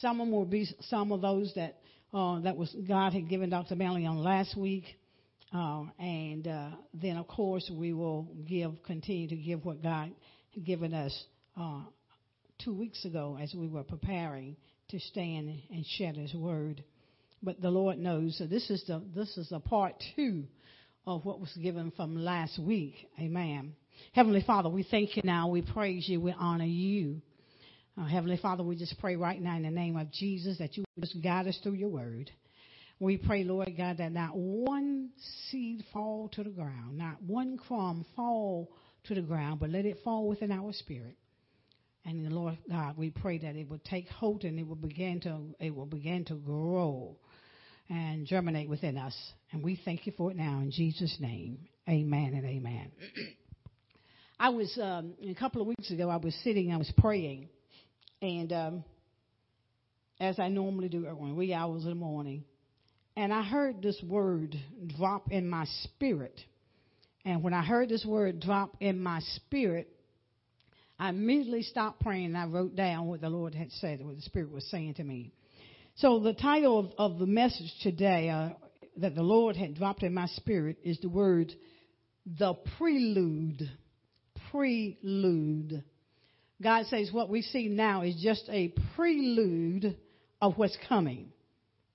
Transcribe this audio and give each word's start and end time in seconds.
some 0.00 0.20
of 0.20 0.26
them 0.26 0.34
will 0.34 0.44
be 0.44 0.68
some 0.80 1.12
of 1.12 1.20
those 1.20 1.52
that 1.54 1.78
uh, 2.14 2.40
that 2.40 2.56
was 2.56 2.74
God 2.86 3.12
had 3.12 3.28
given 3.28 3.50
Dr. 3.50 3.76
Manley 3.76 4.06
on 4.06 4.18
last 4.18 4.56
week. 4.56 4.84
Uh, 5.54 5.84
and 5.98 6.46
uh, 6.46 6.70
then, 6.94 7.16
of 7.16 7.28
course, 7.28 7.70
we 7.74 7.92
will 7.92 8.26
give, 8.48 8.82
continue 8.84 9.28
to 9.28 9.36
give 9.36 9.64
what 9.64 9.82
God 9.82 10.10
had 10.54 10.64
given 10.64 10.94
us 10.94 11.24
uh, 11.60 11.82
two 12.64 12.74
weeks 12.74 13.04
ago 13.04 13.38
as 13.40 13.52
we 13.54 13.68
were 13.68 13.82
preparing 13.82 14.56
to 14.88 14.98
stand 14.98 15.50
and 15.70 15.84
share 15.98 16.12
His 16.12 16.34
word. 16.34 16.82
But 17.42 17.60
the 17.60 17.70
Lord 17.70 17.98
knows. 17.98 18.38
So 18.38 18.46
this 18.46 18.70
is 18.70 18.84
the 18.86 19.02
this 19.14 19.36
is 19.36 19.50
a 19.52 19.60
part 19.60 19.94
two 20.16 20.44
of 21.06 21.24
what 21.24 21.40
was 21.40 21.52
given 21.60 21.90
from 21.96 22.16
last 22.16 22.58
week. 22.58 22.94
Amen. 23.20 23.74
Heavenly 24.12 24.42
Father, 24.46 24.68
we 24.68 24.84
thank 24.84 25.16
you 25.16 25.22
now. 25.24 25.48
We 25.48 25.62
praise 25.62 26.08
you. 26.08 26.20
We 26.20 26.34
honor 26.38 26.64
you. 26.64 27.20
Uh, 27.98 28.06
Heavenly 28.06 28.38
Father, 28.38 28.62
we 28.62 28.76
just 28.76 28.98
pray 28.98 29.16
right 29.16 29.40
now 29.40 29.56
in 29.56 29.64
the 29.64 29.70
name 29.70 29.96
of 29.96 30.10
Jesus 30.10 30.58
that 30.58 30.76
you 30.76 30.84
just 31.00 31.22
guide 31.22 31.46
us 31.46 31.58
through 31.62 31.74
your 31.74 31.90
word. 31.90 32.30
We 32.98 33.18
pray, 33.18 33.44
Lord 33.44 33.68
God, 33.76 33.98
that 33.98 34.12
not 34.12 34.36
one 34.36 35.10
seed 35.50 35.84
fall 35.92 36.30
to 36.34 36.42
the 36.42 36.50
ground, 36.50 36.96
not 36.96 37.20
one 37.22 37.58
crumb 37.58 38.06
fall 38.16 38.70
to 39.04 39.14
the 39.14 39.20
ground, 39.20 39.60
but 39.60 39.70
let 39.70 39.84
it 39.84 39.98
fall 40.04 40.26
within 40.28 40.50
our 40.50 40.72
spirit. 40.72 41.16
And 42.04 42.24
the 42.24 42.30
Lord 42.30 42.58
God, 42.68 42.96
we 42.96 43.10
pray 43.10 43.38
that 43.38 43.56
it 43.56 43.68
will 43.68 43.80
take 43.84 44.08
hold 44.08 44.44
and 44.44 44.58
it 44.58 44.66
will 44.66 44.74
begin 44.74 45.20
to 45.20 45.38
it 45.60 45.74
will 45.74 45.86
begin 45.86 46.24
to 46.26 46.34
grow 46.34 47.16
and 47.90 48.26
germinate 48.26 48.68
within 48.68 48.96
us. 48.96 49.14
And 49.52 49.62
we 49.62 49.78
thank 49.84 50.06
you 50.06 50.12
for 50.16 50.30
it 50.30 50.36
now 50.36 50.60
in 50.60 50.70
Jesus' 50.70 51.16
name. 51.20 51.58
Amen 51.88 52.32
and 52.34 52.46
amen. 52.46 52.90
I 54.40 54.48
was 54.48 54.76
um, 54.80 55.14
a 55.24 55.34
couple 55.34 55.60
of 55.60 55.68
weeks 55.68 55.90
ago. 55.90 56.08
I 56.08 56.16
was 56.16 56.34
sitting. 56.42 56.72
I 56.72 56.76
was 56.76 56.92
praying, 56.98 57.48
and 58.22 58.52
um, 58.52 58.84
as 60.20 60.38
I 60.38 60.48
normally 60.48 60.88
do 60.88 61.06
at 61.06 61.18
wee 61.18 61.52
hours 61.52 61.82
in 61.82 61.90
the 61.90 61.94
morning, 61.96 62.44
and 63.16 63.32
I 63.32 63.42
heard 63.42 63.82
this 63.82 64.00
word 64.06 64.56
drop 64.96 65.30
in 65.30 65.50
my 65.50 65.66
spirit. 65.82 66.40
And 67.24 67.42
when 67.42 67.52
I 67.52 67.62
heard 67.62 67.88
this 67.88 68.04
word 68.04 68.40
drop 68.40 68.76
in 68.80 69.00
my 69.00 69.20
spirit, 69.36 69.88
I 70.98 71.10
immediately 71.10 71.62
stopped 71.62 72.00
praying 72.00 72.26
and 72.26 72.38
I 72.38 72.46
wrote 72.46 72.74
down 72.74 73.08
what 73.08 73.20
the 73.20 73.28
Lord 73.28 73.54
had 73.54 73.70
said, 73.72 74.04
what 74.04 74.16
the 74.16 74.22
Spirit 74.22 74.52
was 74.52 74.64
saying 74.70 74.94
to 74.94 75.04
me. 75.04 75.32
So 75.96 76.20
the 76.20 76.32
title 76.32 76.78
of, 76.78 77.12
of 77.12 77.18
the 77.18 77.26
message 77.26 77.72
today 77.82 78.30
uh, 78.30 78.50
that 78.98 79.14
the 79.14 79.22
Lord 79.22 79.56
had 79.56 79.74
dropped 79.74 80.02
in 80.02 80.14
my 80.14 80.26
spirit 80.26 80.78
is 80.84 80.98
the 81.00 81.08
word 81.08 81.52
the 82.38 82.54
prelude. 82.78 83.68
Prelude. 84.50 85.82
God 86.62 86.86
says 86.86 87.10
what 87.12 87.28
we 87.28 87.42
see 87.42 87.68
now 87.68 88.02
is 88.02 88.14
just 88.22 88.48
a 88.48 88.72
prelude 88.94 89.96
of 90.40 90.56
what's 90.56 90.76
coming. 90.88 91.32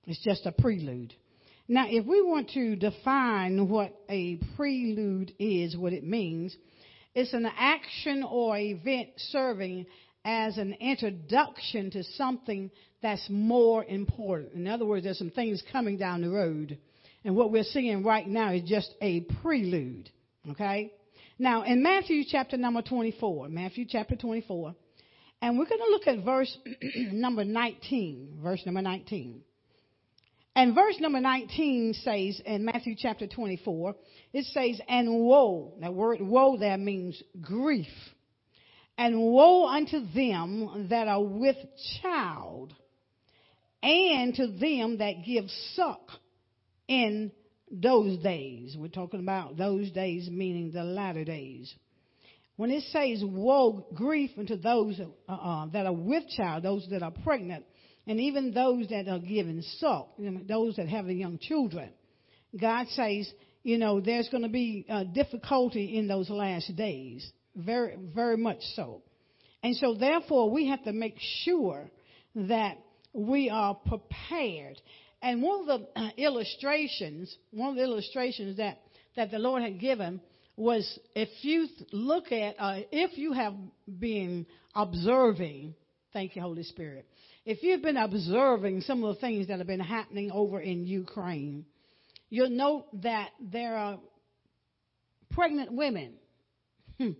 It's 0.05 0.23
just 0.23 0.45
a 0.45 0.51
prelude. 0.51 1.13
Now, 1.67 1.85
if 1.89 2.05
we 2.05 2.21
want 2.21 2.51
to 2.51 2.75
define 2.75 3.67
what 3.67 3.93
a 4.09 4.39
prelude 4.55 5.33
is, 5.37 5.75
what 5.75 5.93
it 5.93 6.03
means, 6.03 6.55
it's 7.13 7.33
an 7.33 7.45
action 7.57 8.23
or 8.23 8.57
event 8.57 9.09
serving 9.17 9.85
as 10.23 10.57
an 10.57 10.73
introduction 10.79 11.91
to 11.91 12.03
something 12.15 12.71
that's 13.01 13.25
more 13.29 13.83
important. 13.85 14.53
In 14.53 14.67
other 14.67 14.85
words, 14.85 15.03
there's 15.03 15.17
some 15.17 15.31
things 15.31 15.61
coming 15.71 15.97
down 15.97 16.21
the 16.21 16.29
road. 16.29 16.77
And 17.25 17.35
what 17.35 17.51
we're 17.51 17.63
seeing 17.63 18.03
right 18.03 18.27
now 18.27 18.53
is 18.53 18.63
just 18.63 18.93
a 19.01 19.21
prelude. 19.41 20.09
Okay? 20.51 20.93
Now, 21.39 21.61
in 21.63 21.83
Matthew 21.83 22.23
chapter 22.27 22.57
number 22.57 22.81
24, 22.81 23.49
Matthew 23.49 23.85
chapter 23.87 24.15
24, 24.15 24.73
and 25.41 25.57
we're 25.57 25.65
going 25.65 25.81
to 25.81 25.91
look 25.91 26.07
at 26.07 26.25
verse 26.25 26.57
number 26.95 27.45
19. 27.45 28.39
Verse 28.41 28.65
number 28.65 28.81
19. 28.81 29.41
And 30.55 30.73
verse 30.73 30.95
number 30.99 31.19
19 31.21 31.93
says 31.93 32.41
in 32.43 32.65
Matthew 32.65 32.95
chapter 32.97 33.27
24, 33.27 33.95
it 34.33 34.45
says, 34.45 34.81
And 34.89 35.19
woe, 35.19 35.75
that 35.81 35.93
word 35.93 36.21
woe 36.21 36.57
there 36.57 36.77
means 36.77 37.21
grief. 37.39 37.85
And 38.97 39.21
woe 39.21 39.67
unto 39.67 39.99
them 40.15 40.87
that 40.89 41.07
are 41.07 41.23
with 41.23 41.57
child, 42.01 42.73
and 43.83 44.33
to 44.33 44.47
them 44.47 44.97
that 44.97 45.23
give 45.23 45.43
suck 45.75 46.09
in 46.87 47.31
those 47.71 48.17
days. 48.19 48.75
We're 48.77 48.87
talking 48.87 49.19
about 49.19 49.57
those 49.57 49.91
days, 49.91 50.29
meaning 50.29 50.71
the 50.71 50.83
latter 50.83 51.23
days. 51.23 51.73
When 52.55 52.71
it 52.71 52.83
says 52.91 53.23
woe, 53.23 53.85
grief 53.93 54.31
unto 54.37 54.57
those 54.57 54.99
uh, 54.99 55.31
uh, 55.31 55.67
that 55.67 55.85
are 55.85 55.93
with 55.93 56.23
child, 56.35 56.63
those 56.63 56.87
that 56.89 57.03
are 57.03 57.13
pregnant, 57.23 57.65
and 58.07 58.19
even 58.19 58.53
those 58.53 58.87
that 58.87 59.07
are 59.07 59.19
giving 59.19 59.61
suck, 59.79 60.09
you 60.17 60.31
know, 60.31 60.41
those 60.47 60.75
that 60.77 60.87
have 60.87 61.05
the 61.05 61.13
young 61.13 61.37
children, 61.37 61.89
God 62.59 62.87
says, 62.89 63.31
you 63.63 63.77
know, 63.77 63.99
there's 63.99 64.29
going 64.29 64.43
to 64.43 64.49
be 64.49 64.85
uh, 64.89 65.03
difficulty 65.03 65.97
in 65.97 66.07
those 66.07 66.29
last 66.29 66.73
days. 66.75 67.29
Very, 67.55 67.97
very 68.15 68.37
much 68.37 68.61
so. 68.75 69.01
And 69.61 69.75
so, 69.75 69.93
therefore, 69.93 70.49
we 70.49 70.67
have 70.67 70.83
to 70.85 70.93
make 70.93 71.17
sure 71.43 71.89
that 72.35 72.77
we 73.13 73.49
are 73.49 73.75
prepared. 73.75 74.79
And 75.27 75.41
one 75.41 75.59
of 75.59 75.81
the 75.81 75.99
uh, 75.99 76.09
illustrations, 76.15 77.35
one 77.51 77.71
of 77.71 77.75
the 77.75 77.83
illustrations 77.83 78.55
that, 78.55 78.77
that 79.17 79.29
the 79.29 79.39
Lord 79.39 79.61
had 79.61 79.77
given 79.77 80.21
was 80.55 80.97
if 81.15 81.27
you 81.41 81.67
look 81.91 82.31
at, 82.31 82.55
uh, 82.57 82.79
if 82.93 83.17
you 83.17 83.33
have 83.33 83.53
been 83.99 84.45
observing, 84.73 85.75
thank 86.13 86.37
you, 86.37 86.41
Holy 86.41 86.63
Spirit, 86.63 87.05
if 87.43 87.61
you've 87.61 87.81
been 87.81 87.97
observing 87.97 88.79
some 88.79 89.03
of 89.03 89.15
the 89.15 89.19
things 89.19 89.47
that 89.49 89.57
have 89.57 89.67
been 89.67 89.81
happening 89.81 90.31
over 90.31 90.61
in 90.61 90.85
Ukraine, 90.87 91.65
you'll 92.29 92.49
note 92.49 92.85
that 93.01 93.31
there 93.41 93.75
are 93.75 93.99
pregnant 95.31 95.73
women. 95.73 96.13
Hmm, 96.99 97.11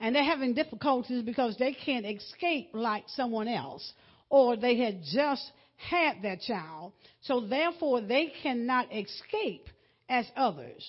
and 0.00 0.16
they're 0.16 0.24
having 0.24 0.54
difficulties 0.54 1.22
because 1.24 1.58
they 1.58 1.74
can't 1.74 2.06
escape 2.06 2.70
like 2.72 3.04
someone 3.08 3.48
else 3.48 3.92
or 4.30 4.56
they 4.56 4.78
had 4.78 5.02
just 5.12 5.42
had 5.88 6.22
that 6.22 6.40
child, 6.42 6.92
so 7.22 7.40
therefore 7.40 8.00
they 8.00 8.32
cannot 8.42 8.94
escape 8.94 9.68
as 10.08 10.26
others. 10.36 10.88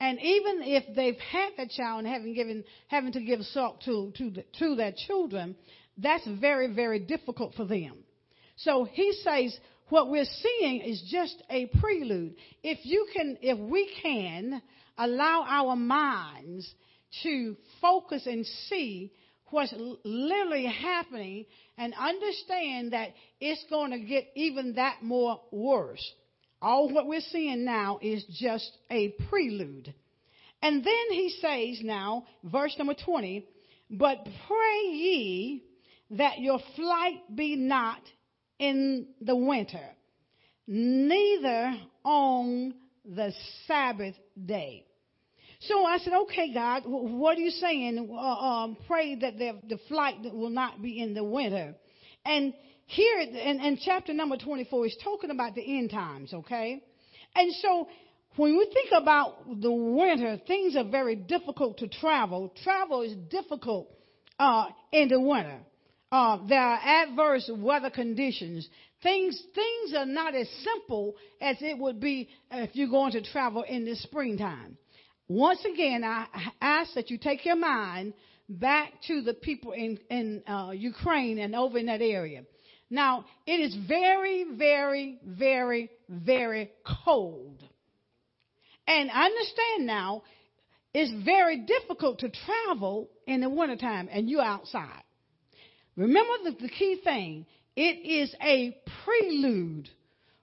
And 0.00 0.18
even 0.18 0.62
if 0.62 0.94
they've 0.94 1.18
had 1.18 1.50
that 1.58 1.70
child 1.70 2.04
and 2.04 2.08
having 2.08 2.34
given 2.34 2.64
having 2.88 3.12
to 3.12 3.20
give 3.20 3.40
salt 3.42 3.82
to 3.84 4.12
to 4.16 4.30
the, 4.30 4.44
to 4.58 4.74
their 4.76 4.92
children, 5.06 5.56
that's 5.98 6.26
very 6.26 6.72
very 6.72 7.00
difficult 7.00 7.54
for 7.54 7.64
them. 7.64 7.98
So 8.56 8.84
he 8.84 9.12
says 9.22 9.58
what 9.90 10.08
we're 10.08 10.24
seeing 10.24 10.80
is 10.82 11.02
just 11.10 11.42
a 11.50 11.66
prelude. 11.80 12.34
If 12.62 12.78
you 12.84 13.06
can, 13.12 13.38
if 13.42 13.58
we 13.58 13.92
can 14.02 14.62
allow 14.96 15.44
our 15.46 15.76
minds 15.76 16.72
to 17.24 17.56
focus 17.80 18.26
and 18.26 18.46
see 18.46 19.12
what's 19.50 19.74
literally 20.04 20.66
happening 20.66 21.46
and 21.76 21.94
understand 21.94 22.92
that 22.92 23.10
it's 23.40 23.64
going 23.70 23.90
to 23.90 23.98
get 23.98 24.28
even 24.34 24.74
that 24.74 25.02
more 25.02 25.40
worse. 25.50 26.04
All 26.62 26.92
what 26.92 27.06
we're 27.06 27.20
seeing 27.20 27.64
now 27.64 27.98
is 28.02 28.24
just 28.30 28.70
a 28.90 29.14
prelude. 29.28 29.94
And 30.62 30.84
then 30.84 31.10
he 31.10 31.34
says 31.40 31.82
now, 31.82 32.26
verse 32.44 32.74
number 32.78 32.94
20, 32.94 33.46
but 33.90 34.24
pray 34.46 34.90
ye 34.90 35.64
that 36.10 36.38
your 36.38 36.60
flight 36.76 37.20
be 37.34 37.56
not 37.56 38.00
in 38.58 39.06
the 39.20 39.34
winter, 39.34 39.88
neither 40.66 41.74
on 42.04 42.74
the 43.04 43.32
Sabbath 43.66 44.14
day. 44.44 44.84
So 45.60 45.84
I 45.84 45.98
said, 45.98 46.14
okay, 46.14 46.54
God, 46.54 46.84
what 46.86 47.36
are 47.36 47.40
you 47.40 47.50
saying? 47.50 48.08
Uh, 48.10 48.16
um, 48.16 48.76
pray 48.86 49.14
that 49.16 49.36
the, 49.36 49.58
the 49.68 49.78
flight 49.88 50.16
will 50.22 50.50
not 50.50 50.80
be 50.80 51.00
in 51.00 51.12
the 51.12 51.22
winter. 51.22 51.74
And 52.24 52.54
here 52.86 53.20
in, 53.20 53.60
in 53.60 53.78
chapter 53.84 54.14
number 54.14 54.36
24 54.38 54.86
is 54.86 54.96
talking 55.04 55.30
about 55.30 55.54
the 55.54 55.78
end 55.78 55.90
times, 55.90 56.32
okay? 56.32 56.82
And 57.34 57.52
so 57.56 57.88
when 58.36 58.56
we 58.56 58.70
think 58.72 58.90
about 58.92 59.60
the 59.60 59.70
winter, 59.70 60.40
things 60.46 60.76
are 60.76 60.88
very 60.88 61.14
difficult 61.14 61.78
to 61.78 61.88
travel. 61.88 62.52
Travel 62.62 63.02
is 63.02 63.14
difficult 63.30 63.88
uh, 64.38 64.66
in 64.92 65.08
the 65.08 65.20
winter. 65.20 65.58
Uh, 66.10 66.38
there 66.48 66.60
are 66.60 66.80
adverse 66.82 67.50
weather 67.54 67.90
conditions. 67.90 68.68
Things 69.02 69.40
things 69.54 69.94
are 69.96 70.06
not 70.06 70.34
as 70.34 70.48
simple 70.64 71.14
as 71.40 71.56
it 71.60 71.78
would 71.78 72.00
be 72.00 72.28
if 72.50 72.70
you're 72.74 72.88
going 72.88 73.12
to 73.12 73.22
travel 73.22 73.62
in 73.62 73.84
the 73.84 73.94
springtime. 73.94 74.76
Once 75.30 75.64
again, 75.64 76.02
I 76.02 76.26
ask 76.60 76.94
that 76.94 77.08
you 77.08 77.16
take 77.16 77.46
your 77.46 77.54
mind 77.54 78.14
back 78.48 78.94
to 79.06 79.22
the 79.22 79.32
people 79.32 79.70
in, 79.70 79.96
in 80.10 80.42
uh, 80.44 80.72
Ukraine 80.72 81.38
and 81.38 81.54
over 81.54 81.78
in 81.78 81.86
that 81.86 82.02
area. 82.02 82.42
Now, 82.90 83.24
it 83.46 83.60
is 83.60 83.76
very, 83.86 84.44
very, 84.56 85.20
very, 85.24 85.88
very 86.08 86.72
cold. 87.04 87.62
And 88.88 89.08
I 89.08 89.26
understand 89.26 89.86
now 89.86 90.24
it's 90.92 91.12
very 91.24 91.58
difficult 91.58 92.18
to 92.18 92.32
travel 92.46 93.08
in 93.28 93.40
the 93.40 93.48
wintertime 93.48 94.08
and 94.10 94.28
you're 94.28 94.42
outside. 94.42 95.04
Remember 95.94 96.32
the, 96.42 96.56
the 96.60 96.68
key 96.70 97.00
thing 97.04 97.46
It 97.76 98.04
is 98.04 98.34
a 98.42 98.76
prelude. 99.04 99.88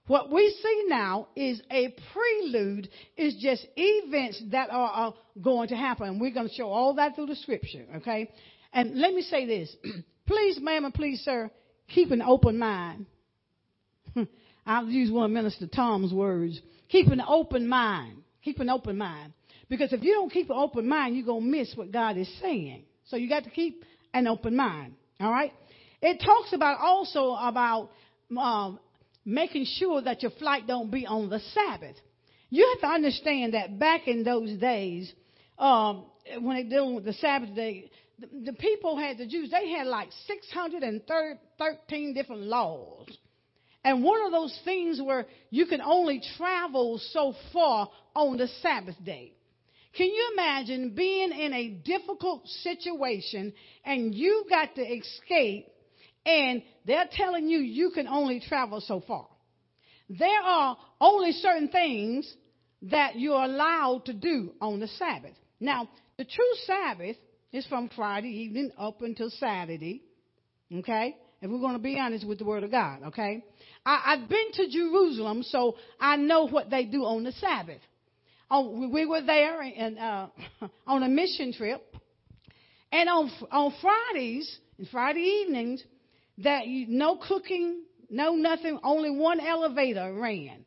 What 0.08 0.32
we 0.32 0.56
see 0.62 0.84
now 0.88 1.28
is 1.36 1.60
a 1.70 1.94
prelude, 2.12 2.88
is 3.16 3.36
just 3.40 3.64
events 3.76 4.42
that 4.50 4.70
are, 4.70 4.90
are 4.90 5.14
going 5.40 5.68
to 5.68 5.76
happen. 5.76 6.18
We're 6.18 6.32
going 6.32 6.48
to 6.48 6.54
show 6.54 6.68
all 6.68 6.94
that 6.94 7.14
through 7.14 7.26
the 7.26 7.36
scripture, 7.36 7.84
okay? 7.96 8.30
And 8.72 8.98
let 8.98 9.12
me 9.12 9.20
say 9.22 9.46
this. 9.46 9.76
please, 10.26 10.58
ma'am, 10.60 10.86
and 10.86 10.94
please, 10.94 11.20
sir, 11.20 11.50
keep 11.88 12.10
an 12.10 12.22
open 12.22 12.58
mind. 12.58 13.06
I'll 14.66 14.88
use 14.88 15.10
one 15.10 15.26
of 15.26 15.30
Minister 15.30 15.66
Tom's 15.66 16.12
words. 16.12 16.58
Keep 16.88 17.08
an 17.08 17.20
open 17.20 17.68
mind. 17.68 18.22
Keep 18.42 18.60
an 18.60 18.70
open 18.70 18.96
mind. 18.96 19.34
Because 19.68 19.92
if 19.92 20.02
you 20.02 20.14
don't 20.14 20.32
keep 20.32 20.48
an 20.48 20.56
open 20.56 20.88
mind, 20.88 21.16
you're 21.16 21.26
going 21.26 21.44
to 21.44 21.50
miss 21.50 21.74
what 21.74 21.92
God 21.92 22.16
is 22.16 22.28
saying. 22.40 22.84
So 23.08 23.16
you 23.16 23.28
got 23.28 23.44
to 23.44 23.50
keep 23.50 23.84
an 24.14 24.26
open 24.26 24.56
mind. 24.56 24.94
All 25.20 25.30
right? 25.30 25.52
It 26.00 26.22
talks 26.24 26.54
about 26.54 26.78
also 26.80 27.34
about 27.34 27.90
um, 28.36 28.78
making 29.28 29.66
sure 29.66 30.00
that 30.00 30.22
your 30.22 30.32
flight 30.32 30.66
don't 30.66 30.90
be 30.90 31.06
on 31.06 31.28
the 31.28 31.38
Sabbath. 31.52 31.96
You 32.48 32.66
have 32.72 32.80
to 32.80 32.94
understand 32.94 33.52
that 33.52 33.78
back 33.78 34.08
in 34.08 34.24
those 34.24 34.58
days, 34.58 35.12
um, 35.58 36.06
when 36.40 36.56
they 36.56 36.62
dealing 36.62 36.94
with 36.94 37.04
the 37.04 37.12
Sabbath 37.12 37.54
day, 37.54 37.90
the, 38.18 38.28
the 38.46 38.52
people 38.54 38.96
had 38.96 39.18
the 39.18 39.26
Jews. 39.26 39.50
They 39.50 39.68
had 39.70 39.86
like 39.86 40.08
613 40.26 42.14
different 42.14 42.42
laws. 42.42 43.06
And 43.84 44.02
one 44.02 44.24
of 44.24 44.32
those 44.32 44.58
things 44.64 45.00
where 45.00 45.26
you 45.50 45.66
can 45.66 45.82
only 45.82 46.22
travel 46.38 46.98
so 47.12 47.34
far 47.52 47.90
on 48.16 48.38
the 48.38 48.48
Sabbath 48.62 48.96
day. 49.04 49.34
Can 49.94 50.06
you 50.06 50.30
imagine 50.32 50.94
being 50.94 51.32
in 51.32 51.52
a 51.52 51.68
difficult 51.68 52.46
situation 52.62 53.52
and 53.84 54.14
you've 54.14 54.48
got 54.48 54.74
to 54.76 54.82
escape 54.82 55.66
and 56.24 56.62
they're 56.86 57.08
telling 57.10 57.48
you 57.48 57.58
you 57.58 57.90
can 57.94 58.06
only 58.06 58.40
travel 58.40 58.80
so 58.80 59.00
far? 59.06 59.28
There 60.08 60.40
are 60.42 60.76
only 61.00 61.32
certain 61.32 61.68
things 61.68 62.32
that 62.82 63.18
you're 63.18 63.42
allowed 63.42 64.04
to 64.06 64.12
do 64.12 64.52
on 64.60 64.80
the 64.80 64.88
Sabbath. 64.88 65.34
Now, 65.60 65.88
the 66.16 66.24
true 66.24 66.52
Sabbath 66.64 67.16
is 67.52 67.66
from 67.66 67.90
Friday 67.94 68.28
evening 68.28 68.70
up 68.78 69.02
until 69.02 69.30
Saturday. 69.30 70.02
Okay? 70.72 71.16
If 71.40 71.50
we're 71.50 71.60
going 71.60 71.74
to 71.74 71.78
be 71.78 71.98
honest 71.98 72.26
with 72.26 72.38
the 72.38 72.44
Word 72.44 72.64
of 72.64 72.70
God, 72.70 73.02
okay? 73.06 73.44
I, 73.86 74.16
have 74.16 74.28
been 74.28 74.52
to 74.54 74.68
Jerusalem, 74.68 75.42
so 75.44 75.76
I 76.00 76.16
know 76.16 76.48
what 76.48 76.68
they 76.68 76.84
do 76.84 77.04
on 77.04 77.24
the 77.24 77.32
Sabbath. 77.32 77.80
Oh, 78.50 78.88
we 78.90 79.06
were 79.06 79.22
there 79.22 79.60
and, 79.60 79.98
uh, 79.98 80.26
on 80.86 81.02
a 81.02 81.08
mission 81.08 81.52
trip. 81.52 81.82
And 82.90 83.08
on, 83.08 83.30
on 83.52 83.74
Fridays, 83.80 84.58
and 84.78 84.88
Friday 84.88 85.20
evenings, 85.20 85.82
that 86.38 86.66
you, 86.66 86.86
no 86.88 87.16
cooking, 87.16 87.82
no 88.10 88.34
nothing, 88.34 88.78
only 88.82 89.10
one 89.10 89.40
elevator 89.40 90.12
ran. 90.14 90.64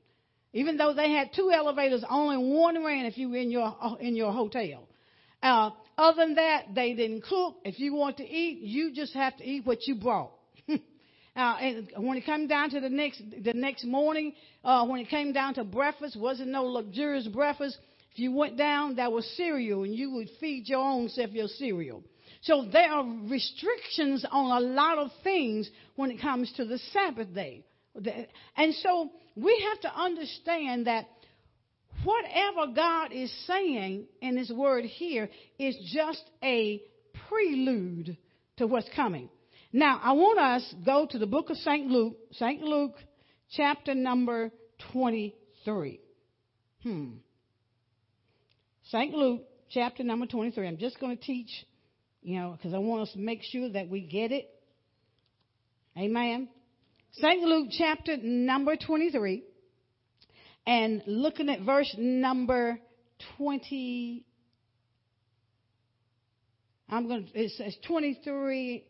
Even 0.53 0.77
though 0.77 0.93
they 0.93 1.11
had 1.11 1.29
two 1.33 1.51
elevators, 1.51 2.03
only 2.09 2.37
one 2.37 2.83
ran 2.83 3.05
if 3.05 3.17
you 3.17 3.29
were 3.29 3.37
in 3.37 3.51
your, 3.51 3.75
in 3.99 4.15
your 4.15 4.33
hotel. 4.33 4.87
Uh, 5.41 5.71
other 5.97 6.25
than 6.25 6.35
that, 6.35 6.75
they 6.75 6.93
didn't 6.93 7.23
cook. 7.23 7.55
If 7.63 7.79
you 7.79 7.93
want 7.93 8.17
to 8.17 8.27
eat, 8.27 8.59
you 8.61 8.93
just 8.93 9.13
have 9.13 9.37
to 9.37 9.43
eat 9.43 9.65
what 9.65 9.87
you 9.87 9.95
brought. 9.95 10.31
Uh, 11.33 11.55
and 11.61 11.89
when 12.05 12.17
it 12.17 12.25
came 12.25 12.45
down 12.45 12.69
to 12.69 12.81
the 12.81 12.89
next 12.89 13.21
the 13.41 13.53
next 13.53 13.85
morning, 13.85 14.33
uh, 14.65 14.85
when 14.85 14.99
it 14.99 15.07
came 15.07 15.31
down 15.31 15.53
to 15.53 15.63
breakfast, 15.63 16.17
wasn't 16.19 16.49
no 16.49 16.65
luxurious 16.65 17.25
breakfast. 17.25 17.77
If 18.11 18.19
you 18.19 18.33
went 18.33 18.57
down, 18.57 18.97
that 18.97 19.13
was 19.13 19.25
cereal, 19.37 19.83
and 19.83 19.95
you 19.95 20.11
would 20.11 20.29
feed 20.41 20.67
your 20.67 20.81
own 20.81 21.07
self 21.07 21.31
your 21.31 21.47
cereal. 21.47 22.03
So 22.41 22.67
there 22.71 22.91
are 22.91 23.05
restrictions 23.29 24.25
on 24.29 24.63
a 24.63 24.65
lot 24.65 24.97
of 24.97 25.11
things 25.23 25.69
when 25.95 26.11
it 26.11 26.21
comes 26.21 26.51
to 26.53 26.65
the 26.65 26.79
Sabbath 26.91 27.33
day. 27.33 27.63
And 28.57 28.73
so 28.75 29.11
we 29.35 29.67
have 29.69 29.81
to 29.81 29.99
understand 29.99 30.87
that 30.87 31.07
whatever 32.03 32.73
God 32.73 33.11
is 33.11 33.31
saying 33.45 34.05
in 34.21 34.37
His 34.37 34.51
word 34.51 34.85
here 34.85 35.29
is 35.59 35.75
just 35.93 36.23
a 36.43 36.81
prelude 37.27 38.17
to 38.57 38.67
what's 38.67 38.89
coming. 38.95 39.29
Now, 39.73 39.99
I 40.03 40.13
want 40.13 40.39
us 40.39 40.75
go 40.85 41.07
to 41.09 41.17
the 41.17 41.27
book 41.27 41.49
of 41.49 41.57
St. 41.57 41.87
Luke, 41.87 42.17
St. 42.33 42.61
Luke, 42.61 42.95
chapter 43.51 43.93
number 43.95 44.51
23. 44.91 45.99
Hmm. 46.83 47.09
St. 48.89 49.13
Luke, 49.13 49.43
chapter 49.69 50.03
number 50.03 50.25
23. 50.25 50.67
I'm 50.67 50.77
just 50.77 50.99
going 50.99 51.15
to 51.15 51.23
teach, 51.23 51.49
you 52.21 52.39
know, 52.39 52.53
because 52.57 52.73
I 52.73 52.77
want 52.77 53.03
us 53.03 53.13
to 53.13 53.19
make 53.19 53.41
sure 53.43 53.69
that 53.69 53.89
we 53.89 54.01
get 54.01 54.31
it. 54.31 54.49
Amen. 55.97 56.49
St. 57.13 57.41
Luke, 57.41 57.69
chapter 57.71 58.17
number 58.17 58.75
23. 58.75 59.43
And 60.65 61.01
looking 61.07 61.49
at 61.49 61.61
verse 61.61 61.93
number 61.97 62.79
20. 63.37 64.23
I'm 66.89 67.07
going 67.07 67.25
to, 67.25 67.39
it 67.39 67.51
says 67.57 67.75
23 67.87 68.85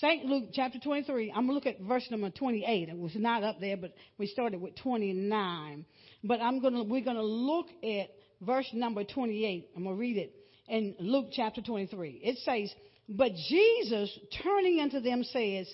St. 0.00 0.24
Luke 0.26 0.50
chapter 0.52 0.78
23, 0.78 1.30
I'm 1.30 1.46
going 1.46 1.48
to 1.48 1.54
look 1.54 1.66
at 1.66 1.80
verse 1.80 2.06
number 2.08 2.30
28. 2.30 2.88
It 2.88 2.96
was 2.96 3.16
not 3.16 3.42
up 3.42 3.58
there, 3.58 3.76
but 3.76 3.94
we 4.16 4.28
started 4.28 4.60
with 4.60 4.76
29. 4.76 5.84
But 6.22 6.40
I'm 6.40 6.60
going 6.60 6.74
to, 6.74 6.84
we're 6.84 7.02
going 7.02 7.16
to 7.16 7.22
look 7.24 7.66
at 7.82 8.10
verse 8.40 8.68
number 8.72 9.02
28. 9.02 9.70
I'm 9.74 9.82
going 9.82 9.96
to 9.96 10.00
read 10.00 10.16
it 10.18 10.37
in 10.68 10.94
Luke 10.98 11.28
chapter 11.32 11.60
23. 11.62 12.20
It 12.22 12.38
says, 12.38 12.72
But 13.08 13.32
Jesus, 13.48 14.16
turning 14.42 14.80
unto 14.80 15.00
them, 15.00 15.24
says, 15.24 15.72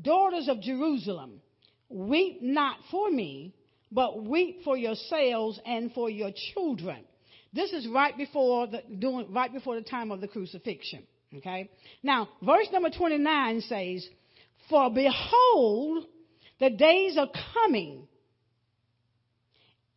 Daughters 0.00 0.48
of 0.48 0.60
Jerusalem, 0.60 1.40
weep 1.88 2.40
not 2.42 2.76
for 2.90 3.10
me, 3.10 3.54
but 3.90 4.24
weep 4.24 4.64
for 4.64 4.76
yourselves 4.76 5.60
and 5.66 5.92
for 5.92 6.08
your 6.08 6.30
children. 6.54 7.04
This 7.52 7.72
is 7.72 7.86
right 7.86 8.16
before 8.16 8.66
the, 8.66 8.82
doing, 8.98 9.32
right 9.32 9.52
before 9.52 9.74
the 9.74 9.82
time 9.82 10.10
of 10.10 10.20
the 10.20 10.28
crucifixion. 10.28 11.02
Okay? 11.36 11.70
Now, 12.02 12.28
verse 12.42 12.68
number 12.72 12.90
29 12.90 13.60
says, 13.62 14.06
For 14.70 14.90
behold, 14.90 16.06
the 16.58 16.70
days 16.70 17.18
are 17.18 17.28
coming 17.54 18.08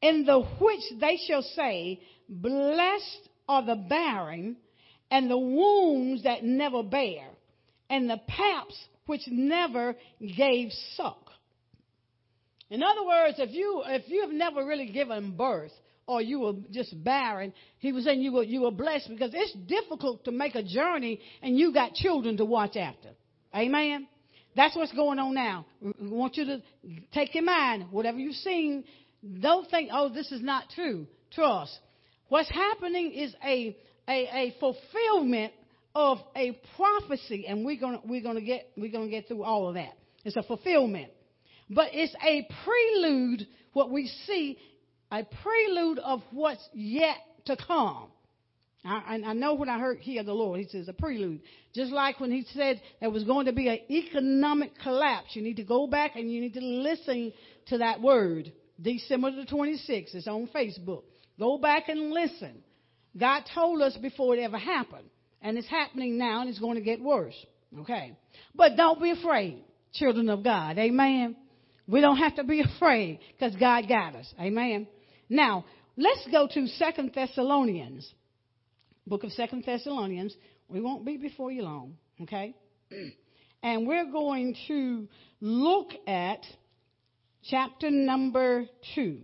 in 0.01 0.25
the 0.25 0.41
which 0.59 0.81
they 0.99 1.17
shall 1.27 1.41
say, 1.41 2.01
Blessed 2.27 3.29
are 3.47 3.65
the 3.65 3.75
barren, 3.75 4.57
and 5.11 5.29
the 5.29 5.37
wombs 5.37 6.23
that 6.23 6.43
never 6.43 6.83
bear, 6.83 7.27
and 7.89 8.09
the 8.09 8.19
paps 8.27 8.77
which 9.05 9.21
never 9.27 9.95
gave 10.37 10.71
suck. 10.95 11.29
In 12.69 12.81
other 12.81 13.05
words, 13.05 13.35
if 13.37 13.51
you 13.51 13.83
if 13.85 14.09
you 14.09 14.21
have 14.21 14.31
never 14.31 14.65
really 14.65 14.89
given 14.89 15.37
birth, 15.37 15.71
or 16.07 16.21
you 16.21 16.39
were 16.39 16.53
just 16.71 17.03
barren. 17.03 17.53
He 17.79 17.91
was 17.91 18.05
saying 18.05 18.21
you 18.21 18.31
were, 18.31 18.43
you 18.43 18.61
were 18.61 18.71
blessed 18.71 19.09
because 19.09 19.31
it's 19.33 19.53
difficult 19.67 20.25
to 20.25 20.31
make 20.31 20.55
a 20.55 20.63
journey 20.63 21.19
and 21.41 21.57
you 21.57 21.73
got 21.73 21.93
children 21.93 22.37
to 22.37 22.45
watch 22.45 22.75
after. 22.75 23.09
Amen. 23.55 24.07
That's 24.55 24.75
what's 24.75 24.93
going 24.93 25.19
on 25.19 25.33
now. 25.33 25.65
We 25.81 26.07
want 26.07 26.37
you 26.37 26.45
to 26.45 26.61
take 27.13 27.33
your 27.35 27.43
mind, 27.43 27.87
whatever 27.91 28.17
you've 28.19 28.35
seen, 28.35 28.85
don't 29.39 29.69
think, 29.69 29.89
oh, 29.91 30.09
this 30.09 30.31
is 30.31 30.41
not 30.41 30.65
true. 30.73 31.07
Trust. 31.31 31.77
What's 32.27 32.49
happening 32.49 33.11
is 33.11 33.35
a, 33.43 33.77
a, 34.07 34.11
a 34.11 34.55
fulfillment 34.59 35.53
of 35.93 36.17
a 36.35 36.59
prophecy, 36.75 37.45
and 37.47 37.65
we're 37.65 37.79
gonna, 37.79 38.01
we're 38.05 38.23
gonna 38.23 38.41
get, 38.41 38.67
we're 38.75 38.91
gonna 38.91 39.09
get 39.09 39.27
through 39.27 39.43
all 39.43 39.69
of 39.69 39.75
that. 39.75 39.93
It's 40.23 40.35
a 40.35 40.43
fulfillment. 40.43 41.11
But 41.69 41.89
it's 41.93 42.15
a 42.23 42.47
prelude, 42.63 43.47
what 43.73 43.89
we 43.91 44.07
see 44.25 44.57
a 45.11 45.23
prelude 45.23 45.99
of 45.99 46.21
what's 46.31 46.67
yet 46.73 47.17
to 47.45 47.55
come. 47.55 48.07
I, 48.83 49.19
I 49.25 49.33
know 49.33 49.55
when 49.55 49.69
I 49.69 49.79
heard 49.79 49.99
hear 49.99 50.23
the 50.23 50.33
Lord, 50.33 50.59
He 50.59 50.67
says 50.67 50.87
a 50.87 50.93
prelude. 50.93 51.41
Just 51.73 51.91
like 51.91 52.19
when 52.19 52.31
He 52.31 52.45
said 52.53 52.81
there 52.99 53.09
was 53.09 53.23
going 53.23 53.47
to 53.47 53.53
be 53.53 53.67
an 53.67 53.79
economic 53.89 54.71
collapse, 54.81 55.35
you 55.35 55.41
need 55.41 55.57
to 55.57 55.63
go 55.63 55.87
back 55.87 56.15
and 56.15 56.31
you 56.31 56.41
need 56.41 56.53
to 56.53 56.61
listen 56.61 57.33
to 57.67 57.79
that 57.79 58.01
word. 58.01 58.51
December 58.81 59.31
the 59.31 59.45
26th, 59.45 60.13
it's 60.13 60.27
on 60.27 60.49
Facebook. 60.53 61.03
Go 61.39 61.57
back 61.57 61.89
and 61.89 62.11
listen. 62.11 62.63
God 63.17 63.43
told 63.53 63.81
us 63.81 63.95
before 63.97 64.35
it 64.35 64.41
ever 64.41 64.57
happened, 64.57 65.09
and 65.41 65.57
it's 65.57 65.67
happening 65.67 66.17
now, 66.17 66.41
and 66.41 66.49
it's 66.49 66.59
going 66.59 66.75
to 66.75 66.81
get 66.81 67.01
worse. 67.01 67.35
Okay, 67.79 68.13
but 68.53 68.77
don't 68.77 69.01
be 69.01 69.11
afraid, 69.11 69.63
children 69.93 70.29
of 70.29 70.43
God. 70.43 70.77
Amen. 70.77 71.35
We 71.87 72.01
don't 72.01 72.17
have 72.17 72.35
to 72.35 72.43
be 72.43 72.61
afraid 72.75 73.19
because 73.37 73.55
God 73.55 73.87
got 73.87 74.15
us. 74.15 74.33
Amen. 74.39 74.87
Now, 75.29 75.65
let's 75.97 76.25
go 76.31 76.47
to 76.53 76.67
Second 76.67 77.11
Thessalonians. 77.13 78.09
Book 79.07 79.23
of 79.23 79.31
Second 79.31 79.63
Thessalonians. 79.65 80.35
We 80.67 80.81
won't 80.81 81.05
be 81.05 81.17
before 81.17 81.51
you 81.51 81.63
long, 81.63 81.97
okay? 82.21 82.55
And 83.63 83.87
we're 83.87 84.11
going 84.11 84.55
to 84.67 85.07
look 85.41 85.87
at 86.05 86.41
chapter 87.49 87.89
number 87.89 88.67
2. 88.93 89.21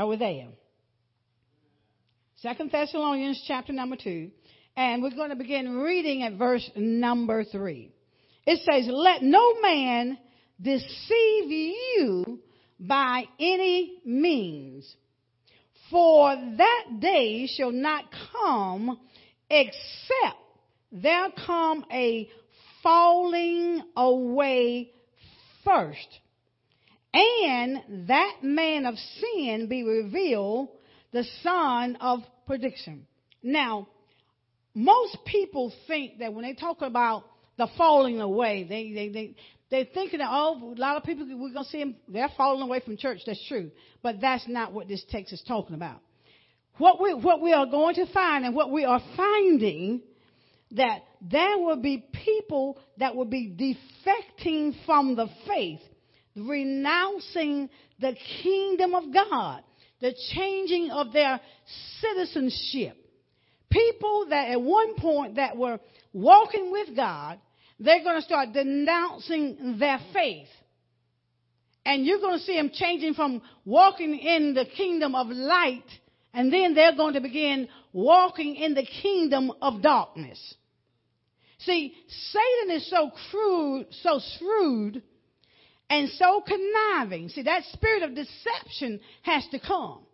Are 0.00 0.06
we 0.06 0.16
there? 0.16 0.46
Second 2.36 2.72
Thessalonians 2.72 3.44
chapter 3.46 3.74
number 3.74 3.96
2. 4.02 4.30
And 4.74 5.02
we're 5.02 5.10
going 5.10 5.28
to 5.28 5.36
begin 5.36 5.76
reading 5.76 6.22
at 6.22 6.38
verse 6.38 6.70
number 6.74 7.44
3. 7.44 7.92
It 8.46 8.60
says, 8.60 8.90
Let 8.90 9.22
no 9.22 9.60
man 9.60 10.16
deceive 10.58 11.50
you 11.50 12.40
by 12.78 13.24
any 13.38 13.98
means, 14.06 14.90
for 15.90 16.34
that 16.34 16.84
day 16.98 17.46
shall 17.46 17.72
not 17.72 18.04
come 18.32 18.98
except 19.50 20.40
there 20.90 21.28
come 21.44 21.84
a 21.92 22.26
falling 22.82 23.82
away 23.94 24.92
first, 25.62 26.20
and 27.12 28.08
that 28.08 28.36
man 28.42 28.86
of 28.86 28.94
sin 28.96 29.66
be 29.68 29.82
revealed, 29.82 30.68
the 31.12 31.24
son 31.42 31.96
of 32.00 32.20
perdition. 32.46 33.06
Now, 33.42 33.88
most 34.74 35.18
people 35.24 35.72
think 35.86 36.18
that 36.18 36.32
when 36.32 36.44
they 36.44 36.54
talk 36.54 36.82
about 36.82 37.24
the 37.58 37.68
falling 37.76 38.20
away, 38.20 38.64
they, 38.68 38.92
they, 38.92 39.08
they, 39.08 39.34
they're 39.70 39.92
thinking 39.92 40.18
that, 40.18 40.28
oh, 40.30 40.74
a 40.76 40.80
lot 40.80 40.96
of 40.96 41.04
people, 41.04 41.26
we're 41.28 41.52
to 41.52 41.64
see 41.68 41.78
them, 41.78 41.96
they're 42.08 42.30
falling 42.36 42.62
away 42.62 42.80
from 42.80 42.96
church. 42.96 43.20
That's 43.26 43.44
true. 43.48 43.70
But 44.02 44.20
that's 44.20 44.46
not 44.48 44.72
what 44.72 44.88
this 44.88 45.04
text 45.10 45.32
is 45.32 45.42
talking 45.46 45.74
about. 45.74 46.00
What 46.78 47.00
we, 47.00 47.14
what 47.14 47.42
we 47.42 47.52
are 47.52 47.66
going 47.66 47.96
to 47.96 48.06
find 48.12 48.44
and 48.44 48.54
what 48.54 48.70
we 48.70 48.84
are 48.84 49.02
finding 49.16 50.02
that 50.72 51.02
there 51.20 51.58
will 51.58 51.80
be 51.80 52.06
people 52.24 52.78
that 52.98 53.14
will 53.14 53.24
be 53.24 53.50
defecting 53.50 54.74
from 54.86 55.16
the 55.16 55.26
faith, 55.46 55.80
renouncing 56.40 57.68
the 58.00 58.14
kingdom 58.42 58.94
of 58.94 59.12
God, 59.12 59.62
the 60.00 60.14
changing 60.34 60.90
of 60.90 61.12
their 61.12 61.40
citizenship. 62.00 62.96
People 63.70 64.26
that 64.30 64.48
at 64.48 64.60
one 64.60 64.96
point 64.96 65.36
that 65.36 65.56
were 65.56 65.78
walking 66.12 66.72
with 66.72 66.96
God, 66.96 67.38
they're 67.78 68.02
going 68.02 68.16
to 68.16 68.22
start 68.22 68.52
denouncing 68.52 69.76
their 69.78 70.00
faith. 70.12 70.48
And 71.84 72.04
you're 72.04 72.20
going 72.20 72.38
to 72.38 72.44
see 72.44 72.56
them 72.56 72.70
changing 72.72 73.14
from 73.14 73.40
walking 73.64 74.18
in 74.18 74.54
the 74.54 74.66
kingdom 74.76 75.14
of 75.14 75.28
light, 75.28 75.84
and 76.34 76.52
then 76.52 76.74
they're 76.74 76.94
going 76.94 77.14
to 77.14 77.20
begin 77.20 77.68
walking 77.92 78.54
in 78.56 78.74
the 78.74 78.86
kingdom 79.02 79.50
of 79.62 79.82
darkness. 79.82 80.54
See, 81.60 81.94
Satan 82.08 82.76
is 82.76 82.88
so 82.88 83.10
crude, 83.30 83.86
so 84.02 84.20
shrewd, 84.38 85.02
and 85.90 86.08
so 86.10 86.42
conniving. 86.46 87.28
See, 87.28 87.42
that 87.42 87.64
spirit 87.72 88.04
of 88.04 88.14
deception 88.14 89.00
has 89.22 89.44
to 89.50 89.58
come. 89.58 90.06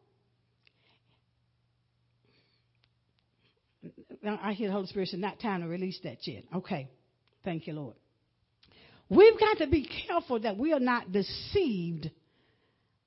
I 4.26 4.54
hear 4.54 4.68
the 4.68 4.72
Holy 4.72 4.86
Spirit 4.86 5.08
say, 5.08 5.18
not 5.18 5.38
time 5.38 5.60
to 5.60 5.68
release 5.68 6.00
that 6.02 6.26
yet. 6.26 6.44
Okay. 6.52 6.88
Thank 7.44 7.68
you, 7.68 7.74
Lord. 7.74 7.94
We've 9.08 9.38
got 9.38 9.58
to 9.58 9.68
be 9.68 9.88
careful 10.08 10.40
that 10.40 10.56
we 10.56 10.72
are 10.72 10.80
not 10.80 11.12
deceived 11.12 12.10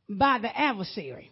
by 0.08 0.40
the 0.40 0.58
adversary. 0.58 1.32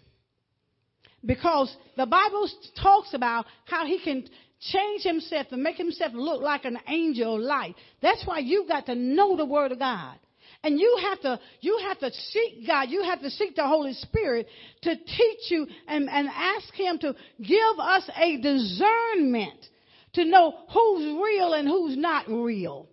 Because 1.24 1.74
the 1.96 2.06
Bible 2.06 2.50
talks 2.82 3.14
about 3.14 3.46
how 3.66 3.86
he 3.86 4.00
can 4.00 4.28
change 4.60 5.04
himself 5.04 5.48
and 5.52 5.64
make 5.64 5.78
himself 5.78 6.12
look 6.14 6.42
like 6.42 6.66
an 6.66 6.78
angel 6.88 7.36
of 7.36 7.42
light. 7.42 7.76
That's 8.02 8.26
why 8.26 8.40
you've 8.40 8.68
got 8.68 8.88
to 8.88 8.96
know 8.96 9.38
the 9.38 9.46
Word 9.46 9.72
of 9.72 9.80
God. 9.80 10.18
And 10.64 10.80
you 10.80 10.98
have 11.02 11.22
to, 11.22 11.40
you 11.62 11.80
have 11.88 12.00
to 12.00 12.12
seek 12.12 12.68
God. 12.68 12.90
You 12.90 13.04
have 13.04 13.22
to 13.22 13.30
seek 13.30 13.56
the 13.56 13.68
Holy 13.68 13.94
Spirit 13.94 14.48
to 14.84 14.96
teach 14.96 15.50
you 15.52 15.68
and, 15.88 16.10
and 16.10 16.28
ask 16.28 16.74
Him 16.74 16.98
to 17.00 17.16
give 17.42 17.80
us 17.80 18.10
a 18.16 18.38
discernment 18.42 19.66
to 20.14 20.26
know 20.26 20.54
who's 20.74 21.22
real 21.24 21.54
and 21.54 21.68
who's 21.68 21.96
not 21.96 22.28
real. 22.28 22.88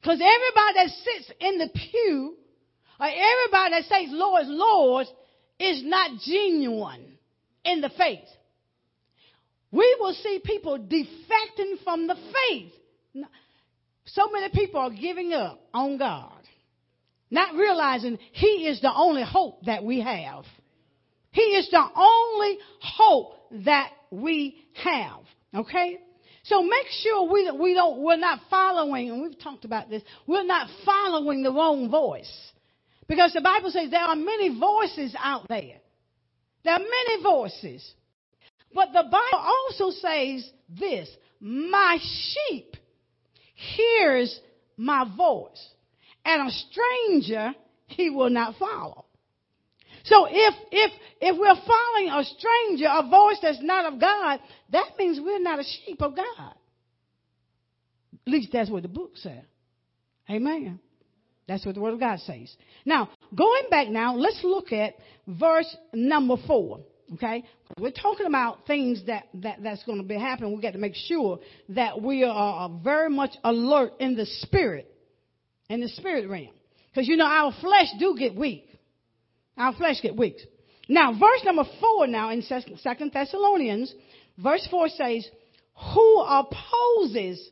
Because 0.00 0.20
everybody 0.20 0.74
that 0.74 0.88
sits 0.88 1.32
in 1.40 1.58
the 1.58 1.68
pew, 1.74 2.36
or 3.00 3.06
everybody 3.06 3.70
that 3.70 3.84
says 3.84 4.08
Lord, 4.10 4.46
Lord, 4.46 5.06
is 5.58 5.82
not 5.84 6.20
genuine 6.20 7.18
in 7.64 7.80
the 7.80 7.90
faith. 7.96 8.28
We 9.72 9.96
will 9.98 10.14
see 10.14 10.40
people 10.44 10.78
defecting 10.78 11.82
from 11.82 12.06
the 12.06 12.14
faith. 12.14 12.72
So 14.06 14.28
many 14.30 14.48
people 14.50 14.80
are 14.80 14.90
giving 14.90 15.32
up 15.32 15.60
on 15.74 15.98
God, 15.98 16.42
not 17.30 17.54
realizing 17.54 18.18
He 18.32 18.66
is 18.66 18.80
the 18.80 18.92
only 18.94 19.24
hope 19.24 19.64
that 19.66 19.84
we 19.84 20.00
have. 20.00 20.44
He 21.32 21.42
is 21.42 21.68
the 21.70 21.84
only 21.94 22.58
hope 22.80 23.34
that 23.66 23.90
we 24.10 24.64
have. 24.74 25.20
Okay? 25.54 25.98
So 26.44 26.62
make 26.62 26.86
sure 27.02 27.30
we, 27.30 27.50
we 27.50 27.74
don't, 27.74 27.98
we're 27.98 28.16
not 28.16 28.40
following, 28.48 29.10
and 29.10 29.20
we've 29.22 29.38
talked 29.38 29.64
about 29.64 29.90
this, 29.90 30.02
we're 30.26 30.44
not 30.44 30.68
following 30.84 31.42
the 31.42 31.50
wrong 31.50 31.90
voice. 31.90 32.32
Because 33.08 33.32
the 33.32 33.40
Bible 33.40 33.70
says 33.70 33.90
there 33.90 34.00
are 34.00 34.16
many 34.16 34.58
voices 34.58 35.14
out 35.18 35.48
there. 35.48 35.78
There 36.64 36.74
are 36.74 36.78
many 36.78 37.22
voices. 37.22 37.92
But 38.72 38.92
the 38.92 39.02
Bible 39.02 39.44
also 39.44 39.90
says 39.90 40.48
this, 40.68 41.08
my 41.40 41.98
sheep 42.00 42.76
hears 43.56 44.38
my 44.76 45.04
voice, 45.16 45.68
and 46.24 46.48
a 46.48 46.52
stranger 46.52 47.52
he 47.86 48.10
will 48.10 48.30
not 48.30 48.54
follow. 48.58 49.06
So 50.04 50.26
if, 50.30 50.54
if, 50.70 50.92
if 51.20 51.36
we're 51.36 51.66
following 51.66 52.10
a 52.10 52.24
stranger, 52.24 52.86
a 52.88 53.08
voice 53.08 53.38
that's 53.42 53.60
not 53.60 53.92
of 53.92 54.00
God, 54.00 54.40
that 54.70 54.90
means 54.98 55.18
we're 55.20 55.40
not 55.40 55.58
a 55.58 55.64
sheep 55.64 56.00
of 56.00 56.14
God. 56.14 56.54
At 58.26 58.32
least 58.32 58.50
that's 58.52 58.70
what 58.70 58.82
the 58.82 58.88
book 58.88 59.12
says. 59.16 59.42
Amen. 60.30 60.78
That's 61.48 61.64
what 61.64 61.74
the 61.74 61.80
Word 61.80 61.94
of 61.94 62.00
God 62.00 62.20
says. 62.20 62.54
Now, 62.84 63.10
going 63.34 63.64
back 63.70 63.88
now, 63.88 64.14
let's 64.14 64.40
look 64.42 64.72
at 64.72 64.94
verse 65.26 65.76
number 65.92 66.36
four. 66.46 66.80
Okay? 67.14 67.44
We're 67.78 67.90
talking 67.90 68.26
about 68.26 68.66
things 68.66 69.02
that, 69.06 69.24
that 69.34 69.62
that's 69.62 69.84
going 69.84 69.98
to 69.98 70.04
be 70.04 70.18
happening. 70.18 70.54
We 70.54 70.62
got 70.62 70.72
to 70.72 70.78
make 70.78 70.94
sure 70.94 71.38
that 71.70 72.00
we 72.00 72.24
are 72.24 72.70
very 72.82 73.10
much 73.10 73.30
alert 73.44 73.92
in 74.00 74.16
the 74.16 74.26
spirit, 74.26 74.92
in 75.68 75.80
the 75.80 75.88
spirit 75.88 76.28
realm. 76.28 76.50
Because 76.92 77.08
you 77.08 77.16
know, 77.16 77.26
our 77.26 77.52
flesh 77.60 77.88
do 77.98 78.16
get 78.18 78.34
weak. 78.34 78.66
Our 79.56 79.74
flesh 79.74 79.96
get 80.02 80.16
weak. 80.16 80.36
Now, 80.88 81.12
verse 81.12 81.42
number 81.44 81.64
four 81.80 82.06
now 82.06 82.30
in 82.30 82.42
Second 82.42 83.10
Thessalonians, 83.12 83.92
verse 84.38 84.66
four 84.70 84.88
says, 84.88 85.28
who 85.94 86.20
opposes 86.20 87.50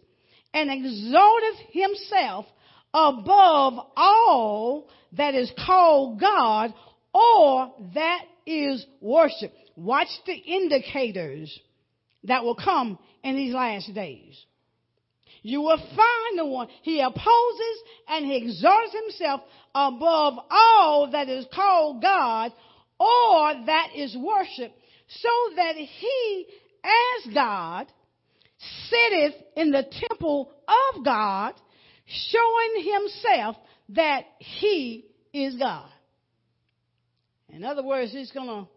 and 0.53 0.71
exalteth 0.71 1.59
himself 1.73 2.47
above 2.93 3.87
all 3.97 4.89
that 5.17 5.35
is 5.35 5.51
called 5.67 6.21
God 6.21 6.73
or 7.13 7.73
that 7.95 8.25
is 8.47 8.85
worship. 9.01 9.53
Watch 9.77 10.09
the 10.27 10.35
indicators 10.35 11.59
that 12.25 12.45
will 12.45 12.55
come 12.55 12.99
in 13.23 13.37
these 13.37 13.55
last 13.55 13.93
days. 13.95 14.39
You 15.43 15.61
will 15.61 15.77
find 15.77 16.39
the 16.39 16.47
one. 16.47 16.69
He 16.83 17.01
opposes 17.01 17.83
and 18.09 18.25
he 18.25 18.37
exalts 18.37 18.95
himself 19.05 19.43
above 19.75 20.35
all 20.51 21.11
that 21.13 21.29
is 21.29 21.47
called 21.55 22.01
God 22.01 22.53
or 22.99 23.55
that 23.67 23.89
is 23.95 24.17
worship, 24.17 24.73
so 25.09 25.29
that 25.57 25.75
he, 25.75 26.47
as 26.85 27.35
God, 27.35 27.87
sitteth 28.89 29.35
in 29.57 29.73
the 29.73 29.85
temple 30.09 30.51
of 30.69 31.05
God, 31.05 31.55
showing 32.07 32.85
himself 32.85 33.57
that 33.91 34.23
he 34.39 35.05
is 35.33 35.57
God. 35.57 35.89
In 37.55 37.63
other 37.63 37.85
words, 37.85 38.11
he's 38.11 38.33
going 38.33 38.49
to 38.49 38.69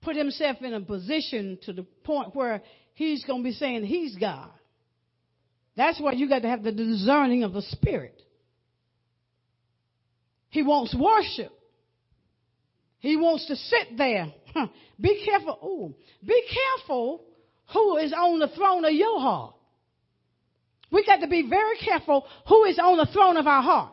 put 0.00 0.16
himself 0.16 0.56
in 0.62 0.72
a 0.72 0.80
position 0.80 1.58
to 1.64 1.74
the 1.74 1.82
point 2.02 2.34
where 2.34 2.62
he's 2.94 3.22
going 3.24 3.42
to 3.42 3.44
be 3.44 3.52
saying 3.52 3.84
he's 3.84 4.16
God. 4.16 4.48
That's 5.76 6.00
why 6.00 6.12
you 6.12 6.26
got 6.26 6.42
to 6.42 6.48
have 6.48 6.62
the 6.62 6.72
discerning 6.72 7.42
of 7.42 7.52
the 7.52 7.60
Spirit. 7.60 8.22
He 10.48 10.62
wants 10.62 10.96
worship. 10.98 11.52
He 13.00 13.18
wants 13.18 13.46
to 13.48 13.56
sit 13.56 13.98
there. 13.98 14.32
Be 14.98 15.22
careful. 15.26 15.58
Ooh, 15.62 15.94
be 16.26 16.42
careful 16.78 17.22
who 17.74 17.98
is 17.98 18.14
on 18.14 18.38
the 18.38 18.48
throne 18.48 18.86
of 18.86 18.92
your 18.92 19.20
heart. 19.20 19.54
We 20.90 21.04
got 21.04 21.16
to 21.16 21.28
be 21.28 21.46
very 21.50 21.76
careful 21.76 22.24
who 22.48 22.64
is 22.64 22.78
on 22.78 22.96
the 22.96 23.12
throne 23.12 23.36
of 23.36 23.46
our 23.46 23.62
heart. 23.62 23.92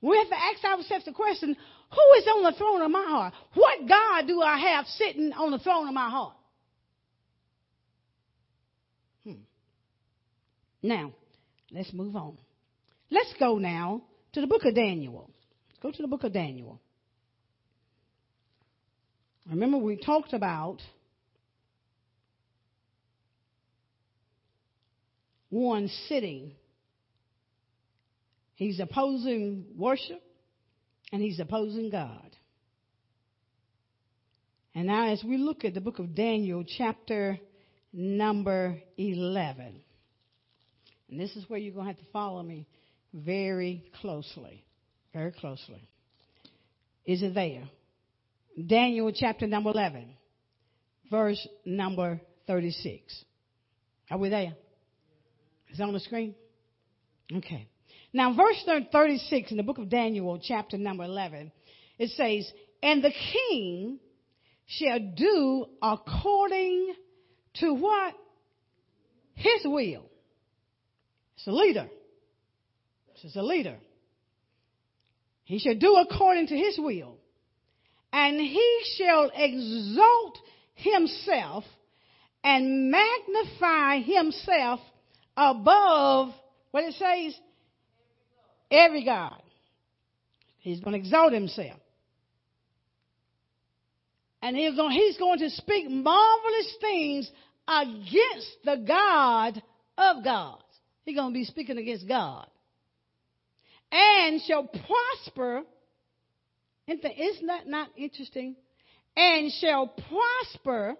We 0.00 0.16
have 0.16 0.28
to 0.28 0.36
ask 0.36 0.64
ourselves 0.64 1.06
the 1.06 1.12
question, 1.12 1.56
who 1.90 2.18
is 2.18 2.26
on 2.26 2.42
the 2.42 2.52
throne 2.58 2.82
of 2.82 2.90
my 2.90 3.04
heart? 3.04 3.34
What 3.54 3.88
God 3.88 4.26
do 4.26 4.42
I 4.42 4.58
have 4.58 4.86
sitting 4.86 5.32
on 5.32 5.50
the 5.50 5.58
throne 5.58 5.88
of 5.88 5.94
my 5.94 6.10
heart? 6.10 6.34
Hmm. 9.24 9.32
Now, 10.82 11.12
let's 11.70 11.92
move 11.92 12.14
on. 12.14 12.36
Let's 13.10 13.32
go 13.40 13.56
now 13.58 14.02
to 14.34 14.40
the 14.42 14.46
book 14.46 14.64
of 14.64 14.74
Daniel. 14.74 15.30
Let's 15.70 15.82
go 15.82 15.90
to 15.90 16.02
the 16.02 16.08
book 16.08 16.24
of 16.24 16.32
Daniel. 16.34 16.78
Remember, 19.48 19.78
we 19.78 19.96
talked 19.96 20.34
about 20.34 20.78
one 25.48 25.88
sitting. 26.08 26.52
He's 28.56 28.78
opposing 28.78 29.64
worship 29.74 30.22
and 31.12 31.22
he's 31.22 31.40
opposing 31.40 31.90
God. 31.90 32.36
And 34.74 34.86
now, 34.86 35.08
as 35.08 35.24
we 35.24 35.36
look 35.38 35.64
at 35.64 35.74
the 35.74 35.80
book 35.80 35.98
of 35.98 36.14
Daniel, 36.14 36.64
chapter 36.64 37.38
number 37.92 38.80
11, 38.96 39.80
and 41.10 41.20
this 41.20 41.34
is 41.36 41.48
where 41.48 41.58
you're 41.58 41.74
going 41.74 41.86
to 41.86 41.92
have 41.92 41.98
to 41.98 42.12
follow 42.12 42.42
me 42.42 42.66
very 43.12 43.84
closely. 44.00 44.64
Very 45.12 45.32
closely. 45.32 45.88
Is 47.06 47.22
it 47.22 47.34
there? 47.34 47.64
Daniel 48.66 49.10
chapter 49.12 49.46
number 49.46 49.70
11, 49.70 50.14
verse 51.10 51.48
number 51.64 52.20
36. 52.46 53.24
Are 54.10 54.18
we 54.18 54.28
there? 54.28 54.54
Is 55.70 55.80
it 55.80 55.82
on 55.82 55.92
the 55.92 56.00
screen? 56.00 56.34
Okay. 57.34 57.68
Now, 58.12 58.34
verse 58.34 58.62
36 58.90 59.50
in 59.50 59.56
the 59.56 59.62
book 59.62 59.78
of 59.78 59.90
Daniel, 59.90 60.40
chapter 60.42 60.78
number 60.78 61.04
11, 61.04 61.52
it 61.98 62.10
says, 62.10 62.50
And 62.82 63.02
the 63.02 63.12
king 63.32 63.98
shall 64.66 64.98
do 64.98 65.66
according 65.82 66.94
to 67.54 67.74
what? 67.74 68.14
His 69.34 69.64
will. 69.64 70.04
It's 71.36 71.46
a 71.46 71.52
leader. 71.52 71.88
This 73.14 73.30
is 73.30 73.36
a 73.36 73.42
leader. 73.42 73.76
He 75.44 75.58
shall 75.58 75.74
do 75.74 75.96
according 75.96 76.48
to 76.48 76.56
his 76.56 76.78
will. 76.78 77.16
And 78.12 78.40
he 78.40 78.80
shall 78.96 79.30
exalt 79.34 80.38
himself 80.74 81.64
and 82.42 82.90
magnify 82.90 84.00
himself 84.00 84.80
above 85.36 86.32
what 86.70 86.84
it 86.84 86.94
says 86.94 87.38
every 88.70 89.04
God. 89.04 89.40
He's 90.58 90.80
going 90.80 90.92
to 90.92 90.98
exalt 90.98 91.32
himself. 91.32 91.80
And 94.42 94.56
he's 94.56 94.74
going, 94.76 94.92
he's 94.92 95.16
going 95.16 95.38
to 95.40 95.50
speak 95.50 95.90
marvelous 95.90 96.76
things 96.80 97.30
against 97.66 98.56
the 98.64 98.84
God 98.86 99.62
of 99.96 100.24
gods. 100.24 100.62
He's 101.04 101.16
going 101.16 101.32
to 101.32 101.34
be 101.34 101.44
speaking 101.44 101.78
against 101.78 102.06
God. 102.06 102.46
And 103.90 104.40
shall 104.46 104.64
prosper. 104.64 105.62
Isn't 106.86 107.46
that 107.46 107.66
not 107.66 107.88
interesting? 107.96 108.56
And 109.16 109.50
shall 109.60 109.88
prosper 109.88 110.96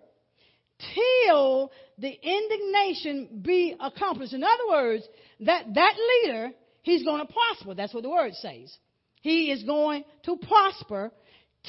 till 0.94 1.70
the 1.98 2.10
indignation 2.10 3.42
be 3.42 3.76
accomplished. 3.78 4.32
In 4.32 4.42
other 4.42 4.68
words, 4.68 5.04
that, 5.40 5.64
that 5.75 5.94
leader, 6.25 6.50
he's 6.88 7.04
going 7.04 7.26
to 7.26 7.33
prosper. 7.33 7.75
That's 7.75 7.95
what 7.95 8.02
the 8.02 8.11
word 8.11 8.35
says. 8.35 8.76
He 9.21 9.50
is 9.50 9.62
going 9.64 10.04
to 10.25 10.37
prosper 10.37 11.11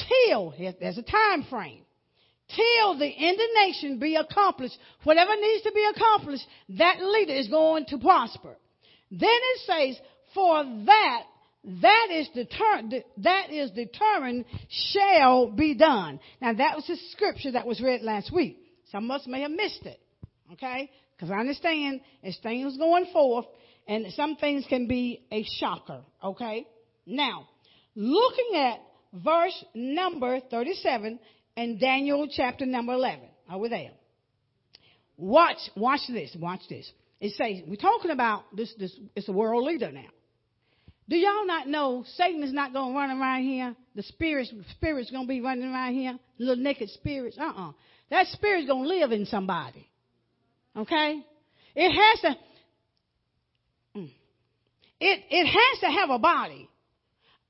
till, 0.07 0.53
there's 0.57 0.97
a 0.97 1.03
time 1.03 1.45
frame, 1.49 1.83
till 2.55 2.97
the 2.97 3.07
end 3.07 3.39
of 3.39 3.47
nation 3.65 3.99
be 3.99 4.15
accomplished. 4.15 4.77
Whatever 5.03 5.31
needs 5.35 5.63
to 5.63 5.71
be 5.71 5.87
accomplished, 5.95 6.45
that 6.77 7.01
leader 7.01 7.33
is 7.33 7.47
going 7.47 7.85
to 7.87 7.97
prosper. 7.97 8.55
Then 9.11 9.29
it 9.29 9.59
says, 9.65 9.99
for 10.33 10.63
that 10.85 11.23
that 11.63 12.07
is, 12.11 12.29
deter- 12.29 13.03
that 13.17 13.51
is 13.51 13.71
determined 13.71 14.45
shall 14.69 15.51
be 15.51 15.75
done. 15.75 16.19
Now 16.41 16.53
that 16.53 16.75
was 16.75 16.87
the 16.87 16.97
scripture 17.11 17.51
that 17.51 17.67
was 17.67 17.81
read 17.81 18.01
last 18.01 18.33
week. 18.33 18.59
Some 18.91 19.11
of 19.11 19.19
us 19.19 19.27
may 19.27 19.41
have 19.41 19.51
missed 19.51 19.85
it. 19.85 19.99
Okay? 20.53 20.89
Because 21.15 21.31
I 21.31 21.39
understand 21.39 21.99
as 22.23 22.37
things 22.41 22.77
going 22.77 23.07
forth 23.11 23.45
and 23.89 24.05
some 24.13 24.35
things 24.35 24.65
can 24.69 24.87
be 24.87 25.25
a 25.31 25.43
shocker. 25.59 26.03
Okay? 26.23 26.67
Now, 27.07 27.47
looking 27.95 28.51
at 28.55 28.79
verse 29.11 29.65
number 29.73 30.39
37 30.39 31.19
and 31.57 31.79
Daniel 31.79 32.27
chapter 32.31 32.67
number 32.67 32.93
11. 32.93 33.27
Are 33.49 33.57
we 33.57 33.67
there? 33.67 33.89
Watch, 35.17 35.57
watch 35.75 36.01
this, 36.07 36.37
watch 36.39 36.61
this. 36.69 36.89
It 37.19 37.33
says, 37.33 37.67
we're 37.67 37.75
talking 37.77 38.11
about 38.11 38.43
this, 38.55 38.71
this, 38.77 38.95
it's 39.15 39.27
a 39.27 39.33
world 39.33 39.65
leader 39.65 39.91
now. 39.91 40.05
Do 41.09 41.17
y'all 41.17 41.47
not 41.47 41.67
know 41.67 42.05
Satan 42.15 42.43
is 42.43 42.53
not 42.53 42.71
going 42.71 42.93
to 42.93 42.97
run 42.97 43.09
around 43.09 43.41
here? 43.41 43.75
The 43.95 44.03
spirits, 44.03 44.53
spirits 44.69 45.09
going 45.09 45.25
to 45.25 45.27
be 45.27 45.41
running 45.41 45.65
around 45.65 45.95
here? 45.95 46.19
Little 46.37 46.63
naked 46.63 46.91
spirits? 46.91 47.37
Uh-uh. 47.39 47.71
That 48.11 48.27
spirit's 48.27 48.67
going 48.67 48.83
to 48.83 48.89
live 48.89 49.11
in 49.11 49.25
somebody. 49.25 49.89
Okay? 50.77 51.25
It 51.75 51.91
has 51.91 52.21
to. 52.21 52.37
It, 54.99 55.23
it 55.29 55.45
has 55.45 55.79
to 55.81 55.87
have 55.87 56.09
a 56.09 56.19
body. 56.19 56.69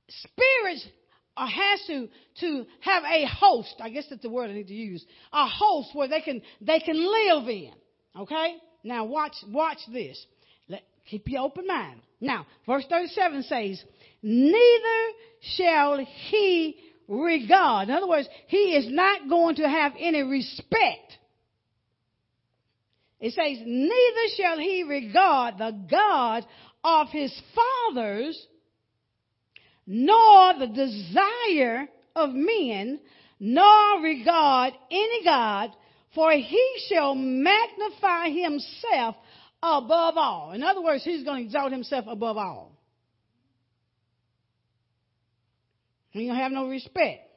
Spirits 0.09 0.87
has 1.35 1.81
to, 1.87 2.07
to 2.41 2.65
have 2.81 3.03
a 3.03 3.25
host. 3.25 3.75
I 3.79 3.89
guess 3.89 4.05
that's 4.09 4.21
the 4.21 4.29
word 4.29 4.49
I 4.49 4.53
need 4.53 4.67
to 4.67 4.73
use. 4.73 5.05
A 5.31 5.47
host 5.47 5.89
where 5.93 6.07
they 6.07 6.21
can, 6.21 6.41
they 6.61 6.79
can 6.79 6.97
live 6.97 7.47
in. 7.47 7.71
Okay? 8.17 8.55
Now 8.83 9.05
watch, 9.05 9.35
watch 9.47 9.79
this. 9.91 10.23
Let, 10.67 10.83
keep 11.09 11.27
your 11.27 11.43
open 11.43 11.67
mind. 11.67 12.01
Now, 12.21 12.45
verse 12.65 12.85
37 12.89 13.43
says, 13.43 13.83
neither 14.21 15.13
shall 15.55 16.05
he 16.29 16.75
regard. 17.07 17.89
In 17.89 17.95
other 17.95 18.07
words, 18.07 18.27
he 18.47 18.75
is 18.75 18.87
not 18.89 19.29
going 19.29 19.55
to 19.55 19.67
have 19.67 19.93
any 19.97 20.21
respect. 20.23 21.17
It 23.19 23.33
says, 23.33 23.57
neither 23.65 24.35
shall 24.37 24.59
he 24.59 24.83
regard 24.83 25.57
the 25.57 25.77
God 25.89 26.45
of 26.83 27.09
his 27.09 27.33
fathers, 27.55 28.47
nor 29.85 30.59
the 30.59 30.67
desire 30.67 31.87
of 32.15 32.31
men, 32.31 32.99
nor 33.39 34.01
regard 34.01 34.73
any 34.91 35.23
God, 35.23 35.71
for 36.13 36.31
he 36.31 36.75
shall 36.89 37.15
magnify 37.15 38.29
himself 38.29 39.15
above 39.61 40.17
all. 40.17 40.51
In 40.53 40.63
other 40.63 40.81
words, 40.81 41.03
he's 41.03 41.23
going 41.23 41.39
to 41.39 41.45
exalt 41.45 41.71
himself 41.71 42.05
above 42.07 42.37
all. 42.37 42.71
He 46.11 46.27
don't 46.27 46.35
have 46.35 46.51
no 46.51 46.67
respect. 46.67 47.29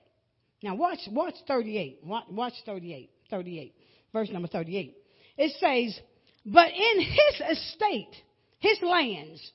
Now 0.63 0.77
watch, 0.77 1.01
watch 1.11 1.35
38. 1.47 2.01
Watch, 2.05 2.25
watch 2.31 2.55
38. 2.65 3.11
38. 3.31 3.75
Verse 4.13 4.31
number 4.31 4.49
38. 4.49 4.97
It 5.37 5.53
says, 5.59 6.01
but 6.45 6.69
in 6.69 7.01
his 7.01 7.59
estate, 7.59 8.15
his 8.63 8.79
lands, 8.81 9.53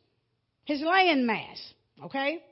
his 0.66 0.82
land 0.82 1.26
mass, 1.26 1.74
okay? 2.04 2.44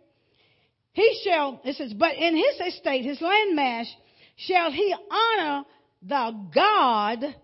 He 0.94 1.22
shall, 1.24 1.60
it 1.66 1.76
says, 1.76 1.94
but 1.94 2.16
in 2.16 2.36
his 2.36 2.74
estate, 2.74 3.04
his 3.04 3.20
land 3.22 3.56
mass, 3.56 3.94
shall 4.38 4.72
he 4.72 4.96
honor 5.12 5.66
the 6.02 6.50
God 6.54 7.36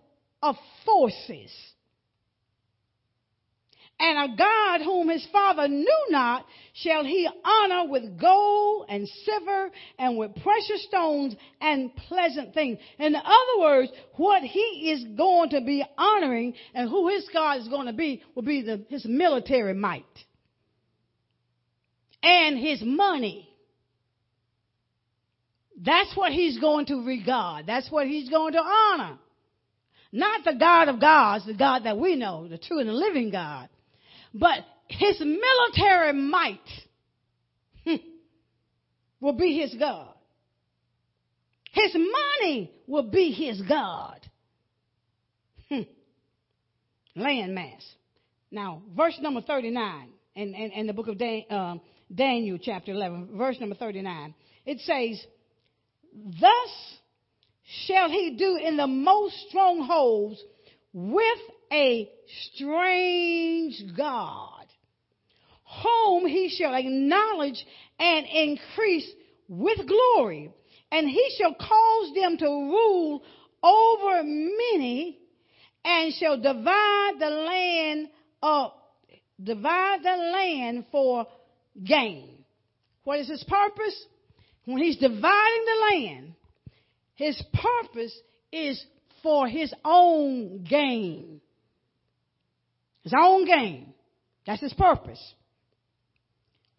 of 0.41 0.55
forces 0.85 1.51
and 4.01 4.33
a 4.33 4.35
God 4.35 4.81
whom 4.81 5.09
his 5.09 5.25
father 5.31 5.67
knew 5.67 6.05
not 6.09 6.45
shall 6.73 7.03
he 7.03 7.29
honor 7.45 7.87
with 7.87 8.19
gold 8.19 8.87
and 8.89 9.07
silver 9.07 9.69
and 9.99 10.17
with 10.17 10.31
precious 10.41 10.83
stones 10.85 11.35
and 11.61 11.95
pleasant 11.95 12.53
things. 12.55 12.79
In 12.97 13.15
other 13.15 13.59
words, 13.59 13.91
what 14.15 14.41
he 14.41 14.91
is 14.91 15.05
going 15.15 15.51
to 15.51 15.61
be 15.61 15.85
honoring 15.97 16.55
and 16.73 16.89
who 16.89 17.09
his 17.09 17.29
God 17.31 17.61
is 17.61 17.67
going 17.67 17.85
to 17.85 17.93
be 17.93 18.23
will 18.33 18.41
be 18.41 18.63
the, 18.63 18.83
his 18.89 19.05
military 19.05 19.75
might 19.75 20.05
and 22.23 22.57
his 22.57 22.81
money. 22.81 23.47
That's 25.79 26.15
what 26.15 26.31
he's 26.31 26.57
going 26.59 26.87
to 26.87 27.05
regard. 27.05 27.67
That's 27.67 27.89
what 27.91 28.07
he's 28.07 28.29
going 28.29 28.53
to 28.53 28.61
honor. 28.61 29.19
Not 30.11 30.43
the 30.43 30.55
God 30.59 30.89
of 30.89 30.99
gods, 30.99 31.45
the 31.45 31.53
God 31.53 31.83
that 31.83 31.99
we 31.99 32.15
know, 32.15 32.47
the 32.47 32.57
true 32.57 32.79
and 32.79 32.89
the 32.89 32.93
living 32.93 33.29
God. 33.29 33.69
But 34.33 34.59
his 34.87 35.19
military 35.19 36.13
might 36.13 36.59
hmm, 37.85 37.95
will 39.19 39.33
be 39.33 39.57
his 39.59 39.73
God. 39.75 40.13
His 41.71 41.95
money 41.95 42.71
will 42.87 43.09
be 43.09 43.31
his 43.31 43.61
God. 43.61 44.19
Hmm. 45.69 45.81
Land 47.15 47.55
mass. 47.55 47.85
Now, 48.51 48.81
verse 48.95 49.17
number 49.21 49.41
39 49.41 50.09
in, 50.35 50.53
in, 50.53 50.71
in 50.71 50.87
the 50.87 50.93
book 50.93 51.07
of 51.07 51.17
Dan, 51.17 51.43
um, 51.49 51.81
Daniel, 52.13 52.57
chapter 52.61 52.91
11, 52.91 53.37
verse 53.37 53.57
number 53.59 53.75
39, 53.75 54.33
it 54.65 54.79
says, 54.81 55.25
Thus 56.13 56.97
shall 57.85 58.09
he 58.09 58.35
do 58.37 58.57
in 58.57 58.75
the 58.75 58.87
most 58.87 59.35
strongholds 59.47 60.41
with 60.93 61.39
a 61.71 62.09
strange 62.53 63.83
God, 63.95 64.65
whom 65.83 66.25
he 66.25 66.49
shall 66.49 66.73
acknowledge 66.73 67.65
and 67.99 68.25
increase 68.25 69.09
with 69.47 69.79
glory, 69.87 70.51
and 70.91 71.09
he 71.09 71.35
shall 71.37 71.53
cause 71.53 72.13
them 72.15 72.37
to 72.37 72.45
rule 72.45 73.23
over 73.63 74.23
many, 74.23 75.19
and 75.83 76.13
shall 76.13 76.37
divide 76.37 77.13
the 77.19 77.29
land 77.29 78.09
up, 78.41 78.95
divide 79.41 79.99
the 80.03 80.15
land 80.33 80.85
for 80.91 81.27
gain. 81.83 82.43
What 83.03 83.19
is 83.19 83.29
his 83.29 83.43
purpose? 83.43 84.05
When 84.65 84.77
he's 84.77 84.97
dividing 84.97 85.19
the 85.65 85.95
land, 85.95 86.33
his 87.15 87.41
purpose 87.53 88.15
is 88.51 88.83
for 89.23 89.47
his 89.47 89.73
own 89.83 90.63
gain. 90.63 91.41
His 93.03 93.13
own 93.17 93.45
gain. 93.45 93.93
That's 94.45 94.61
his 94.61 94.73
purpose. 94.73 95.21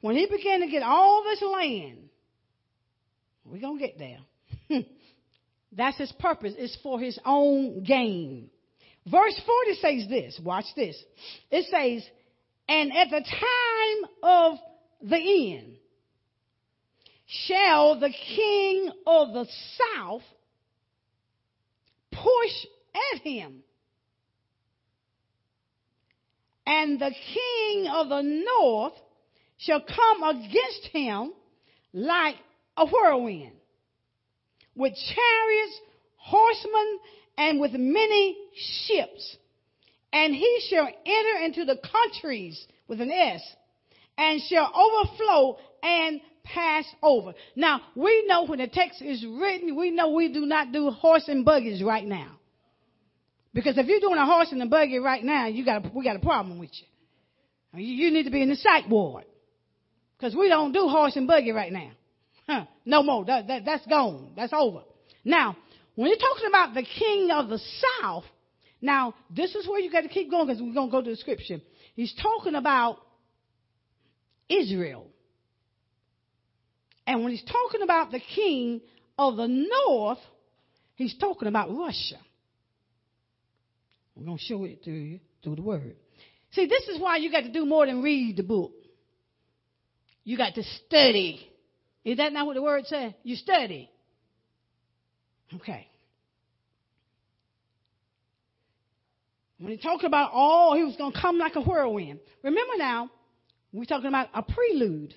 When 0.01 0.17
he 0.17 0.27
began 0.27 0.61
to 0.61 0.67
get 0.69 0.83
all 0.83 1.25
this 1.25 1.43
land, 1.43 2.09
we're 3.45 3.61
going 3.61 3.79
to 3.79 3.87
get 3.87 3.99
there. 3.99 4.83
That's 5.73 5.99
his 5.99 6.13
purpose. 6.19 6.55
It's 6.57 6.77
for 6.83 7.01
his 7.01 7.19
own 7.25 7.83
gain. 7.83 8.51
Verse 9.11 9.41
40 9.47 9.75
says 9.81 10.09
this. 10.09 10.41
Watch 10.45 10.67
this. 10.77 11.03
It 11.51 11.67
says, 11.71 12.09
and 12.69 12.93
at 12.93 13.11
the 13.11 13.21
time 13.21 14.11
of 14.23 14.59
the 15.03 15.55
end, 15.55 15.77
shall 17.47 17.99
the 17.99 18.11
king 18.11 18.91
of 19.07 19.33
the 19.33 19.47
south 19.97 20.23
push 22.11 22.67
at 23.15 23.23
him. 23.23 23.63
And 26.67 27.01
the 27.01 27.11
king 27.11 27.89
of 27.89 28.09
the 28.09 28.23
north 28.23 28.95
shall 29.59 29.81
come 29.81 30.23
against 30.23 30.87
him 30.93 31.33
like 31.93 32.37
a 32.77 32.87
whirlwind, 32.87 33.53
with 34.75 34.93
chariots, 34.95 35.81
horsemen, 36.17 36.99
and 37.37 37.61
with 37.61 37.73
many 37.73 38.37
ships. 38.87 39.37
And 40.13 40.35
he 40.35 40.67
shall 40.69 40.87
enter 40.87 41.45
into 41.45 41.65
the 41.65 41.77
countries 41.77 42.67
with 42.89 43.01
an 43.01 43.11
S, 43.11 43.43
and 44.17 44.41
shall 44.49 44.71
overflow 44.75 45.59
and 45.83 46.21
pass 46.45 46.85
over. 47.03 47.35
Now, 47.57 47.81
we 47.95 48.25
know 48.27 48.47
when 48.47 48.59
the 48.59 48.69
text 48.69 49.01
is 49.03 49.25
written, 49.25 49.77
we 49.77 49.91
know 49.91 50.11
we 50.11 50.33
do 50.33 50.47
not 50.47 50.73
do 50.73 50.91
horse 50.91 51.25
and 51.29 51.45
buggies 51.45 51.83
right 51.83 52.05
now. 52.05 52.39
Because 53.55 53.77
if 53.77 53.87
you're 53.87 54.01
doing 54.01 54.19
a 54.19 54.25
horse 54.25 54.51
and 54.51 54.63
a 54.63 54.67
buggy 54.67 54.99
right 54.99 55.23
now, 55.23 55.47
you 55.47 55.65
got 55.65 55.85
a, 55.85 55.91
we 55.95 56.05
got 56.05 56.17
a 56.17 56.21
problem 56.21 56.59
with 56.59 56.71
you. 56.73 57.81
You 57.81 58.11
need 58.11 58.25
to 58.25 58.31
be 58.31 58.43
in 58.43 58.49
the 58.49 58.57
psych 58.57 58.89
ward. 58.89 59.25
Because 60.17 60.35
we 60.37 60.49
don't 60.49 60.73
do 60.73 60.89
horse 60.89 61.17
and 61.17 61.27
buggy 61.27 61.53
right 61.53 61.73
now. 61.73 61.91
Huh, 62.47 62.65
no 62.85 63.03
more. 63.03 63.25
That, 63.25 63.49
that, 63.49 63.65
that's 63.65 63.87
gone. 63.87 64.33
That's 64.37 64.53
over. 64.55 64.83
Now, 65.25 65.57
when 65.95 66.09
you're 66.09 66.19
talking 66.19 66.49
about 66.49 66.75
the 66.75 66.83
king 66.83 67.31
of 67.31 67.49
the 67.49 67.61
south, 68.01 68.25
now 68.81 69.15
this 69.31 69.55
is 69.55 69.69
where 69.69 69.81
you 69.81 69.91
got 69.91 70.03
to 70.03 70.09
keep 70.09 70.31
going 70.31 70.47
because 70.47 70.63
we're 70.63 70.75
going 70.75 70.89
to 70.89 70.93
go 70.93 71.03
to 71.03 71.11
the 71.11 71.17
scripture. 71.17 71.59
He's 71.95 72.15
talking 72.21 72.55
about 72.55 72.99
Israel. 74.49 75.07
And 77.07 77.23
when 77.23 77.33
he's 77.33 77.45
talking 77.45 77.83
about 77.83 78.11
the 78.11 78.21
king 78.21 78.81
of 79.19 79.37
the 79.37 79.49
north, 79.49 80.19
he's 80.95 81.17
talking 81.19 81.49
about 81.49 81.71
Russia. 81.71 82.19
We're 84.15 84.25
going 84.25 84.39
to 84.39 84.45
show 84.45 84.65
it 84.65 84.85
to 84.85 84.91
you 84.91 85.21
through 85.43 85.57
the 85.57 85.63
word. 85.63 85.97
See, 86.53 86.67
this 86.67 86.87
is 86.89 87.01
why 87.01 87.17
you 87.17 87.31
got 87.31 87.43
to 87.43 87.53
do 87.53 87.65
more 87.65 87.87
than 87.87 88.03
read 88.03 88.37
the 88.37 88.43
book. 88.43 88.73
You 90.25 90.37
got 90.37 90.55
to 90.55 90.63
study. 90.63 91.49
Is 92.05 92.19
that 92.19 92.33
not 92.33 92.47
what 92.47 92.55
the 92.55 92.63
word 92.63 92.87
says? 92.87 93.13
You 93.23 93.37
study. 93.37 93.91
Okay. 95.55 95.89
When 99.59 99.71
he 99.71 99.79
talked 99.79 100.05
about 100.05 100.33
all, 100.33 100.77
he 100.77 100.85
was 100.85 100.97
going 100.97 101.13
to 101.13 101.21
come 101.21 101.39
like 101.39 101.55
a 101.55 101.61
whirlwind. 101.61 102.21
Remember 102.43 102.75
now, 102.77 103.11
we're 103.73 103.85
talking 103.85 104.09
about 104.09 104.29
a 104.35 104.43
prelude. 104.43 105.15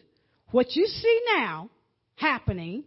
What 0.52 0.76
you 0.76 0.86
see 0.86 1.22
now 1.36 1.70
happening 2.16 2.84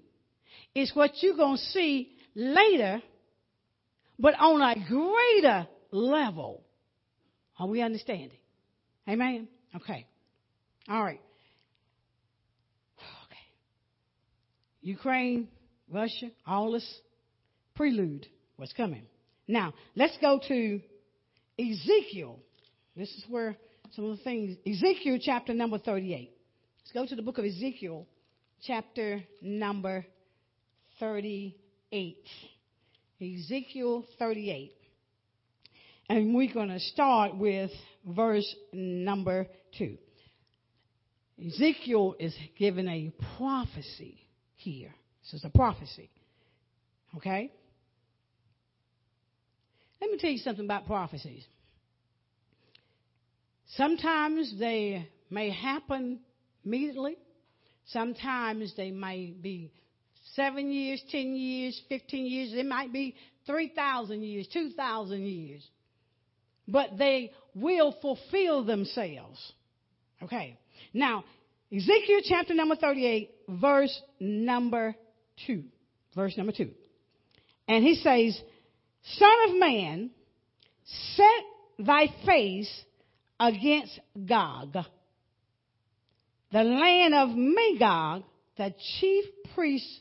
is 0.75 0.93
what 0.95 1.11
you're 1.21 1.37
going 1.37 1.57
to 1.57 1.63
see 1.65 2.11
later, 2.35 3.03
but 4.19 4.35
on 4.39 4.63
a 4.63 4.77
greater 4.89 5.69
level. 5.91 6.63
Are 7.59 7.67
we 7.67 7.83
understanding? 7.83 8.39
Amen? 9.09 9.49
Okay. 9.75 10.07
All 10.89 11.03
right. 11.03 11.21
Okay. 13.27 13.37
Ukraine, 14.83 15.49
Russia, 15.91 16.31
all 16.47 16.73
this 16.73 17.01
prelude 17.75 18.27
was 18.57 18.73
coming. 18.77 19.05
Now, 19.47 19.73
let's 19.97 20.17
go 20.21 20.41
to 20.49 20.81
Ezekiel. 21.59 22.39
This 22.97 23.09
is 23.09 23.25
where 23.29 23.57
some 23.93 24.11
of 24.11 24.19
the 24.19 24.25
things, 24.25 24.57
Ezekiel 24.67 25.19
chapter 25.21 25.55
number 25.55 25.79
38. 25.79 26.31
Let's 26.81 26.93
go 26.93 27.07
to 27.07 27.17
the 27.17 27.23
book 27.23 27.39
of 27.39 27.45
Ezekiel 27.45 28.07
chapter 28.63 29.23
number 29.41 30.05
38. 31.01 32.17
Ezekiel 33.21 34.05
38. 34.19 34.73
And 36.09 36.35
we're 36.35 36.53
going 36.53 36.71
to 36.71 36.81
start 36.81 37.37
with 37.37 37.71
verse 38.07 38.55
number 38.73 39.47
2. 39.79 39.99
Ezekiel 41.47 42.17
is 42.19 42.35
given 42.59 42.89
a 42.89 43.13
prophecy 43.37 44.19
here. 44.57 44.95
This 45.23 45.35
is 45.35 45.45
a 45.45 45.51
prophecy. 45.51 46.11
Okay? 47.17 47.53
Let 50.01 50.11
me 50.11 50.19
tell 50.19 50.31
you 50.31 50.39
something 50.39 50.65
about 50.65 50.87
prophecies. 50.87 51.45
Sometimes 53.77 54.59
they 54.59 55.09
may 55.31 55.51
happen 55.51 56.21
immediately. 56.65 57.17
Sometimes 57.87 58.75
they 58.77 58.91
may 58.91 59.27
be 59.27 59.71
seven 60.35 60.73
years, 60.73 61.03
ten 61.11 61.35
years, 61.35 61.81
fifteen 61.89 62.27
years. 62.27 62.53
It 62.55 62.67
might 62.67 62.93
be 62.93 63.15
3,000 63.47 64.23
years, 64.23 64.49
2,000 64.53 65.27
years. 65.27 65.67
But 66.69 66.99
they 66.99 67.33
will 67.55 67.97
fulfill 68.01 68.65
themselves. 68.65 69.53
Okay. 70.23 70.59
Now, 70.93 71.25
Ezekiel 71.75 72.21
chapter 72.25 72.55
number 72.55 72.77
38, 72.77 73.31
verse 73.49 74.03
number 74.21 74.95
2. 75.47 75.65
Verse 76.15 76.37
number 76.37 76.53
2. 76.53 76.71
And 77.67 77.85
he 77.85 77.95
says, 77.97 78.41
Son 79.17 79.37
of 79.49 79.57
man, 79.57 80.11
set 81.15 81.87
thy 81.87 82.07
face 82.25 82.85
against 83.39 83.99
Gog, 84.27 84.77
the 86.51 86.63
land 86.63 87.15
of 87.15 87.31
Magog, 87.35 88.25
the 88.57 88.75
chief 88.99 89.25
priest 89.55 90.01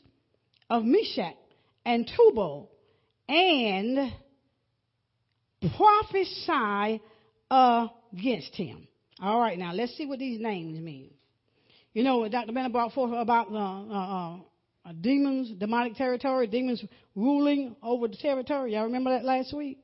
of 0.70 0.84
Meshech 0.84 1.36
and 1.84 2.10
Tubal, 2.16 2.70
and 3.28 4.12
prophesy 5.76 7.02
against 7.50 8.54
him. 8.54 8.86
All 9.20 9.40
right, 9.40 9.58
now 9.58 9.72
let's 9.72 9.96
see 9.96 10.06
what 10.06 10.18
these 10.18 10.40
names 10.40 10.78
mean. 10.78 11.10
You 11.92 12.04
know, 12.04 12.18
what 12.18 12.30
Dr. 12.30 12.52
Bennett 12.52 12.72
brought 12.72 12.92
forth 12.92 13.12
about 13.12 13.50
uh, 13.50 13.56
uh, 13.56 14.36
uh, 14.84 14.92
demons, 15.00 15.50
demonic 15.58 15.96
territory, 15.96 16.46
demons 16.46 16.84
ruling 17.16 17.74
over 17.82 18.06
the 18.06 18.16
territory. 18.16 18.74
Y'all 18.74 18.84
remember 18.84 19.10
that 19.10 19.24
last 19.24 19.54
week? 19.56 19.78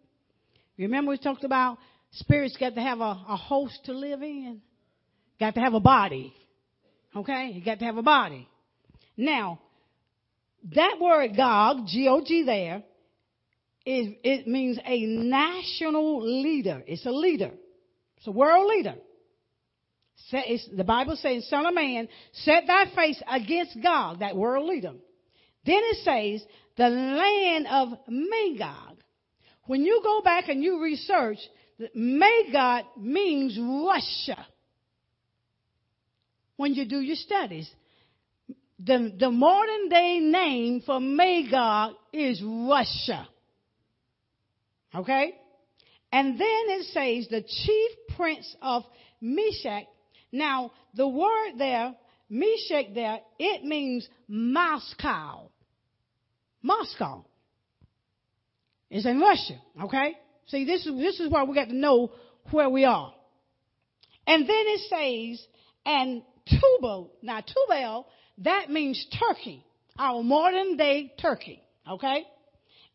Remember 0.78 1.10
we 1.10 1.18
talked 1.18 1.44
about 1.44 1.78
spirits 2.12 2.56
got 2.58 2.74
to 2.74 2.80
have 2.80 3.00
a, 3.00 3.20
a 3.28 3.36
host 3.36 3.80
to 3.86 3.92
live 3.92 4.22
in? 4.22 4.60
Got 5.40 5.54
to 5.54 5.60
have 5.60 5.74
a 5.74 5.80
body. 5.80 6.32
Okay? 7.16 7.50
You 7.54 7.64
got 7.64 7.80
to 7.80 7.84
have 7.84 7.96
a 7.96 8.02
body. 8.02 8.48
Now, 9.16 9.60
that 10.74 10.96
word 11.00 11.36
Gog, 11.36 11.86
G-O-G 11.86 12.44
there, 12.44 12.82
is, 13.86 14.14
it 14.22 14.46
means 14.46 14.78
a 14.84 15.06
national 15.06 16.42
leader. 16.42 16.82
It's 16.86 17.06
a 17.06 17.10
leader. 17.10 17.50
It's 18.16 18.26
a 18.26 18.32
world 18.32 18.68
leader 18.68 18.94
the 20.32 20.84
Bible 20.86 21.16
says, 21.16 21.48
Son 21.48 21.66
of 21.66 21.74
man, 21.74 22.08
set 22.32 22.66
thy 22.66 22.86
face 22.94 23.22
against 23.30 23.80
Gog, 23.82 24.20
that 24.20 24.36
world 24.36 24.68
leader. 24.68 24.92
Then 25.64 25.80
it 25.82 25.96
says, 26.04 26.46
the 26.76 26.88
land 26.88 27.66
of 27.66 27.98
Magog. 28.08 28.98
When 29.66 29.82
you 29.82 30.00
go 30.02 30.20
back 30.22 30.48
and 30.48 30.62
you 30.62 30.82
research, 30.82 31.38
Magog 31.94 32.84
means 32.98 33.58
Russia. 33.58 34.46
When 36.56 36.74
you 36.74 36.86
do 36.86 37.00
your 37.00 37.16
studies, 37.16 37.70
the, 38.78 39.14
the 39.18 39.30
modern 39.30 39.88
day 39.88 40.20
name 40.20 40.82
for 40.84 41.00
Magog 41.00 41.94
is 42.12 42.42
Russia. 42.44 43.28
Okay? 44.94 45.34
And 46.12 46.38
then 46.38 46.40
it 46.40 46.84
says 46.92 47.28
the 47.28 47.42
chief 47.42 48.16
prince 48.16 48.54
of 48.62 48.84
Meshech 49.20 49.86
now, 50.34 50.72
the 50.94 51.06
word 51.06 51.52
there, 51.58 51.94
Meshech 52.28 52.92
there, 52.92 53.20
it 53.38 53.62
means 53.62 54.08
Moscow. 54.26 55.48
Moscow. 56.60 57.24
It's 58.90 59.06
in 59.06 59.20
Russia, 59.20 59.60
okay? 59.84 60.14
See, 60.46 60.64
this 60.64 60.84
is, 60.86 60.96
this 60.98 61.20
is 61.20 61.30
why 61.30 61.44
we 61.44 61.54
got 61.54 61.68
to 61.68 61.76
know 61.76 62.10
where 62.50 62.68
we 62.68 62.84
are. 62.84 63.14
And 64.26 64.42
then 64.42 64.64
it 64.66 64.80
says, 64.88 65.46
and 65.86 66.22
Tubal, 66.48 67.12
now 67.22 67.40
Tubal, 67.40 68.06
that 68.38 68.70
means 68.70 69.06
Turkey, 69.16 69.64
our 69.96 70.24
modern 70.24 70.76
day 70.76 71.14
Turkey, 71.22 71.62
okay? 71.88 72.24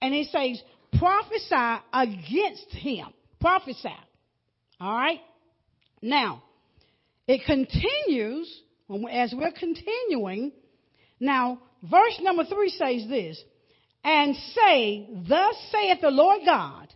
And 0.01 0.13
it 0.13 0.27
says, 0.27 0.61
prophesy 0.97 1.83
against 1.93 2.71
him. 2.71 3.07
Prophesy. 3.39 3.89
All 4.79 4.93
right? 4.95 5.19
Now, 6.01 6.43
it 7.27 7.41
continues, 7.45 8.61
as 9.11 9.33
we're 9.35 9.51
continuing, 9.51 10.51
now, 11.19 11.59
verse 11.83 12.19
number 12.21 12.45
three 12.45 12.69
says 12.69 13.07
this, 13.09 13.41
and 14.03 14.35
say, 14.55 15.07
Thus 15.27 15.55
saith 15.71 16.01
the 16.01 16.09
Lord 16.09 16.41
God, 16.45 16.87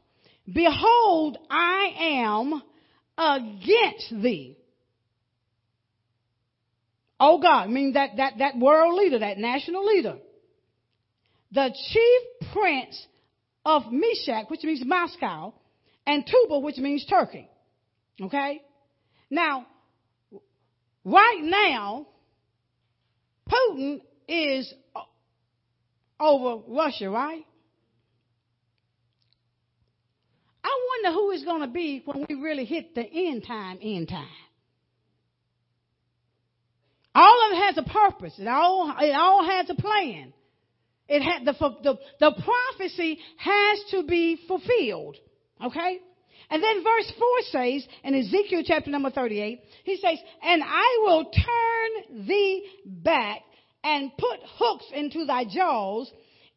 Behold, 0.52 1.38
I 1.50 1.94
am 2.00 2.62
against 3.18 4.22
thee. 4.22 4.58
Oh 7.20 7.40
Gog, 7.40 7.68
I 7.68 7.68
mean 7.68 7.94
that, 7.94 8.18
that, 8.18 8.34
that 8.40 8.58
world 8.58 8.96
leader, 8.96 9.20
that 9.20 9.38
national 9.38 9.86
leader. 9.86 10.18
The 11.52 11.70
chief 11.92 12.52
prince 12.52 13.08
of 13.66 13.84
Meshech, 13.92 14.50
which 14.50 14.64
means 14.64 14.82
Moscow, 14.86 15.54
and 16.06 16.26
Tubal, 16.26 16.62
which 16.62 16.78
means 16.78 17.06
Turkey. 17.06 17.48
Okay? 18.22 18.62
Now, 19.30 19.66
right 21.06 21.40
now, 21.42 22.08
Putin 23.50 24.02
is 24.28 24.74
over 26.20 26.64
Russia, 26.68 27.10
right? 27.10 27.46
I 30.64 30.70
wonder 30.90 31.18
who 31.18 31.32
it's 31.32 31.44
going 31.44 31.62
to 31.62 31.68
be 31.68 32.02
when 32.06 32.26
we 32.28 32.36
really 32.36 32.66
hit 32.66 32.96
the 32.96 33.02
end 33.04 33.46
time, 33.46 33.80
end 33.82 34.10
time. 34.10 34.28
All 37.16 37.48
of 37.48 37.58
it 37.58 37.62
has 37.62 37.78
a 37.78 37.84
purpose. 37.84 38.34
It 38.40 38.48
all, 38.48 38.96
it 39.00 39.14
all 39.14 39.46
has 39.46 39.70
a 39.70 39.76
plan. 39.76 40.34
It 41.08 41.22
had 41.22 41.46
the, 41.46 41.54
the, 41.54 41.98
the 42.20 42.44
prophecy 42.44 43.20
has 43.38 43.84
to 43.92 44.04
be 44.04 44.40
fulfilled. 44.48 45.18
Okay? 45.64 46.00
And 46.50 46.62
then 46.62 46.84
verse 46.84 47.12
4 47.18 47.28
says, 47.52 47.88
in 48.04 48.16
Ezekiel 48.16 48.64
chapter 48.66 48.90
number 48.90 49.10
38, 49.10 49.60
he 49.84 49.98
says, 49.98 50.20
And 50.44 50.62
I 50.64 51.00
will 51.04 51.26
turn 51.26 52.28
thee 52.28 52.70
back 52.86 53.42
and 53.84 54.12
put 54.18 54.40
hooks 54.58 54.86
into 54.94 55.26
thy 55.26 55.46
jaws, 55.46 56.12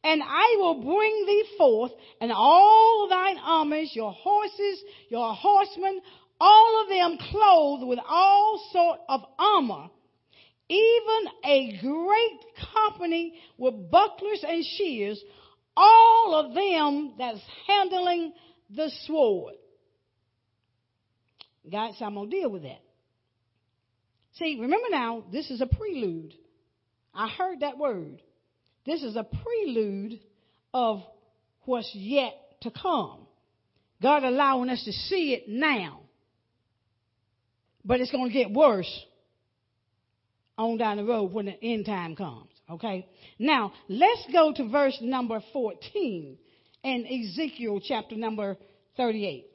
and 0.04 0.22
I 0.22 0.56
will 0.58 0.82
bring 0.82 1.24
thee 1.26 1.44
forth, 1.58 1.92
and 2.20 2.30
all 2.32 3.08
thine 3.08 3.38
armies, 3.38 3.90
your 3.94 4.12
horses, 4.12 4.82
your 5.08 5.34
horsemen, 5.34 6.00
all 6.40 6.82
of 6.82 6.88
them 6.88 7.18
clothed 7.30 7.86
with 7.86 7.98
all 8.06 8.68
sort 8.72 9.00
of 9.08 9.22
armor, 9.38 9.88
even 10.68 11.32
a 11.44 11.78
great 11.80 12.40
company 12.74 13.34
with 13.56 13.90
bucklers 13.90 14.44
and 14.46 14.64
shears, 14.64 15.22
all 15.76 16.34
of 16.34 16.54
them 16.54 17.14
that's 17.18 17.40
handling 17.66 18.32
the 18.74 18.90
sword. 19.06 19.54
God 21.70 21.92
said, 21.98 22.04
I'm 22.04 22.14
going 22.14 22.30
to 22.30 22.40
deal 22.40 22.50
with 22.50 22.62
that. 22.62 22.80
See, 24.34 24.58
remember 24.60 24.88
now, 24.90 25.24
this 25.32 25.50
is 25.50 25.60
a 25.60 25.66
prelude. 25.66 26.34
I 27.14 27.28
heard 27.28 27.60
that 27.60 27.78
word. 27.78 28.20
This 28.84 29.02
is 29.02 29.16
a 29.16 29.24
prelude 29.24 30.20
of 30.74 31.02
what's 31.64 31.90
yet 31.94 32.34
to 32.62 32.70
come. 32.70 33.26
God 34.02 34.24
allowing 34.24 34.68
us 34.68 34.84
to 34.84 34.92
see 34.92 35.32
it 35.32 35.48
now. 35.48 36.00
But 37.84 38.00
it's 38.00 38.10
going 38.10 38.28
to 38.28 38.34
get 38.34 38.50
worse 38.50 39.04
on 40.58 40.78
down 40.78 40.96
the 40.96 41.04
road 41.04 41.32
when 41.32 41.46
the 41.46 41.62
end 41.62 41.86
time 41.86 42.16
comes. 42.16 42.50
Okay? 42.70 43.06
Now, 43.38 43.72
let's 43.88 44.26
go 44.32 44.52
to 44.54 44.68
verse 44.68 44.98
number 45.00 45.42
14 45.52 46.38
in 46.82 47.06
Ezekiel 47.06 47.80
chapter 47.82 48.16
number 48.16 48.56
38. 48.96 49.46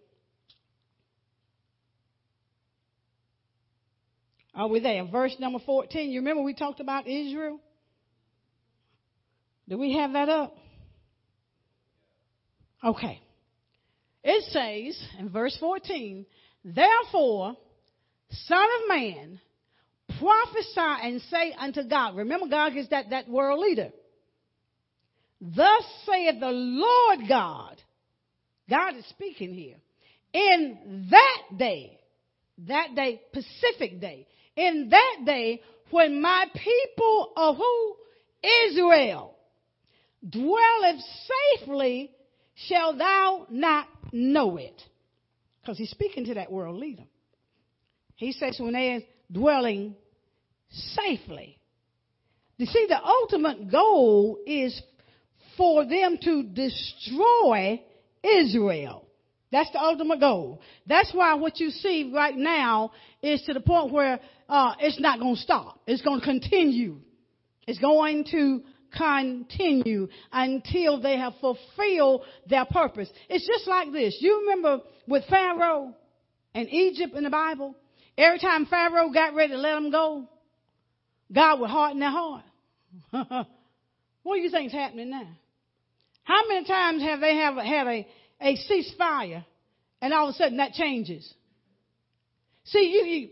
Are 4.54 4.68
we 4.68 4.80
there? 4.80 5.06
Verse 5.06 5.36
number 5.40 5.60
14. 5.66 6.12
You 6.12 6.20
remember 6.20 6.44
we 6.44 6.54
talked 6.54 6.80
about 6.80 7.08
Israel? 7.08 7.60
Do 9.68 9.78
we 9.78 9.94
have 9.94 10.14
that 10.14 10.28
up? 10.28 10.56
Okay. 12.84 13.22
It 14.24 14.44
says 14.52 15.02
in 15.18 15.30
verse 15.30 15.56
14, 15.60 16.26
Therefore, 16.64 17.56
Son 18.30 18.68
of 18.82 18.90
Man, 18.90 19.40
prophesy 20.22 21.08
and 21.08 21.22
say 21.30 21.54
unto 21.58 21.84
Gog. 21.84 22.16
Remember, 22.16 22.48
Gog 22.48 22.78
is 22.78 22.88
that, 22.90 23.10
that 23.10 23.28
world 23.28 23.60
leader. 23.60 23.92
Thus 25.42 25.84
saith 26.06 26.40
the 26.40 26.52
Lord 26.52 27.20
God. 27.28 27.82
God 28.70 28.96
is 28.96 29.06
speaking 29.10 29.54
here. 29.54 29.78
In 30.34 31.08
that 31.10 31.58
day, 31.58 32.00
that 32.68 32.96
day, 32.96 33.22
Pacific 33.34 34.00
day, 34.00 34.28
in 34.56 34.90
that 34.90 35.26
day 35.26 35.62
when 35.90 36.22
my 36.22 36.46
people 36.54 37.34
of 37.36 37.58
who? 37.58 37.96
Israel 38.70 39.36
dwelleth 40.28 41.02
safely, 41.60 42.12
shall 42.68 42.98
thou 42.98 43.46
not 43.50 43.88
know 44.12 44.58
it. 44.58 44.82
Because 45.62 45.78
he's 45.78 45.92
speaking 45.92 46.26
to 46.26 46.36
that 46.36 46.52
world 46.52 46.80
leader. 46.80 47.04
He 48.16 48.32
says 48.32 48.58
when 48.60 48.74
they're 48.74 49.02
dwelling 49.32 49.96
safely. 50.72 51.58
You 52.58 52.66
see, 52.66 52.86
the 52.88 53.04
ultimate 53.04 53.72
goal 53.72 54.40
is 54.46 54.80
for 55.58 55.86
them 55.86 56.18
to 56.22 56.44
destroy 56.44 57.82
Israel. 58.24 59.06
That's 59.52 59.72
the 59.72 59.82
ultimate 59.82 60.20
goal. 60.20 60.62
That's 60.88 61.14
why 61.14 61.34
what 61.34 61.60
you 61.60 61.72
see 61.72 62.12
right 62.14 62.36
now 62.36 62.92
is 63.22 63.42
to 63.44 63.54
the 63.54 63.60
point 63.60 63.92
where 63.92 64.20
uh, 64.48 64.76
it's 64.80 65.00
not 65.00 65.20
going 65.20 65.36
to 65.36 65.42
stop. 65.42 65.82
It's 65.88 66.02
going 66.02 66.22
to 66.22 66.26
continue. 66.26 66.98
It's 67.68 67.80
going 67.80 68.26
to 68.32 68.62
continue 68.96 70.08
until 70.32 71.02
they 71.02 71.18
have 71.18 71.34
fulfilled 71.42 72.24
their 72.50 72.66
purpose. 72.66 73.10
It's 73.30 73.46
just 73.46 73.68
like 73.68 73.92
this. 73.92 74.18
You 74.20 74.42
remember 74.42 74.84
with 75.08 75.26
Pharaoh 75.30 75.96
and 76.54 76.70
Egypt 76.70 77.14
in 77.16 77.24
the 77.24 77.30
Bible? 77.30 77.76
Every 78.18 78.40
time 78.40 78.66
Pharaoh 78.66 79.10
got 79.12 79.34
ready 79.34 79.54
to 79.54 79.60
let 79.60 79.74
them 79.74 79.92
go, 79.92 80.30
God 81.34 81.60
would 81.60 81.70
harden 81.70 82.00
their 82.00 82.10
heart. 82.10 82.44
what 84.24 84.36
do 84.36 84.42
you 84.42 84.50
think 84.50 84.68
is 84.68 84.74
happening 84.74 85.10
now? 85.10 85.28
How 86.24 86.48
many 86.48 86.66
times 86.66 87.02
have 87.02 87.20
they 87.20 87.36
have 87.36 87.56
had 87.56 87.88
a, 87.88 88.08
a 88.42 88.58
ceasefire 88.70 89.44
and 90.02 90.14
all 90.14 90.30
of 90.30 90.36
a 90.36 90.38
sudden 90.38 90.58
that 90.58 90.74
changes? 90.74 91.34
See, 92.66 92.92
you, 92.94 93.06
you 93.06 93.30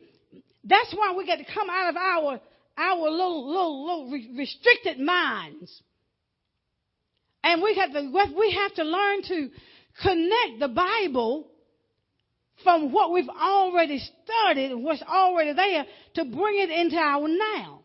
that's 0.64 0.94
why 0.94 1.14
we 1.16 1.26
got 1.26 1.38
to 1.38 1.46
come 1.54 1.70
out 1.70 1.90
of 1.90 1.96
our 1.96 2.42
our 2.78 3.10
little 3.10 3.48
little 3.48 3.86
little 3.86 4.36
restricted 4.38 5.00
minds. 5.00 5.82
And 7.44 7.62
we 7.62 7.76
have 7.76 7.92
to 7.94 8.34
we 8.38 8.52
have 8.54 8.74
to 8.76 8.84
learn 8.84 9.24
to 9.24 9.50
connect 10.02 10.60
the 10.60 10.68
Bible 10.68 11.48
from 12.64 12.92
what 12.92 13.12
we've 13.12 13.30
already 13.30 14.00
studied 14.00 14.72
and 14.72 14.84
what's 14.84 15.02
already 15.04 15.54
there 15.54 15.86
to 16.16 16.26
bring 16.26 16.60
it 16.60 16.70
into 16.70 16.98
our 16.98 17.28
now. 17.28 17.79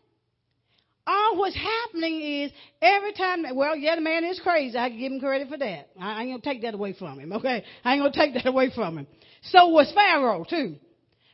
All 1.07 1.37
what's 1.37 1.57
happening 1.57 2.21
is 2.21 2.53
every 2.81 3.13
time, 3.13 3.45
well, 3.55 3.77
yeah, 3.77 3.95
the 3.95 4.01
man 4.01 4.25
is 4.25 4.41
crazy. 4.41 4.79
I 4.79 4.89
can 4.89 4.99
give 4.99 5.13
him 5.13 5.21
credit 5.21 5.49
for 5.49 5.59
that. 5.59 5.91
I 6.01 6.23
ain't 6.23 6.31
gonna 6.31 6.41
take 6.41 6.63
that 6.63 6.75
away 6.75 6.95
from 6.95 7.19
him, 7.19 7.33
okay? 7.33 7.63
I 7.85 7.95
ain't 7.95 8.03
gonna 8.03 8.13
take 8.13 8.35
that 8.35 8.47
away 8.47 8.71
from 8.75 8.99
him. 8.99 9.07
So 9.43 9.69
was 9.69 9.93
Pharaoh 9.95 10.45
too. 10.49 10.77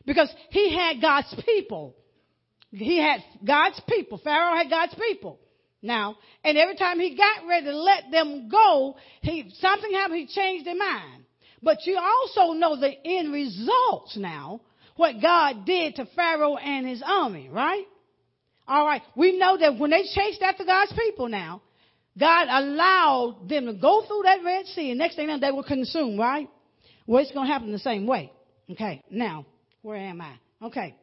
Because 0.04 0.32
he 0.50 0.74
had 0.74 1.00
God's 1.00 1.34
people. 1.44 1.94
He 2.72 2.98
had 3.00 3.20
God's 3.46 3.80
people. 3.88 4.18
Pharaoh 4.18 4.56
had 4.56 4.70
God's 4.70 4.94
people. 4.94 5.38
Now, 5.82 6.16
and 6.44 6.58
every 6.58 6.76
time 6.76 6.98
he 7.00 7.16
got 7.16 7.46
ready 7.48 7.66
to 7.66 7.76
let 7.76 8.10
them 8.10 8.48
go, 8.48 8.96
he, 9.22 9.50
something 9.60 9.92
happened, 9.92 10.20
he 10.20 10.26
changed 10.26 10.66
their 10.66 10.76
mind. 10.76 11.24
But 11.62 11.78
you 11.86 11.98
also 11.98 12.52
know 12.52 12.78
the 12.78 12.92
end 13.04 13.32
results 13.32 14.16
now, 14.16 14.60
what 14.96 15.22
God 15.22 15.64
did 15.64 15.96
to 15.96 16.06
Pharaoh 16.14 16.56
and 16.56 16.86
his 16.86 17.02
army, 17.04 17.48
right? 17.48 17.84
All 18.70 18.86
right. 18.86 19.02
We 19.16 19.36
know 19.36 19.58
that 19.58 19.78
when 19.78 19.90
they 19.90 20.04
chased 20.14 20.40
after 20.42 20.64
God's 20.64 20.92
people 20.92 21.28
now, 21.28 21.60
God 22.16 22.46
allowed 22.48 23.48
them 23.48 23.66
to 23.66 23.74
go 23.74 24.04
through 24.06 24.22
that 24.24 24.44
Red 24.44 24.66
Sea, 24.66 24.90
and 24.90 24.98
next 24.98 25.16
thing 25.16 25.26
know, 25.26 25.40
they 25.40 25.50
were 25.50 25.64
consumed, 25.64 26.20
right? 26.20 26.48
Well, 27.04 27.20
it's 27.20 27.32
going 27.32 27.48
to 27.48 27.52
happen 27.52 27.72
the 27.72 27.80
same 27.80 28.06
way. 28.06 28.32
Okay. 28.70 29.02
Now, 29.10 29.44
where 29.82 29.96
am 29.96 30.20
I? 30.20 30.34
Okay. 30.62 30.94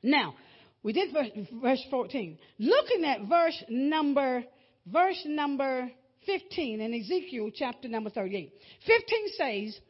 Now, 0.00 0.36
we 0.84 0.92
did 0.92 1.12
verse, 1.12 1.28
verse 1.60 1.84
14. 1.90 2.38
Looking 2.60 3.04
at 3.04 3.28
verse 3.28 3.64
number, 3.68 4.44
verse 4.86 5.20
number 5.26 5.90
15 6.26 6.80
in 6.80 6.94
Ezekiel 6.94 7.50
chapter 7.52 7.88
number 7.88 8.10
38. 8.10 8.52
15 8.86 9.26
says, 9.36 9.80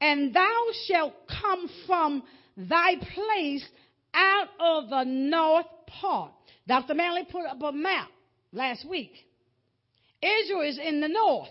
And 0.00 0.34
thou 0.34 0.64
shalt 0.86 1.12
come 1.42 1.68
from 1.86 2.22
thy 2.56 2.94
place 2.96 3.66
out 4.14 4.48
of 4.58 4.88
the 4.88 5.04
north 5.04 5.66
part. 6.00 6.32
Dr. 6.66 6.94
Manley 6.94 7.26
put 7.30 7.46
up 7.46 7.62
a 7.62 7.72
map 7.72 8.08
last 8.52 8.88
week. 8.88 9.12
Israel 10.22 10.62
is 10.62 10.78
in 10.78 11.00
the 11.00 11.08
north. 11.08 11.50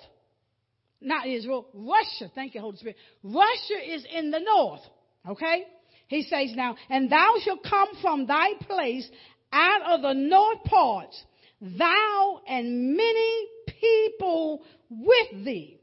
Not 1.02 1.28
Israel, 1.28 1.67
Russia. 1.73 2.32
Thank 2.34 2.56
you, 2.56 2.62
Holy 2.62 2.78
Spirit. 2.78 2.95
Russia 3.23 3.93
is 3.93 4.06
in 4.15 4.32
the 4.32 4.39
north. 4.39 4.82
Okay? 5.28 5.65
He 6.08 6.23
says 6.23 6.56
now, 6.56 6.76
and 6.89 7.12
thou 7.12 7.36
shalt 7.43 7.63
come 7.63 7.89
from 8.02 8.26
thy 8.26 8.54
place 8.62 9.10
out 9.52 9.82
of 9.93 10.02
the 10.02 10.13
north 10.13 10.63
parts, 10.65 11.23
thou 11.62 12.41
and 12.47 12.95
many 12.95 13.47
people 13.80 14.63
with 14.89 15.45
thee, 15.45 15.80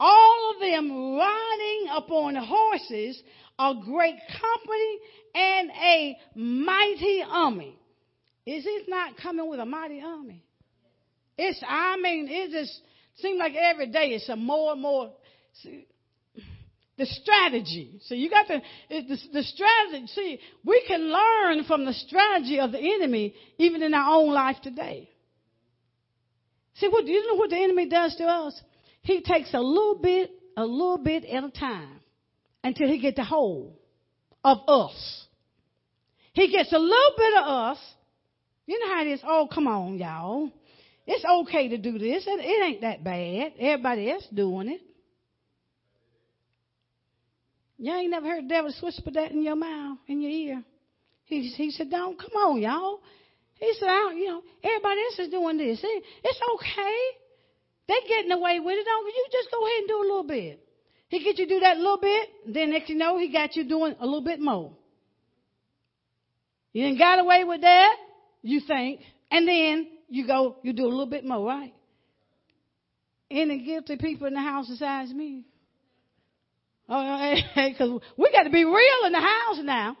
all 0.00 0.52
of 0.54 0.60
them 0.60 1.16
riding 1.16 1.86
upon 1.96 2.34
horses, 2.36 3.22
a 3.58 3.74
great 3.84 4.16
company 4.40 4.98
and 5.34 5.70
a 5.70 6.16
mighty 6.34 7.22
army. 7.28 7.76
Is 8.48 8.64
it 8.66 8.88
not 8.88 9.18
coming 9.18 9.46
with 9.50 9.60
a 9.60 9.66
mighty 9.66 10.00
army? 10.00 10.42
It's, 11.36 11.62
I 11.68 11.98
mean, 11.98 12.28
it 12.30 12.50
just 12.50 12.80
seems 13.16 13.38
like 13.38 13.52
every 13.54 13.88
day 13.88 14.08
it's 14.08 14.28
a 14.30 14.36
more 14.36 14.72
and 14.72 14.80
more. 14.80 15.12
See, 15.62 15.86
the 16.96 17.04
strategy. 17.04 18.00
So 18.06 18.14
you 18.14 18.30
got 18.30 18.48
the, 18.48 18.62
the, 18.88 19.18
the 19.34 19.42
strategy. 19.42 20.06
See, 20.06 20.40
we 20.64 20.82
can 20.88 21.12
learn 21.12 21.64
from 21.64 21.84
the 21.84 21.92
strategy 21.92 22.58
of 22.58 22.72
the 22.72 22.78
enemy 22.78 23.34
even 23.58 23.82
in 23.82 23.92
our 23.92 24.16
own 24.16 24.32
life 24.32 24.56
today. 24.62 25.10
See, 26.76 26.88
what, 26.88 27.06
you 27.06 27.26
know 27.26 27.34
what 27.34 27.50
the 27.50 27.62
enemy 27.62 27.86
does 27.86 28.16
to 28.16 28.24
us? 28.24 28.58
He 29.02 29.20
takes 29.20 29.52
a 29.52 29.60
little 29.60 29.98
bit, 30.02 30.30
a 30.56 30.64
little 30.64 30.98
bit 30.98 31.26
at 31.26 31.44
a 31.44 31.50
time 31.50 32.00
until 32.64 32.88
he 32.88 32.98
gets 32.98 33.16
the 33.16 33.24
whole 33.24 33.78
of 34.42 34.58
us. 34.66 35.26
He 36.32 36.50
gets 36.50 36.72
a 36.72 36.78
little 36.78 37.12
bit 37.16 37.34
of 37.34 37.46
us. 37.46 37.78
You 38.68 38.78
know 38.78 38.94
how 38.94 39.00
it 39.00 39.06
is. 39.06 39.20
Oh, 39.26 39.48
come 39.50 39.66
on, 39.66 39.96
y'all. 39.96 40.50
It's 41.06 41.24
okay 41.24 41.68
to 41.68 41.78
do 41.78 41.98
this. 41.98 42.24
It, 42.26 42.38
it 42.38 42.64
ain't 42.66 42.82
that 42.82 43.02
bad. 43.02 43.54
Everybody 43.58 44.10
else 44.10 44.26
doing 44.32 44.68
it. 44.68 44.82
Y'all 47.78 47.96
ain't 47.96 48.10
never 48.10 48.26
heard 48.26 48.44
the 48.44 48.48
devil 48.48 48.70
whisper 48.82 49.10
that 49.12 49.30
in 49.30 49.42
your 49.42 49.56
mouth, 49.56 49.96
in 50.06 50.20
your 50.20 50.30
ear. 50.30 50.62
He, 51.24 51.48
he 51.48 51.70
said, 51.70 51.90
don't, 51.90 52.18
come 52.20 52.32
on, 52.32 52.60
y'all. 52.60 53.00
He 53.54 53.72
said, 53.80 53.88
I, 53.88 54.12
you 54.14 54.26
know, 54.26 54.42
everybody 54.62 55.00
else 55.00 55.18
is 55.18 55.30
doing 55.30 55.56
this. 55.56 55.80
It's 55.82 56.40
okay. 56.54 56.96
They're 57.88 58.06
getting 58.06 58.32
away 58.32 58.60
with 58.60 58.76
it. 58.76 58.84
Don't 58.84 59.06
you 59.06 59.26
just 59.32 59.50
go 59.50 59.64
ahead 59.64 59.78
and 59.78 59.88
do 59.88 59.96
a 59.96 60.08
little 60.08 60.26
bit. 60.28 60.60
He 61.08 61.24
get 61.24 61.38
you 61.38 61.48
do 61.48 61.60
that 61.60 61.78
little 61.78 62.00
bit, 62.00 62.28
then 62.48 62.68
next 62.72 62.90
you 62.90 62.96
know, 62.96 63.16
he 63.18 63.32
got 63.32 63.56
you 63.56 63.66
doing 63.66 63.96
a 63.98 64.04
little 64.04 64.20
bit 64.20 64.40
more. 64.40 64.72
You 66.74 66.84
ain't 66.84 66.98
got 66.98 67.18
away 67.18 67.44
with 67.44 67.62
that, 67.62 67.96
you 68.42 68.60
think, 68.66 69.00
and 69.30 69.46
then 69.46 69.88
you 70.08 70.26
go, 70.26 70.56
you 70.62 70.72
do 70.72 70.84
a 70.84 70.88
little 70.88 71.06
bit 71.06 71.24
more, 71.24 71.46
right? 71.46 71.74
Any 73.30 73.64
guilty 73.64 73.96
people 73.96 74.26
in 74.26 74.34
the 74.34 74.40
house 74.40 74.68
besides 74.68 75.12
me? 75.12 75.44
Oh, 76.88 77.34
because 77.54 78.00
we 78.16 78.32
got 78.32 78.44
to 78.44 78.50
be 78.50 78.64
real 78.64 79.06
in 79.06 79.12
the 79.12 79.20
house 79.20 79.58
now. 79.62 79.96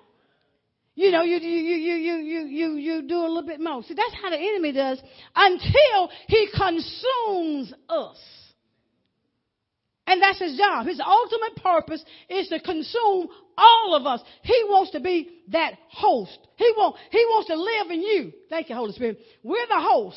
You 0.94 1.12
know, 1.12 1.22
you, 1.22 1.36
you, 1.36 1.76
you, 1.76 1.94
you, 1.94 2.14
you, 2.16 2.46
you, 2.46 2.72
you 2.74 3.02
do 3.02 3.18
a 3.18 3.28
little 3.28 3.46
bit 3.46 3.60
more. 3.60 3.82
See, 3.84 3.94
that's 3.94 4.14
how 4.20 4.30
the 4.30 4.36
enemy 4.36 4.72
does 4.72 5.00
until 5.36 6.10
he 6.26 6.48
consumes 6.56 7.72
us. 7.88 8.16
And 10.08 10.22
that's 10.22 10.38
his 10.38 10.56
job. 10.56 10.86
His 10.86 11.02
ultimate 11.06 11.56
purpose 11.56 12.02
is 12.30 12.48
to 12.48 12.58
consume 12.60 13.28
all 13.58 13.94
of 13.94 14.06
us. 14.06 14.22
He 14.42 14.64
wants 14.64 14.92
to 14.92 15.00
be 15.00 15.28
that 15.48 15.74
host. 15.90 16.38
He, 16.56 16.72
want, 16.74 16.96
he 17.10 17.18
wants 17.26 17.48
to 17.48 17.56
live 17.56 17.90
in 17.90 18.00
you. 18.00 18.32
Thank 18.48 18.70
you, 18.70 18.74
Holy 18.74 18.92
Spirit. 18.92 19.18
We're 19.42 19.66
the 19.66 19.78
host. 19.78 20.16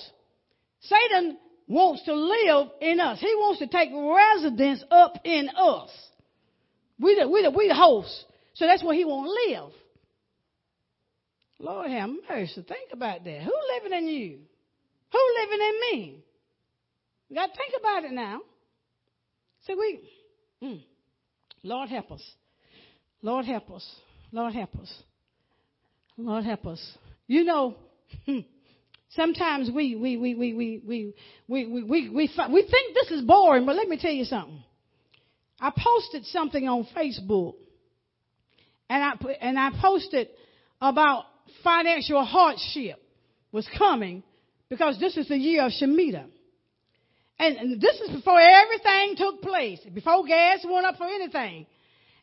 Satan 0.80 1.38
wants 1.68 2.04
to 2.06 2.14
live 2.14 2.70
in 2.80 3.02
us. 3.02 3.20
He 3.20 3.36
wants 3.36 3.60
to 3.60 3.68
take 3.68 3.90
residence 3.94 4.82
up 4.90 5.18
in 5.26 5.50
us. 5.50 5.90
We 6.98 7.20
the, 7.20 7.28
we 7.28 7.44
the, 7.44 7.52
we 7.52 7.68
the 7.68 7.76
host. 7.76 8.26
So 8.54 8.68
that's 8.68 8.82
where 8.82 8.96
he 8.96 9.04
won't 9.04 9.28
live. 9.28 9.72
Lord 11.60 11.92
have 11.92 12.10
mercy. 12.30 12.66
Think 12.66 12.94
about 12.94 13.26
that. 13.26 13.42
Who 13.42 13.54
living 13.76 13.98
in 13.98 14.08
you? 14.08 14.40
Who 15.12 15.20
living 15.42 15.68
in 15.68 15.80
me? 15.82 16.24
You 17.28 17.36
got 17.36 17.48
to 17.48 17.58
think 17.58 17.74
about 17.78 18.06
it 18.06 18.14
now. 18.14 18.40
See, 19.66 19.76
we, 19.76 20.00
mm, 20.64 20.84
Lord 21.64 21.90
help 21.90 22.12
us. 22.12 22.24
Lord 23.22 23.46
help 23.46 23.70
us. 23.72 23.88
Lord 24.32 24.54
help 24.54 24.76
us. 24.80 25.04
Lord 26.18 26.44
help 26.44 26.66
us. 26.66 26.98
You 27.28 27.44
know, 27.44 27.76
sometimes 29.10 29.70
we 29.70 29.96
we 29.96 30.18
we 30.18 30.36
we 30.36 30.54
we 30.54 30.82
we 30.88 31.14
we 31.48 31.66
we 31.66 31.84
we, 31.84 32.10
we, 32.10 32.10
we 32.10 32.28
think 32.28 32.96
this 32.96 33.12
is 33.12 33.22
boring, 33.22 33.66
but 33.66 33.76
let 33.76 33.88
me 33.88 33.98
tell 33.98 34.12
you 34.12 34.26
something. 34.26 34.64
I 35.60 35.72
posted 35.78 36.26
something 36.26 36.68
on 36.68 36.88
Facebook, 36.96 37.54
and 38.90 39.04
I 39.04 39.14
and 39.42 39.60
I 39.60 39.72
posted 39.80 40.30
about 40.82 41.26
financial 41.64 42.24
hardship 42.26 43.00
was 43.52 43.68
coming 43.78 44.24
because 44.70 45.00
this 45.00 45.18
is 45.18 45.28
the 45.28 45.38
year 45.38 45.66
of 45.66 45.72
Shemitah. 45.72 46.26
And, 47.42 47.82
this 47.82 48.00
is 48.02 48.16
before 48.16 48.40
everything 48.40 49.16
took 49.18 49.42
place, 49.42 49.80
before 49.92 50.24
gas 50.28 50.60
went 50.64 50.86
up 50.86 50.98
for 50.98 51.06
anything. 51.08 51.66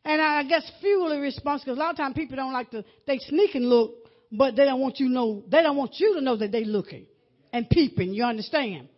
And 0.05 0.23
I 0.23 0.45
guess 0.45 0.71
fuel 0.81 1.11
is 1.11 1.19
responsible 1.19 1.75
because 1.75 1.77
a 1.77 1.81
lot 1.81 1.91
of 1.91 1.97
times 1.97 2.15
people 2.15 2.37
don't 2.37 2.53
like 2.53 2.71
to, 2.71 2.85
they 3.05 3.19
sneak 3.19 3.57
and 3.57 3.69
look, 3.69 3.97
but 4.31 4.55
they 4.55 4.65
don't 4.65 4.81
want 4.81 5.01
you 5.01 5.09
know, 5.09 5.43
they 5.49 5.61
don't 5.61 5.77
want 5.77 5.97
you 5.99 6.15
to 6.15 6.21
know 6.21 6.37
that 6.37 6.53
they're 6.53 6.61
looking 6.61 7.07
and 7.53 7.69
peeping, 7.69 8.15
you 8.15 8.23
understand? 8.23 8.89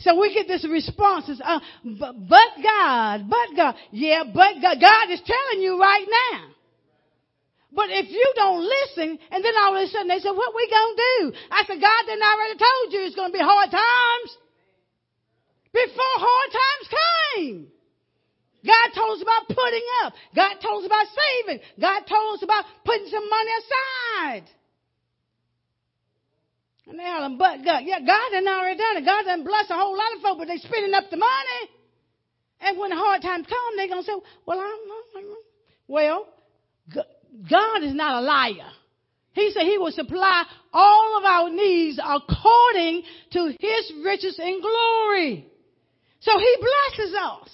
So 0.00 0.20
we 0.20 0.34
get 0.34 0.48
this 0.48 0.68
response, 0.68 1.30
uh, 1.42 1.60
but, 1.98 2.28
but 2.28 2.50
God, 2.62 3.30
but 3.30 3.56
God. 3.56 3.74
Yeah, 3.90 4.24
but 4.26 4.60
God. 4.60 4.76
God 4.80 5.10
is 5.10 5.22
telling 5.24 5.62
you 5.62 5.80
right 5.80 6.06
now. 6.34 6.48
But 7.72 7.86
if 7.88 8.10
you 8.10 8.32
don't 8.34 8.60
listen, 8.60 9.18
and 9.30 9.42
then 9.42 9.54
all 9.62 9.76
of 9.76 9.82
a 9.82 9.86
sudden 9.86 10.08
they 10.08 10.18
said, 10.18 10.32
what 10.32 10.54
we 10.54 10.68
gonna 10.68 10.96
do? 10.96 11.38
I 11.50 11.64
said, 11.66 11.80
God 11.80 12.02
didn't 12.04 12.22
already 12.22 12.58
told 12.58 12.92
you 12.92 13.00
it's 13.06 13.16
gonna 13.16 13.32
be 13.32 13.38
hard 13.38 13.70
times 13.70 14.36
before 15.72 16.16
hard 16.20 16.50
times 16.52 16.86
came. 16.96 17.66
God 18.64 18.88
told 18.94 19.18
us 19.18 19.22
about 19.22 19.48
putting 19.48 19.86
up. 20.04 20.12
God 20.36 20.54
told 20.62 20.84
us 20.84 20.86
about 20.86 21.06
saving. 21.10 21.58
God 21.80 22.02
told 22.06 22.38
us 22.38 22.42
about 22.42 22.64
putting 22.84 23.08
some 23.10 23.28
money 23.28 23.50
aside. 23.58 24.46
And 26.86 26.98
they 26.98 27.04
all 27.04 27.36
but 27.38 27.64
God. 27.64 27.82
Yeah, 27.84 27.98
God 28.00 28.30
done 28.30 28.46
already 28.46 28.78
done 28.78 28.96
it. 28.98 29.04
God 29.04 29.24
done 29.24 29.44
blessed 29.44 29.70
a 29.70 29.74
whole 29.74 29.96
lot 29.96 30.14
of 30.16 30.22
folk, 30.22 30.38
but 30.38 30.46
they're 30.46 30.58
spending 30.58 30.94
up 30.94 31.10
the 31.10 31.16
money. 31.16 31.62
And 32.60 32.78
when 32.78 32.90
the 32.90 32.96
hard 32.96 33.22
times 33.22 33.46
come, 33.48 33.76
they're 33.76 33.88
going 33.88 34.02
to 34.02 34.06
say, 34.06 34.14
well, 34.46 34.60
I'm, 34.60 35.24
I'm, 35.24 35.34
well, 35.88 36.28
God 36.94 37.82
is 37.82 37.94
not 37.94 38.22
a 38.22 38.26
liar. 38.26 38.70
He 39.32 39.50
said 39.52 39.62
he 39.62 39.78
will 39.78 39.90
supply 39.90 40.44
all 40.72 41.18
of 41.18 41.24
our 41.24 41.50
needs 41.50 41.98
according 41.98 43.02
to 43.32 43.54
his 43.58 43.92
riches 44.04 44.38
and 44.38 44.62
glory. 44.62 45.51
So 46.22 46.38
he 46.38 46.56
blesses 46.58 47.14
us. 47.20 47.48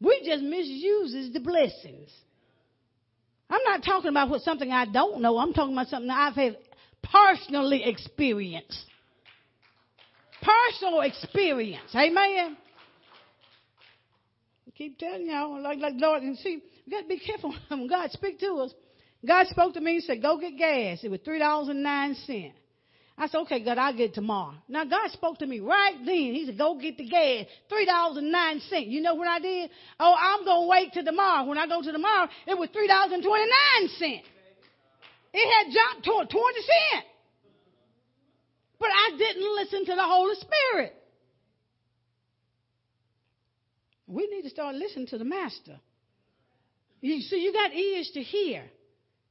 We 0.00 0.22
just 0.24 0.42
misuses 0.42 1.32
the 1.32 1.40
blessings. 1.40 2.10
I'm 3.48 3.62
not 3.64 3.84
talking 3.84 4.10
about 4.10 4.30
what 4.30 4.42
something 4.42 4.70
I 4.70 4.86
don't 4.86 5.20
know. 5.22 5.38
I'm 5.38 5.52
talking 5.52 5.74
about 5.74 5.88
something 5.88 6.10
I've 6.10 6.34
had 6.34 6.56
personally 7.02 7.84
experienced. 7.84 8.84
Personal 10.42 11.00
experience. 11.02 11.94
Amen. 11.94 12.56
I 14.66 14.70
keep 14.76 14.98
telling 14.98 15.28
y'all, 15.28 15.62
like, 15.62 15.78
like 15.78 15.94
Lord, 15.96 16.22
and 16.22 16.36
see, 16.38 16.60
we 16.84 16.90
got 16.90 17.02
to 17.02 17.08
be 17.08 17.20
careful 17.20 17.54
when 17.68 17.86
God 17.86 18.10
speak 18.10 18.40
to 18.40 18.54
us. 18.54 18.74
God 19.26 19.46
spoke 19.46 19.74
to 19.74 19.80
me 19.80 19.96
and 19.96 20.04
said, 20.04 20.20
go 20.20 20.38
get 20.38 20.58
gas. 20.58 20.98
It 21.02 21.10
was 21.10 21.20
$3.09. 21.20 22.52
I 23.16 23.28
said, 23.28 23.38
okay, 23.42 23.64
God, 23.64 23.78
I'll 23.78 23.96
get 23.96 24.10
it 24.10 24.14
tomorrow. 24.14 24.54
Now, 24.68 24.84
God 24.84 25.08
spoke 25.12 25.38
to 25.38 25.46
me 25.46 25.60
right 25.60 25.94
then. 25.98 26.34
He 26.34 26.46
said, 26.46 26.58
go 26.58 26.76
get 26.80 26.98
the 26.98 27.08
gas. 27.08 27.46
$3.09. 27.70 28.90
You 28.90 29.00
know 29.02 29.14
what 29.14 29.28
I 29.28 29.38
did? 29.38 29.70
Oh, 30.00 30.14
I'm 30.18 30.44
going 30.44 30.62
to 30.62 30.68
wait 30.68 30.92
till 30.92 31.04
tomorrow. 31.04 31.44
When 31.44 31.56
I 31.56 31.68
go 31.68 31.80
to 31.80 31.92
tomorrow, 31.92 32.28
it 32.46 32.58
was 32.58 32.68
$3.29. 32.70 34.20
It 35.32 35.66
had 35.66 35.72
jumped 35.72 36.04
to 36.04 36.10
20 36.10 36.60
cents. 36.60 37.06
But 38.80 38.88
I 38.88 39.16
didn't 39.16 39.54
listen 39.56 39.84
to 39.86 39.94
the 39.94 40.04
Holy 40.04 40.34
Spirit. 40.34 40.94
We 44.06 44.26
need 44.26 44.42
to 44.42 44.50
start 44.50 44.74
listening 44.74 45.06
to 45.08 45.18
the 45.18 45.24
Master. 45.24 45.80
You 47.00 47.20
see, 47.20 47.36
you 47.36 47.52
got 47.52 47.72
ears 47.72 48.10
to 48.14 48.22
hear. 48.22 48.64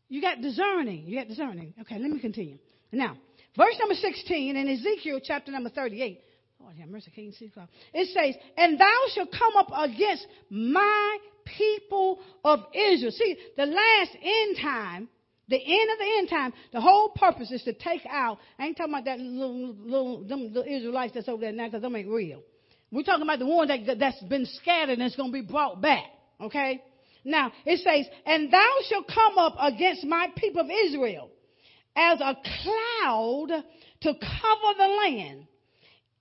You 0.07 0.21
got 0.21 0.41
discerning. 0.41 1.05
You 1.05 1.19
got 1.19 1.27
discerning. 1.27 1.73
Okay, 1.81 1.99
let 1.99 2.09
me 2.09 2.19
continue. 2.19 2.57
Now, 2.91 3.17
Verse 3.55 3.75
number 3.79 3.95
16 3.95 4.55
in 4.55 4.67
Ezekiel 4.67 5.19
chapter 5.23 5.51
number 5.51 5.69
38. 5.69 6.19
Lord 6.59 6.75
have 6.77 6.89
mercy, 6.89 7.11
can 7.13 7.25
you 7.25 7.31
see? 7.33 7.51
It 7.93 8.07
says, 8.13 8.41
And 8.57 8.79
thou 8.79 8.99
shalt 9.13 9.31
come 9.31 9.55
up 9.57 9.69
against 9.75 10.25
my 10.49 11.17
people 11.45 12.19
of 12.43 12.61
Israel. 12.73 13.11
See, 13.11 13.37
the 13.57 13.65
last 13.65 14.11
end 14.23 14.57
time, 14.61 15.09
the 15.49 15.57
end 15.57 15.91
of 15.91 15.99
the 15.99 16.17
end 16.17 16.29
time, 16.29 16.53
the 16.71 16.81
whole 16.81 17.09
purpose 17.09 17.51
is 17.51 17.63
to 17.63 17.73
take 17.73 18.05
out. 18.09 18.39
I 18.57 18.67
ain't 18.67 18.77
talking 18.77 18.93
about 18.93 19.05
that 19.05 19.19
little, 19.19 19.75
little, 19.75 20.23
them, 20.23 20.53
the 20.53 20.65
Israelites 20.65 21.13
that's 21.13 21.27
over 21.27 21.41
there 21.41 21.51
now 21.51 21.67
because 21.67 21.81
them 21.81 21.95
ain't 21.95 22.07
real. 22.07 22.41
We're 22.91 23.03
talking 23.03 23.23
about 23.23 23.39
the 23.39 23.45
one 23.45 23.67
that, 23.67 23.99
that's 23.99 24.23
been 24.23 24.45
scattered 24.45 24.93
and 24.93 25.01
it's 25.01 25.15
going 25.15 25.31
to 25.31 25.41
be 25.41 25.45
brought 25.45 25.81
back. 25.81 26.05
Okay? 26.39 26.81
Now, 27.25 27.51
it 27.65 27.79
says, 27.79 28.07
And 28.25 28.51
thou 28.51 28.75
shalt 28.87 29.07
come 29.07 29.37
up 29.37 29.55
against 29.59 30.05
my 30.05 30.29
people 30.37 30.61
of 30.61 30.67
Israel 30.85 31.29
as 31.95 32.19
a 32.19 32.35
cloud 32.35 33.63
to 34.01 34.13
cover 34.13 34.77
the 34.77 34.87
land. 34.87 35.47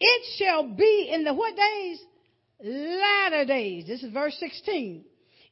It 0.01 0.23
shall 0.37 0.75
be 0.75 1.11
in 1.12 1.25
the 1.25 1.35
what 1.35 1.55
days? 1.57 2.01
Latter 2.64 3.45
days. 3.45 3.87
This 3.87 4.03
is 4.03 4.12
verse 4.12 4.37
16. 4.39 5.05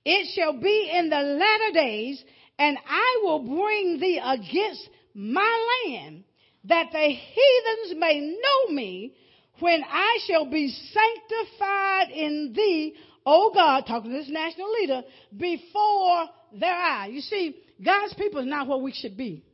It 0.04 0.28
shall 0.34 0.60
be 0.60 0.92
in 0.96 1.10
the 1.10 1.20
latter 1.20 1.72
days, 1.72 2.22
and 2.58 2.78
I 2.88 3.20
will 3.22 3.40
bring 3.40 3.98
thee 4.00 4.20
against 4.22 4.88
my 5.14 5.84
land, 5.86 6.24
that 6.64 6.86
the 6.92 6.98
heathens 6.98 7.98
may 7.98 8.20
know 8.20 8.74
me, 8.74 9.14
when 9.58 9.82
I 9.84 10.18
shall 10.26 10.46
be 10.50 10.68
sanctified 10.70 12.10
in 12.10 12.52
thee, 12.54 12.94
O 13.26 13.52
Gog, 13.52 13.86
talking 13.86 14.10
to 14.10 14.16
this 14.16 14.30
national 14.30 14.72
leader, 14.72 15.02
before 15.36 16.26
their 16.58 16.74
eyes. 16.74 17.10
You 17.12 17.20
see, 17.20 17.56
God's 17.84 18.14
people 18.14 18.40
is 18.40 18.46
not 18.46 18.66
what 18.66 18.82
we 18.82 18.92
should 18.92 19.16
be. 19.16 19.44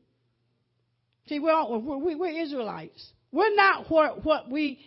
See, 1.28 1.40
we're, 1.40 1.52
all, 1.52 1.80
we're, 1.80 2.16
we're 2.16 2.42
Israelites. 2.42 3.12
We're 3.32 3.54
not 3.54 3.90
what, 3.90 4.24
what 4.24 4.50
we 4.50 4.80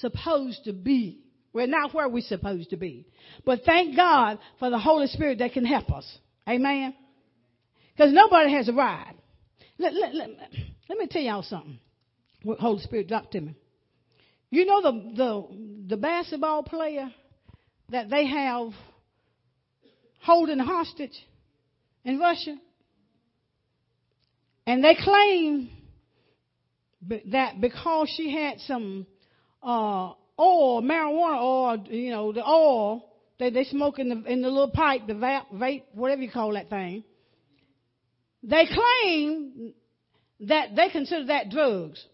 supposed 0.00 0.64
to 0.64 0.72
be. 0.72 1.20
We're 1.52 1.66
not 1.66 1.94
where 1.94 2.08
we're 2.08 2.22
supposed 2.22 2.70
to 2.70 2.76
be. 2.76 3.06
But 3.44 3.60
thank 3.64 3.96
God 3.96 4.38
for 4.58 4.68
the 4.68 4.78
Holy 4.78 5.06
Spirit 5.06 5.38
that 5.38 5.52
can 5.52 5.64
help 5.64 5.90
us. 5.90 6.06
Amen. 6.48 6.94
Because 7.96 8.12
nobody 8.12 8.52
has 8.52 8.68
arrived. 8.68 9.18
Let, 9.78 9.94
let, 9.94 10.14
let, 10.14 10.28
let, 10.88 10.98
me 10.98 11.06
tell 11.06 11.22
y'all 11.22 11.42
something. 11.42 11.78
What 12.42 12.58
Holy 12.58 12.82
Spirit 12.82 13.08
dropped 13.08 13.32
to 13.32 13.40
me. 13.40 13.54
You 14.50 14.66
know 14.66 14.82
the, 14.82 14.92
the, 15.16 15.86
the 15.88 15.96
basketball 15.96 16.62
player 16.62 17.10
that 17.90 18.10
they 18.10 18.26
have 18.26 18.72
holding 20.20 20.58
hostage 20.58 21.16
in 22.04 22.18
Russia? 22.18 22.56
And 24.66 24.82
they 24.84 24.96
claim 24.96 25.70
that 27.32 27.60
because 27.60 28.12
she 28.16 28.32
had 28.32 28.60
some 28.60 29.06
uh, 29.62 30.12
oil, 30.38 30.82
marijuana 30.82 31.40
oil, 31.40 31.84
you 31.88 32.10
know, 32.10 32.32
the 32.32 32.46
oil 32.46 33.04
that 33.38 33.52
they 33.52 33.64
smoke 33.64 33.98
in 33.98 34.08
the 34.08 34.24
in 34.30 34.42
the 34.42 34.48
little 34.48 34.70
pipe, 34.70 35.02
the 35.06 35.12
vape, 35.12 35.52
vape, 35.54 35.82
whatever 35.92 36.22
you 36.22 36.30
call 36.30 36.52
that 36.54 36.70
thing. 36.70 37.04
They 38.42 38.66
claim 38.66 39.74
that 40.40 40.76
they 40.76 40.88
consider 40.90 41.26
that 41.26 41.50
drugs, 41.50 42.04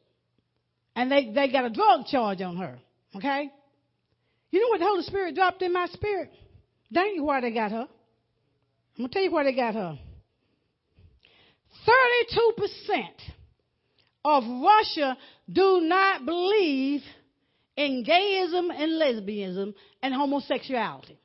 and 0.97 1.11
they 1.11 1.33
they 1.33 1.51
got 1.51 1.65
a 1.65 1.71
drug 1.71 2.07
charge 2.07 2.41
on 2.41 2.57
her. 2.57 2.79
Okay, 3.17 3.51
you 4.51 4.61
know 4.61 4.69
what 4.69 4.79
the 4.79 4.87
Holy 4.87 5.03
Spirit 5.03 5.35
dropped 5.35 5.63
in 5.63 5.73
my 5.73 5.87
spirit? 5.87 6.31
Tell 6.93 7.15
you 7.15 7.25
why 7.25 7.41
they 7.41 7.53
got 7.53 7.71
her. 7.71 7.87
I'm 8.97 9.05
gonna 9.05 9.09
tell 9.09 9.23
you 9.23 9.31
why 9.31 9.45
they 9.45 9.55
got 9.55 9.75
her. 9.75 9.99
32% 11.89 13.03
of 14.25 14.45
Russia 14.45 15.17
do 15.51 15.81
not 15.83 16.25
believe 16.25 17.03
in 17.77 18.05
gayism 18.05 18.71
and 18.71 18.93
lesbianism 19.01 19.75
and 20.03 20.15
homosexuality. 20.15 21.19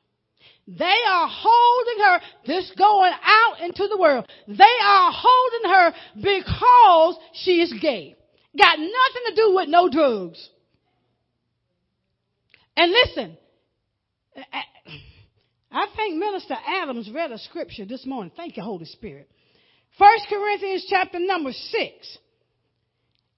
They 0.66 0.84
are 0.84 1.28
holding 1.30 2.04
her, 2.04 2.20
this 2.46 2.72
going 2.76 3.12
out 3.22 3.60
into 3.62 3.86
the 3.88 3.96
world. 3.96 4.26
They 4.46 4.64
are 4.82 5.12
holding 5.14 5.70
her 5.70 5.94
because 6.16 7.16
she 7.32 7.62
is 7.62 7.72
gay. 7.80 8.16
Got 8.56 8.78
nothing 8.78 9.22
to 9.28 9.34
do 9.34 9.54
with 9.54 9.68
no 9.68 9.88
drugs. 9.88 10.48
And 12.76 12.92
listen, 12.92 13.38
I 15.70 15.86
think 15.96 16.16
Minister 16.16 16.56
Adams 16.66 17.10
read 17.12 17.32
a 17.32 17.38
scripture 17.38 17.84
this 17.84 18.04
morning. 18.04 18.32
Thank 18.36 18.56
you, 18.56 18.62
Holy 18.62 18.84
Spirit. 18.84 19.30
First 19.98 20.26
Corinthians 20.28 20.86
chapter 20.88 21.18
number 21.18 21.52
six. 21.52 22.18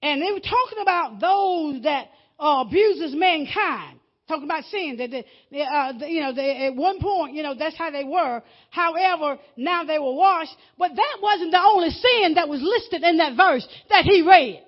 And 0.01 0.21
they 0.21 0.31
were 0.31 0.39
talking 0.39 0.79
about 0.81 1.19
those 1.19 1.83
that 1.83 2.07
uh, 2.39 2.63
abuses 2.65 3.13
mankind. 3.15 3.99
Talking 4.27 4.45
about 4.45 4.63
sin. 4.65 4.95
That 4.97 5.11
they, 5.11 5.25
they, 5.51 5.61
uh, 5.61 5.93
you 6.07 6.21
know, 6.21 6.33
they, 6.33 6.67
at 6.67 6.75
one 6.75 6.99
point, 6.99 7.35
you 7.35 7.43
know, 7.43 7.53
that's 7.57 7.77
how 7.77 7.91
they 7.91 8.03
were. 8.03 8.41
However, 8.69 9.39
now 9.57 9.83
they 9.83 9.99
were 9.99 10.13
washed. 10.13 10.55
But 10.77 10.91
that 10.95 11.17
wasn't 11.21 11.51
the 11.51 11.61
only 11.61 11.89
sin 11.89 12.35
that 12.35 12.47
was 12.47 12.61
listed 12.61 13.03
in 13.03 13.17
that 13.17 13.35
verse 13.35 13.67
that 13.89 14.05
he 14.05 14.21
read. 14.21 14.63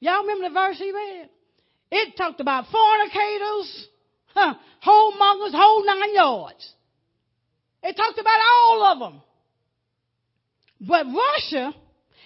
Y'all 0.00 0.22
remember 0.22 0.48
the 0.48 0.54
verse 0.54 0.78
he 0.78 0.90
read? 0.92 1.28
It 1.92 2.16
talked 2.16 2.40
about 2.40 2.66
fornicators, 2.72 3.88
huh, 4.28 4.54
whoremongers, 4.86 5.52
whole 5.52 5.84
nine 5.84 6.14
yards. 6.14 6.72
It 7.82 7.96
talked 7.96 8.18
about 8.18 8.38
all 8.54 8.84
of 8.84 8.98
them. 8.98 9.22
But 10.80 11.06
Russia 11.06 11.74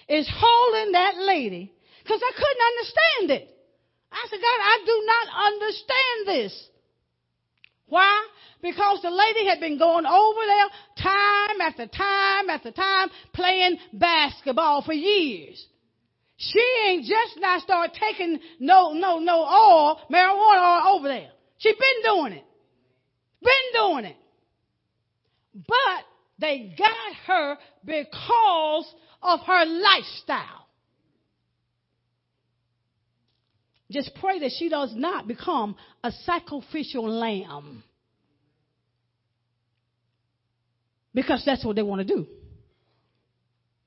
is 0.07 0.29
holding 0.33 0.93
that 0.93 1.15
lady 1.17 1.73
because 2.05 2.21
I 2.21 2.31
couldn't 2.37 2.65
understand 2.69 3.41
it. 3.41 3.57
I 4.11 4.27
said, 4.29 4.39
God, 4.39 4.59
I 4.61 4.77
do 4.85 5.03
not 5.05 5.53
understand 5.53 6.27
this. 6.27 6.69
Why? 7.87 8.27
Because 8.61 9.01
the 9.01 9.09
lady 9.09 9.47
had 9.47 9.59
been 9.59 9.79
going 9.79 10.05
over 10.05 10.39
there 10.45 10.67
time 11.03 11.61
after 11.61 11.87
time 11.87 12.49
after 12.49 12.71
time 12.71 13.09
playing 13.33 13.77
basketball 13.91 14.83
for 14.83 14.93
years. 14.93 15.65
She 16.37 16.63
ain't 16.87 17.05
just 17.05 17.39
now 17.39 17.59
start 17.59 17.91
taking 17.99 18.39
no, 18.59 18.93
no, 18.93 19.17
no 19.19 19.39
oil, 19.43 19.99
marijuana 20.11 20.85
oil 20.85 20.95
over 20.95 21.07
there. 21.07 21.29
She 21.57 21.71
been 21.71 22.13
doing 22.13 22.33
it. 22.33 22.45
Been 23.41 23.81
doing 23.81 24.05
it. 24.05 24.17
But 25.55 26.05
they 26.37 26.75
got 26.77 27.15
her 27.25 27.57
because 27.83 28.93
of 29.23 29.39
her 29.41 29.65
lifestyle. 29.65 30.64
Just 33.91 34.11
pray 34.15 34.39
that 34.39 34.51
she 34.57 34.69
does 34.69 34.93
not 34.95 35.27
become 35.27 35.75
a 36.03 36.11
sacrificial 36.11 37.07
lamb. 37.07 37.83
Because 41.13 41.43
that's 41.45 41.63
what 41.63 41.75
they 41.75 41.83
want 41.83 42.05
to 42.05 42.15
do. 42.15 42.27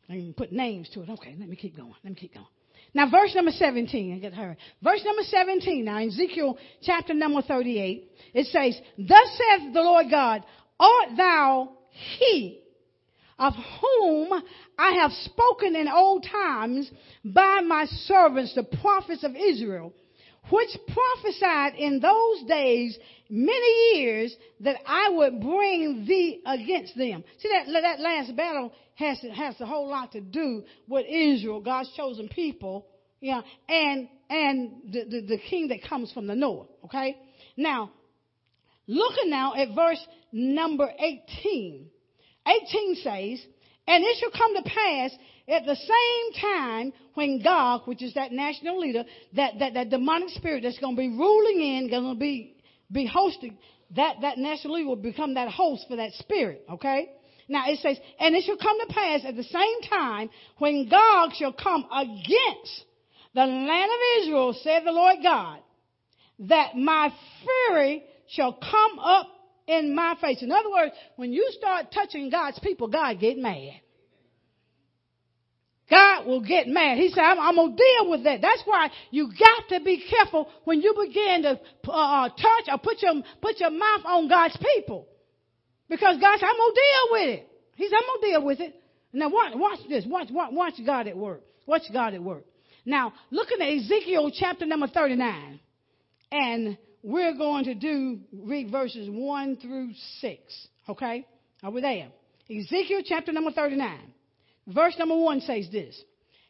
Can 0.06 0.32
put 0.32 0.52
names 0.52 0.88
to 0.94 1.02
it. 1.02 1.10
Okay, 1.10 1.36
let 1.38 1.48
me 1.48 1.56
keep 1.56 1.76
going. 1.76 1.92
Let 2.02 2.10
me 2.10 2.18
keep 2.18 2.32
going. 2.32 2.46
Now, 2.94 3.10
verse 3.10 3.34
number 3.34 3.50
17, 3.50 4.14
I 4.14 4.18
get 4.18 4.32
her. 4.32 4.56
Verse 4.82 5.02
number 5.04 5.22
17, 5.22 5.84
now 5.84 5.98
in 5.98 6.08
Ezekiel 6.08 6.56
chapter 6.82 7.12
number 7.12 7.42
38, 7.42 8.10
it 8.32 8.46
says, 8.46 8.80
Thus 8.96 9.38
saith 9.38 9.74
the 9.74 9.82
Lord 9.82 10.06
God, 10.10 10.42
Art 10.80 11.08
thou 11.16 11.72
he 11.90 12.62
of 13.38 13.54
whom 13.54 14.32
I 14.78 14.92
have 15.02 15.12
spoken 15.12 15.76
in 15.76 15.88
old 15.88 16.26
times 16.30 16.90
by 17.24 17.60
my 17.60 17.86
servants, 17.86 18.54
the 18.54 18.64
prophets 18.64 19.24
of 19.24 19.36
Israel, 19.36 19.92
which 20.50 20.70
prophesied 20.92 21.74
in 21.76 22.00
those 22.00 22.42
days 22.48 22.98
many 23.28 23.98
years 23.98 24.34
that 24.60 24.76
I 24.86 25.10
would 25.10 25.40
bring 25.40 26.04
thee 26.06 26.42
against 26.46 26.96
them. 26.96 27.22
See 27.40 27.48
that, 27.50 27.70
that 27.82 28.00
last 28.00 28.34
battle 28.34 28.72
has, 28.94 29.18
has 29.34 29.60
a 29.60 29.66
whole 29.66 29.88
lot 29.88 30.12
to 30.12 30.20
do 30.20 30.64
with 30.88 31.06
Israel, 31.06 31.60
God's 31.60 31.92
chosen 31.96 32.28
people, 32.28 32.86
yeah, 33.20 33.42
and, 33.68 34.08
and 34.30 34.92
the, 34.92 35.04
the, 35.04 35.20
the 35.26 35.38
king 35.50 35.68
that 35.68 35.82
comes 35.88 36.12
from 36.12 36.26
the 36.26 36.34
north, 36.34 36.68
okay? 36.84 37.16
Now, 37.56 37.90
looking 38.86 39.30
now 39.30 39.54
at 39.54 39.74
verse 39.74 40.04
number 40.32 40.88
18. 40.98 41.90
18 42.48 42.94
says, 42.96 43.46
And 43.86 44.04
it 44.04 44.16
shall 44.18 44.30
come 44.30 44.56
to 44.56 44.62
pass 44.62 45.10
at 45.48 45.64
the 45.64 45.76
same 45.76 46.40
time 46.40 46.92
when 47.14 47.42
Gog, 47.42 47.82
which 47.86 48.02
is 48.02 48.14
that 48.14 48.32
national 48.32 48.80
leader, 48.80 49.04
that, 49.34 49.58
that, 49.58 49.74
that 49.74 49.90
demonic 49.90 50.30
spirit 50.30 50.62
that's 50.62 50.78
going 50.78 50.96
to 50.96 51.00
be 51.00 51.08
ruling 51.08 51.60
in, 51.60 51.90
going 51.90 52.14
to 52.14 52.18
be, 52.18 52.56
be 52.92 53.06
hosting, 53.06 53.56
that, 53.96 54.16
that 54.20 54.38
national 54.38 54.74
leader 54.74 54.88
will 54.88 54.96
become 54.96 55.34
that 55.34 55.48
host 55.48 55.86
for 55.88 55.96
that 55.96 56.12
spirit, 56.14 56.64
okay? 56.70 57.08
Now 57.48 57.64
it 57.66 57.78
says, 57.80 57.96
and 58.20 58.34
it 58.34 58.44
shall 58.44 58.58
come 58.58 58.78
to 58.86 58.94
pass 58.94 59.20
at 59.24 59.36
the 59.36 59.42
same 59.44 59.82
time 59.88 60.28
when 60.58 60.88
Gog 60.88 61.30
shall 61.38 61.52
come 61.52 61.86
against 61.90 62.84
the 63.34 63.44
land 63.44 63.90
of 63.90 64.22
Israel, 64.22 64.58
said 64.62 64.84
the 64.84 64.92
Lord 64.92 65.16
God, 65.22 65.60
that 66.40 66.76
my 66.76 67.12
fury 67.42 68.04
shall 68.28 68.52
come 68.52 68.98
up 68.98 69.26
in 69.68 69.94
my 69.94 70.16
face. 70.20 70.42
In 70.42 70.50
other 70.50 70.70
words, 70.70 70.94
when 71.16 71.32
you 71.32 71.46
start 71.52 71.92
touching 71.92 72.30
God's 72.30 72.58
people, 72.58 72.88
God 72.88 73.20
get 73.20 73.36
mad. 73.36 73.80
God 75.90 76.26
will 76.26 76.40
get 76.40 76.66
mad. 76.66 76.98
He 76.98 77.08
said, 77.08 77.20
I'm, 77.20 77.38
I'm 77.38 77.54
going 77.54 77.76
to 77.76 77.76
deal 77.76 78.10
with 78.10 78.24
that. 78.24 78.40
That's 78.42 78.62
why 78.64 78.90
you 79.10 79.28
got 79.28 79.76
to 79.76 79.84
be 79.84 80.04
careful 80.08 80.48
when 80.64 80.80
you 80.82 80.94
begin 80.94 81.42
to 81.42 81.60
uh, 81.88 81.92
uh, 81.92 82.28
touch 82.28 82.68
or 82.70 82.78
put 82.78 83.00
your, 83.00 83.14
put 83.40 83.58
your 83.60 83.70
mouth 83.70 84.04
on 84.04 84.28
God's 84.28 84.58
people. 84.74 85.06
Because 85.88 86.18
God 86.20 86.38
said, 86.38 86.46
I'm 86.46 86.56
going 86.56 86.74
to 86.74 86.80
deal 86.80 87.12
with 87.12 87.38
it. 87.38 87.48
He 87.76 87.88
said, 87.88 87.96
I'm 87.96 88.06
going 88.06 88.20
to 88.20 88.26
deal 88.26 88.44
with 88.44 88.60
it. 88.60 88.82
Now 89.12 89.30
watch, 89.30 89.52
watch 89.54 89.78
this. 89.88 90.04
Watch, 90.06 90.28
watch, 90.30 90.50
watch 90.52 90.74
God 90.84 91.08
at 91.08 91.16
work. 91.16 91.42
Watch 91.66 91.82
God 91.90 92.12
at 92.12 92.22
work. 92.22 92.44
Now, 92.84 93.14
looking 93.30 93.60
at 93.60 93.68
Ezekiel 93.68 94.30
chapter 94.38 94.66
number 94.66 94.88
39, 94.88 95.60
and 96.30 96.78
we're 97.02 97.34
going 97.34 97.64
to 97.64 97.74
do, 97.74 98.20
read 98.32 98.70
verses 98.70 99.08
1 99.10 99.56
through 99.56 99.90
6. 100.20 100.68
Okay? 100.88 101.26
Are 101.62 101.70
we 101.70 101.80
there? 101.80 102.08
Ezekiel 102.50 103.02
chapter 103.04 103.32
number 103.32 103.50
39. 103.50 103.98
Verse 104.66 104.96
number 104.98 105.16
1 105.16 105.40
says 105.42 105.68
this. 105.70 106.00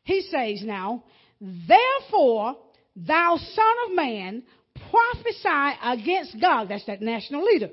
He 0.04 0.22
says 0.22 0.62
now, 0.64 1.04
Therefore, 1.40 2.56
thou 2.96 3.36
son 3.36 3.74
of 3.86 3.94
man, 3.94 4.42
prophesy 4.90 5.78
against 5.82 6.40
Gog. 6.40 6.68
That's 6.68 6.86
that 6.86 7.02
national 7.02 7.44
leader. 7.44 7.70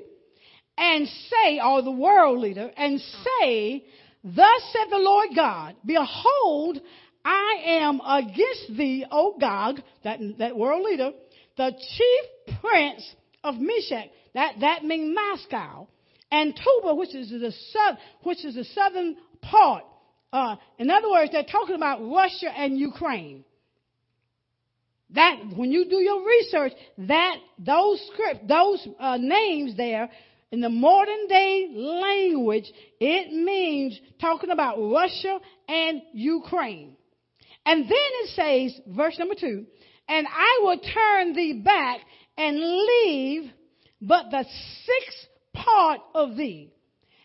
And 0.78 1.08
say, 1.08 1.60
or 1.64 1.82
the 1.82 1.90
world 1.90 2.38
leader, 2.38 2.70
and 2.76 3.00
say, 3.00 3.84
Thus 4.22 4.62
said 4.72 4.90
the 4.90 4.98
Lord 4.98 5.30
God, 5.34 5.76
Behold, 5.84 6.80
I 7.24 7.62
am 7.64 8.00
against 8.06 8.76
thee, 8.76 9.04
O 9.10 9.36
Gog, 9.38 9.80
that, 10.04 10.20
that 10.38 10.56
world 10.56 10.84
leader, 10.84 11.10
the 11.56 11.72
chief 11.72 12.56
prince 12.60 13.14
of 13.42 13.56
Meshech. 13.56 14.10
That, 14.34 14.56
that 14.60 14.84
means 14.84 15.16
Moscow. 15.16 15.88
And 16.30 16.54
Tubal, 16.54 16.96
which 16.96 17.14
is 17.14 17.30
the, 17.30 17.52
south, 17.72 17.98
which 18.22 18.44
is 18.44 18.56
the 18.56 18.64
southern 18.64 19.16
part. 19.40 19.84
Uh, 20.32 20.56
in 20.78 20.90
other 20.90 21.10
words, 21.10 21.30
they're 21.32 21.44
talking 21.44 21.76
about 21.76 22.00
Russia 22.00 22.50
and 22.54 22.78
Ukraine. 22.78 23.44
That 25.10 25.36
when 25.56 25.70
you 25.70 25.88
do 25.88 25.96
your 25.96 26.26
research, 26.26 26.72
that 26.98 27.36
those 27.58 28.04
script, 28.12 28.48
those 28.48 28.86
uh, 28.98 29.18
names 29.18 29.76
there 29.76 30.10
in 30.50 30.60
the 30.60 30.68
modern 30.68 31.28
day 31.28 31.68
language, 31.72 32.70
it 33.00 33.32
means 33.32 33.98
talking 34.20 34.50
about 34.50 34.76
Russia 34.78 35.38
and 35.68 36.02
Ukraine. 36.12 36.96
And 37.64 37.84
then 37.84 37.90
it 37.90 38.30
says, 38.34 38.80
verse 38.88 39.18
number 39.18 39.34
two, 39.38 39.66
and 40.08 40.26
I 40.26 40.60
will 40.62 40.78
turn 40.78 41.32
thee 41.34 41.62
back 41.64 42.00
and 42.36 42.58
leave 42.58 43.50
but 44.00 44.30
the 44.30 44.44
sixth 44.84 45.26
part 45.54 46.00
of 46.14 46.36
thee, 46.36 46.70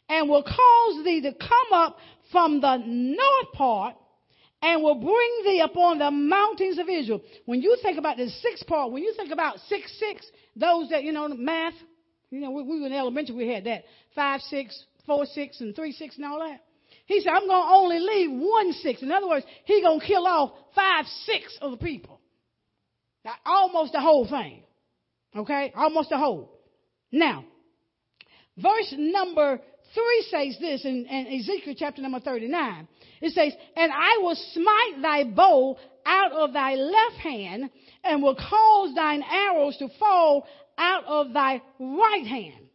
and 0.07 0.29
will 0.29 0.43
cause 0.43 1.03
thee 1.03 1.21
to 1.21 1.33
come 1.33 1.73
up 1.73 1.97
from 2.31 2.61
the 2.61 2.77
north 2.85 3.51
part, 3.53 3.95
and 4.61 4.81
will 4.81 4.95
bring 4.95 5.41
thee 5.43 5.61
upon 5.61 5.99
the 5.99 6.11
mountains 6.11 6.77
of 6.77 6.87
Israel. 6.87 7.21
When 7.45 7.61
you 7.61 7.77
think 7.81 7.97
about 7.97 8.17
the 8.17 8.29
sixth 8.29 8.65
part, 8.67 8.91
when 8.91 9.03
you 9.03 9.13
think 9.17 9.31
about 9.31 9.59
six 9.67 9.93
six, 9.99 10.25
those 10.55 10.89
that 10.89 11.03
you 11.03 11.11
know 11.11 11.27
math, 11.29 11.73
you 12.29 12.39
know 12.39 12.51
we, 12.51 12.63
we 12.63 12.79
were 12.79 12.87
in 12.87 12.93
elementary, 12.93 13.35
we 13.35 13.47
had 13.47 13.65
that 13.65 13.83
five 14.15 14.41
six, 14.41 14.85
four 15.05 15.25
six, 15.25 15.59
and 15.59 15.75
three 15.75 15.91
six, 15.91 16.15
and 16.15 16.25
all 16.25 16.39
that. 16.39 16.61
He 17.05 17.19
said, 17.19 17.31
I'm 17.31 17.47
going 17.47 17.61
to 17.61 17.73
only 17.73 17.99
leave 17.99 18.31
one 18.31 18.71
six. 18.73 19.01
In 19.01 19.11
other 19.11 19.27
words, 19.27 19.45
he's 19.65 19.83
going 19.83 19.99
to 19.99 20.05
kill 20.05 20.25
off 20.25 20.51
five 20.73 21.05
six 21.25 21.57
of 21.61 21.71
the 21.71 21.77
people. 21.77 22.20
Now, 23.23 23.33
almost 23.45 23.93
the 23.93 24.01
whole 24.01 24.27
thing. 24.27 24.63
Okay? 25.35 25.71
Almost 25.75 26.09
the 26.09 26.17
whole. 26.17 26.59
Now, 27.11 27.45
verse 28.57 28.93
number 28.97 29.59
3 29.93 30.25
says 30.29 30.57
this 30.59 30.85
in, 30.85 31.05
in, 31.05 31.39
Ezekiel 31.39 31.75
chapter 31.77 32.01
number 32.01 32.19
39. 32.19 32.87
It 33.21 33.33
says, 33.33 33.53
And 33.75 33.91
I 33.91 34.19
will 34.21 34.35
smite 34.35 35.01
thy 35.01 35.23
bow 35.25 35.77
out 36.05 36.31
of 36.31 36.53
thy 36.53 36.75
left 36.75 37.17
hand, 37.17 37.69
and 38.03 38.23
will 38.23 38.35
cause 38.35 38.95
thine 38.95 39.23
arrows 39.23 39.77
to 39.77 39.87
fall 39.99 40.47
out 40.77 41.05
of 41.05 41.33
thy 41.33 41.61
right 41.79 42.25
hand. 42.25 42.65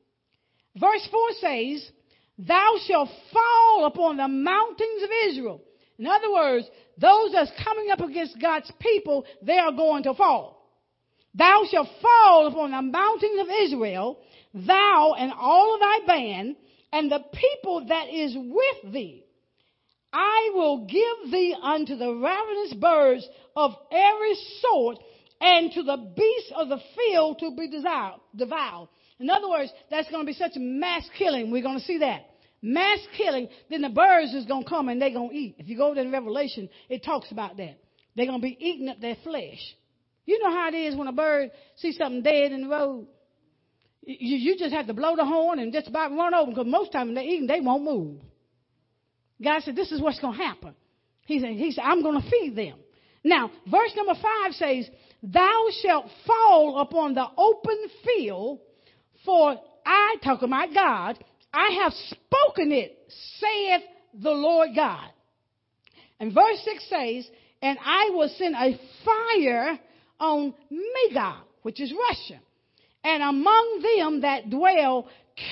Verse 0.77 1.09
4 1.11 1.21
says, 1.41 1.91
Thou 2.39 2.77
shalt 2.87 3.09
fall 3.33 3.87
upon 3.87 4.19
the 4.19 4.29
mountains 4.29 5.03
of 5.03 5.11
Israel. 5.29 5.63
In 5.99 6.07
other 6.07 6.33
words, 6.33 6.67
those 6.99 7.33
that's 7.33 7.51
coming 7.65 7.91
up 7.91 8.01
against 8.01 8.41
God's 8.41 8.71
people, 8.81 9.25
they 9.43 9.59
are 9.59 9.73
going 9.73 10.03
to 10.05 10.15
fall. 10.15 10.71
Thou 11.35 11.65
shalt 11.71 11.89
fall 12.01 12.47
upon 12.47 12.71
the 12.71 12.83
mountains 12.83 13.41
of 13.41 13.49
Israel, 13.63 14.19
thou 14.55 15.15
and 15.19 15.33
all 15.33 15.75
of 15.75 15.81
thy 15.81 15.99
band, 16.07 16.57
and 16.93 17.11
the 17.11 17.25
people 17.33 17.87
that 17.89 18.09
is 18.09 18.35
with 18.37 18.93
thee. 18.93 19.25
I 20.13 20.51
will 20.55 20.87
give 20.87 21.31
thee 21.31 21.55
unto 21.61 21.97
the 21.97 22.15
ravenous 22.15 22.75
birds 22.75 23.29
of 23.55 23.73
every 23.91 24.35
sort, 24.61 24.99
and 25.41 25.71
to 25.73 25.83
the 25.83 26.13
beasts 26.17 26.53
of 26.57 26.69
the 26.71 26.81
field 26.97 27.39
to 27.41 27.55
be 27.55 27.69
devoured. 27.69 28.89
In 29.19 29.29
other 29.29 29.49
words, 29.49 29.71
that's 29.91 30.11
going 30.11 30.23
to 30.23 30.27
be 30.27 30.33
such 30.33 30.53
mass 30.57 31.07
killing. 31.19 31.51
We're 31.51 31.63
going 31.63 31.79
to 31.79 31.85
see 31.85 31.99
that. 31.99 32.23
Mass 32.63 32.99
killing, 33.17 33.49
then 33.71 33.83
the 33.83 33.91
birds 33.91 34.35
is 34.35 34.47
going 34.47 34.65
to 34.65 34.69
come 34.69 34.89
and 34.89 35.01
they're 35.01 35.11
going 35.11 35.31
to 35.31 35.37
eat. 35.37 35.57
If 35.59 35.69
you 35.69 35.77
go 35.77 35.95
to 35.95 36.03
the 36.03 36.11
Revelation, 36.11 36.69
it 36.89 37.05
talks 37.05 37.31
about 37.31 37.57
that. 37.59 37.79
They're 38.17 38.27
going 38.27 38.41
to 38.41 38.47
be 38.47 38.57
eating 38.59 38.89
up 38.89 39.01
their 39.01 39.17
flesh. 39.23 39.61
You 40.25 40.43
know 40.43 40.51
how 40.51 40.69
it 40.69 40.75
is 40.75 40.97
when 40.97 41.07
a 41.07 41.13
bird 41.13 41.51
sees 41.77 41.97
something 41.97 42.23
dead 42.23 42.53
in 42.53 42.63
the 42.63 42.69
road? 42.69 43.07
You, 44.03 44.37
you 44.37 44.59
just 44.59 44.73
have 44.73 44.87
to 44.87 44.95
blow 44.95 45.17
the 45.17 45.25
horn 45.25 45.59
and 45.59 45.73
just 45.73 45.89
about 45.89 46.13
run 46.13 46.35
over 46.35 46.51
because 46.51 46.67
most 46.67 46.93
time 46.93 47.15
they're 47.15 47.25
eating, 47.25 47.47
they 47.47 47.61
won't 47.61 47.85
move. 47.85 48.21
God 49.43 49.63
said, 49.63 49.77
this 49.77 49.93
is 49.93 50.01
what's 50.01 50.21
going 50.21 50.37
to 50.37 50.43
happen. 50.43 50.75
He 51.27 51.41
said, 51.41 51.51
he 51.51 51.73
said, 51.73 51.83
I'm 51.85 52.03
going 52.03 52.21
to 52.21 52.31
feed 52.31 52.57
them. 52.57 52.79
Now, 53.23 53.51
verse 53.71 53.91
number 53.97 54.15
five 54.15 54.53
says, 54.53 54.89
Thou 55.23 55.67
shalt 55.83 56.07
fall 56.27 56.79
upon 56.81 57.15
the 57.15 57.27
open 57.37 57.79
field, 58.05 58.61
for 59.25 59.57
I, 59.85 60.17
talking 60.23 60.49
about 60.49 60.73
God, 60.73 61.25
I 61.57 61.81
have 61.83 61.93
spoken 61.95 62.71
it, 62.71 62.99
saith 63.39 63.83
the 64.13 64.31
Lord 64.31 64.71
God. 64.77 65.09
And 66.21 66.35
verse 66.35 66.61
6 66.65 66.89
says, 66.91 67.31
And 67.63 67.79
I 67.83 68.11
will 68.13 68.29
send 68.37 68.55
a 68.55 68.79
fire 69.05 69.79
on 70.21 70.53
Magog, 70.71 71.45
which 71.63 71.81
is 71.81 71.93
Russia, 71.93 72.41
and 73.03 73.23
among 73.23 73.83
them 73.83 74.21
that 74.21 74.51
dwell 74.51 75.09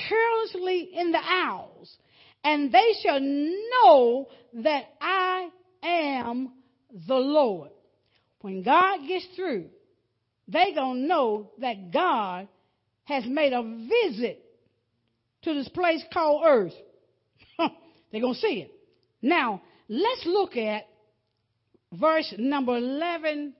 carelessly 0.07 0.91
in 0.93 1.11
the 1.11 1.23
isles, 1.23 1.95
and 2.43 2.71
they 2.71 2.93
shall 3.01 3.19
know 3.19 4.27
that 4.63 4.85
I 5.01 5.49
am 5.81 6.51
the 7.07 7.15
Lord. 7.15 7.71
When 8.41 8.61
God 8.61 9.07
gets 9.07 9.25
through, 9.35 9.65
they 10.47 10.71
gonna 10.75 10.99
know 10.99 11.51
that 11.59 11.91
God 11.91 12.47
has 13.05 13.23
made 13.25 13.53
a 13.53 13.63
visit 13.63 14.44
to 15.45 15.53
this 15.53 15.69
place 15.69 16.03
called 16.13 16.43
earth. 16.45 16.73
They're 18.11 18.21
going 18.21 18.33
to 18.33 18.39
see 18.39 18.61
it. 18.61 18.71
Now, 19.21 19.61
let's 19.87 20.25
look 20.25 20.57
at 20.57 20.83
verse 21.93 22.33
number 22.37 22.77
11 22.77 23.53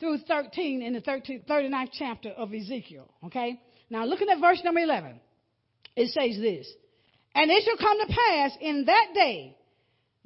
through 0.00 0.18
13 0.28 0.82
in 0.82 0.92
the 0.92 1.00
13, 1.00 1.44
39th 1.48 1.90
chapter 1.92 2.30
of 2.30 2.52
Ezekiel. 2.52 3.08
Okay? 3.24 3.60
Now, 3.88 4.04
looking 4.04 4.28
at 4.28 4.40
verse 4.40 4.60
number 4.64 4.80
11, 4.80 5.20
it 5.94 6.08
says 6.08 6.40
this 6.40 6.70
And 7.34 7.50
it 7.50 7.64
shall 7.64 7.76
come 7.76 7.98
to 8.00 8.14
pass 8.14 8.52
in 8.60 8.84
that 8.86 9.06
day 9.14 9.56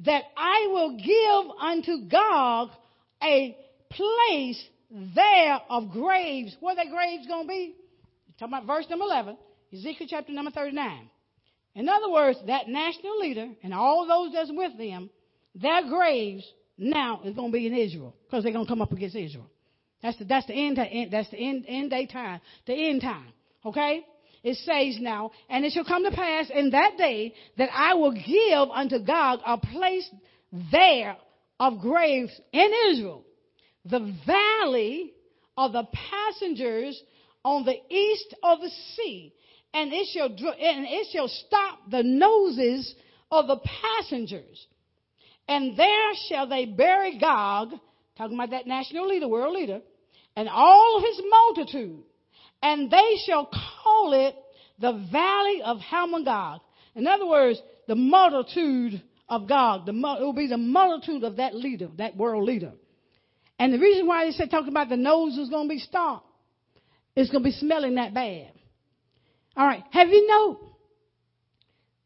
that 0.00 0.22
I 0.36 0.68
will 0.70 0.96
give 0.96 1.56
unto 1.60 2.08
Gog 2.08 2.70
a 3.22 3.56
place 3.90 4.64
there 5.14 5.60
of 5.68 5.90
graves. 5.90 6.56
Where 6.60 6.72
are 6.76 6.84
the 6.84 6.90
graves 6.90 7.26
going 7.26 7.44
to 7.44 7.48
be? 7.48 7.74
Talking 8.38 8.54
about 8.54 8.66
verse 8.66 8.86
number 8.88 9.04
11. 9.04 9.36
Ezekiel 9.72 10.06
chapter 10.10 10.32
number 10.32 10.50
39. 10.50 11.10
In 11.76 11.88
other 11.88 12.10
words, 12.10 12.38
that 12.46 12.68
national 12.68 13.20
leader 13.20 13.48
and 13.62 13.72
all 13.72 14.06
those 14.06 14.32
that's 14.32 14.50
with 14.52 14.76
them, 14.76 15.10
their 15.54 15.88
graves 15.88 16.44
now 16.76 17.20
is 17.24 17.34
going 17.34 17.52
to 17.52 17.52
be 17.52 17.66
in 17.66 17.74
Israel 17.74 18.14
because 18.24 18.42
they're 18.42 18.52
going 18.52 18.64
to 18.64 18.70
come 18.70 18.82
up 18.82 18.92
against 18.92 19.14
Israel. 19.14 19.48
That's 20.02 20.18
the, 20.18 20.24
that's 20.24 20.46
the 20.46 20.54
end, 20.54 20.78
that's 21.12 21.30
the 21.30 21.36
end, 21.36 21.64
end 21.68 21.90
day 21.90 22.06
time, 22.06 22.40
the 22.66 22.72
end 22.72 23.02
time. 23.02 23.32
Okay? 23.64 24.04
It 24.42 24.56
says 24.56 25.00
now, 25.00 25.32
and 25.48 25.64
it 25.64 25.72
shall 25.72 25.84
come 25.84 26.04
to 26.04 26.10
pass 26.10 26.46
in 26.52 26.70
that 26.70 26.96
day 26.96 27.34
that 27.58 27.68
I 27.72 27.94
will 27.94 28.12
give 28.12 28.70
unto 28.72 28.98
Gog 29.04 29.40
a 29.46 29.58
place 29.58 30.08
there 30.72 31.16
of 31.60 31.80
graves 31.80 32.32
in 32.52 32.72
Israel. 32.88 33.22
The 33.84 34.14
valley 34.26 35.12
of 35.56 35.72
the 35.72 35.86
passengers 36.10 37.00
on 37.44 37.64
the 37.64 37.76
east 37.94 38.34
of 38.42 38.60
the 38.60 38.70
sea 38.96 39.34
and 39.72 39.92
it 39.92 40.08
shall 40.12 40.26
and 40.26 40.86
it 40.88 41.06
shall 41.12 41.28
stop 41.28 41.90
the 41.90 42.02
noses 42.02 42.94
of 43.30 43.46
the 43.46 43.58
passengers. 43.58 44.66
And 45.48 45.76
there 45.76 46.12
shall 46.28 46.48
they 46.48 46.64
bury 46.66 47.18
Gog, 47.18 47.70
talking 48.16 48.36
about 48.36 48.50
that 48.50 48.66
national 48.66 49.08
leader, 49.08 49.28
world 49.28 49.54
leader, 49.54 49.80
and 50.36 50.48
all 50.48 51.00
his 51.00 51.20
multitude. 51.28 52.02
And 52.62 52.90
they 52.90 53.16
shall 53.26 53.46
call 53.46 54.12
it 54.12 54.34
the 54.78 54.92
valley 55.10 55.62
of 55.64 55.78
Hamon-Gog. 55.78 56.60
In 56.94 57.06
other 57.06 57.26
words, 57.26 57.60
the 57.88 57.94
multitude 57.94 59.02
of 59.28 59.48
Gog. 59.48 59.86
The, 59.86 59.92
it 59.92 60.22
will 60.22 60.32
be 60.32 60.48
the 60.48 60.58
multitude 60.58 61.24
of 61.24 61.36
that 61.36 61.54
leader, 61.54 61.88
that 61.96 62.16
world 62.16 62.44
leader. 62.44 62.72
And 63.58 63.72
the 63.72 63.78
reason 63.78 64.06
why 64.06 64.26
they 64.26 64.32
said 64.32 64.50
talking 64.50 64.68
about 64.68 64.88
the 64.88 64.96
nose 64.96 65.36
is 65.38 65.48
going 65.48 65.68
to 65.68 65.74
be 65.74 65.78
stopped, 65.78 66.26
it's 67.14 67.30
going 67.30 67.42
to 67.44 67.48
be 67.48 67.56
smelling 67.56 67.94
that 67.94 68.12
bad. 68.12 68.52
All 69.56 69.66
right. 69.66 69.82
Have 69.90 70.08
you 70.08 70.26
know 70.26 70.60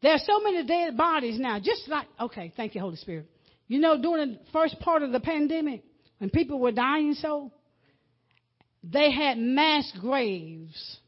There 0.03 0.13
are 0.13 0.19
so 0.19 0.41
many 0.41 0.67
dead 0.67 0.97
bodies 0.97 1.39
now. 1.39 1.59
Just 1.61 1.89
like, 1.89 2.07
okay, 2.21 2.53
thank 2.57 2.75
you, 2.75 2.81
Holy 2.83 2.97
Spirit. 2.97 3.27
You 3.69 3.79
know, 3.79 4.01
during 4.01 4.33
the 4.33 4.39
first 4.53 4.79
part 4.81 5.03
of 5.03 5.13
the 5.13 5.21
pandemic, 5.21 5.83
when 6.19 6.29
people 6.29 6.59
were 6.59 6.73
dying 6.73 7.15
so, 7.15 7.51
they 8.83 9.11
had 9.11 9.39
mass 9.39 9.91
graves. 10.01 10.99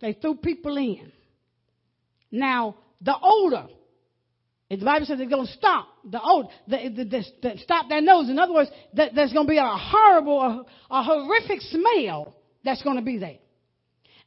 They 0.00 0.14
threw 0.14 0.36
people 0.36 0.76
in. 0.78 1.12
Now, 2.30 2.76
the 3.02 3.16
older, 3.16 3.66
the 4.70 4.76
Bible 4.76 5.06
says 5.06 5.18
they're 5.18 5.28
going 5.28 5.46
to 5.46 5.52
stop 5.52 5.88
the 6.10 6.20
old, 6.20 6.50
the, 6.66 6.90
the, 6.96 7.04
the, 7.04 7.24
the, 7.42 7.58
stop 7.58 7.88
their 7.88 8.00
nose. 8.00 8.30
In 8.30 8.38
other 8.38 8.54
words, 8.54 8.70
there's 8.94 9.32
going 9.32 9.46
to 9.46 9.50
be 9.50 9.58
a 9.58 9.66
horrible, 9.66 10.40
a, 10.40 10.64
a 10.90 11.02
horrific 11.02 11.60
smell 11.60 12.34
that's 12.64 12.82
going 12.82 12.96
to 12.96 13.02
be 13.02 13.18
there. 13.18 13.38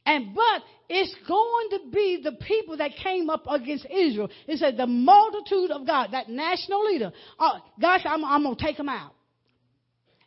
And 0.04 0.34
but 0.34 0.62
it's 0.88 1.14
going 1.26 1.68
to 1.70 1.90
be 1.92 2.20
the 2.22 2.32
people 2.32 2.76
that 2.78 2.90
came 3.02 3.30
up 3.30 3.44
against 3.48 3.86
Israel. 3.86 4.28
It 4.48 4.58
said 4.58 4.76
the 4.76 4.86
multitude 4.86 5.70
of 5.70 5.86
Gog, 5.86 6.10
that 6.10 6.28
national 6.28 6.84
leader. 6.84 7.12
Uh, 7.38 7.60
God 7.80 8.00
said, 8.02 8.08
I'm, 8.08 8.24
I'm 8.24 8.42
going 8.42 8.56
to 8.56 8.64
take 8.64 8.76
them 8.76 8.88
out. 8.88 9.12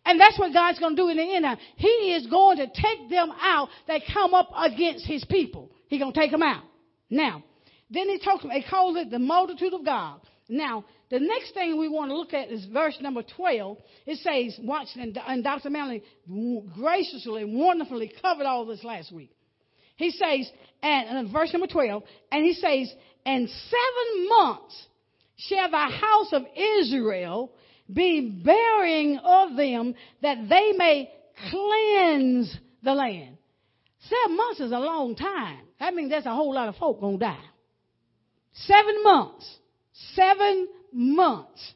And 0.06 0.20
that's 0.20 0.38
what 0.38 0.54
God's 0.54 0.80
going 0.80 0.96
to 0.96 1.02
do 1.02 1.10
in 1.10 1.18
the 1.18 1.36
end. 1.36 1.46
He 1.78 2.14
is 2.16 2.28
going 2.28 2.58
to 2.58 2.68
take 2.68 3.10
them 3.10 3.32
out 3.42 3.70
that 3.88 4.02
come 4.14 4.34
up 4.34 4.50
against 4.56 5.06
his 5.06 5.26
people. 5.26 5.72
He's 5.88 6.00
going 6.00 6.14
to 6.14 6.20
take 6.20 6.32
them 6.32 6.44
out. 6.44 6.64
Now, 7.10 7.44
then 7.90 8.08
he 8.10 8.20
talks, 8.20 8.44
he 8.44 8.64
calls 8.70 8.98
it 8.98 9.10
the 9.10 9.20
multitude 9.20 9.74
of 9.74 9.84
Gog. 9.84 10.22
Now, 10.48 10.86
the 11.10 11.20
next 11.20 11.54
thing 11.54 11.80
we 11.80 11.88
want 11.88 12.12
to 12.12 12.18
look 12.18 12.34
at 12.34 12.50
is 12.50 12.66
verse 12.66 12.98
number 13.02 13.24
12. 13.36 13.78
It 14.06 14.18
says, 14.20 14.60
watch, 14.64 14.88
and, 14.96 15.18
and 15.28 15.44
Dr. 15.44 15.70
Manley 15.70 16.04
graciously 16.78 17.46
wonderfully 17.46 18.12
covered 18.22 18.46
all 18.46 18.66
this 18.66 18.84
last 18.84 19.12
week. 19.12 19.35
He 19.96 20.12
says, 20.12 20.50
and, 20.82 21.32
verse 21.32 21.52
number 21.54 21.68
12, 21.68 22.04
and 22.32 22.46
he 22.46 22.54
says, 22.54 22.94
and 23.26 23.50
seven 23.50 24.30
months 24.30 24.88
shall 25.38 25.70
the 25.70 25.78
house 25.78 26.34
of 26.34 26.44
Israel 26.56 27.52
be 27.92 28.42
burying 28.44 29.18
of 29.18 29.56
them 29.56 29.96
that 30.22 30.50
they 30.50 30.74
may 30.78 31.12
cleanse 31.50 32.56
the 32.84 32.94
land. 32.94 33.38
Seven 34.10 34.38
months 34.38 34.60
is 34.60 34.72
a 34.72 34.80
long 34.80 35.16
time. 35.16 35.60
That 35.80 35.94
means 35.94 36.12
there's 36.12 36.26
a 36.26 36.36
whole 36.36 36.54
lot 36.54 36.70
of 36.70 36.76
folk 36.76 37.02
gonna 37.02 37.18
die. 37.18 37.44
Seven 38.54 39.04
months. 39.04 39.58
Seven 40.14 40.68
months. 40.94 41.74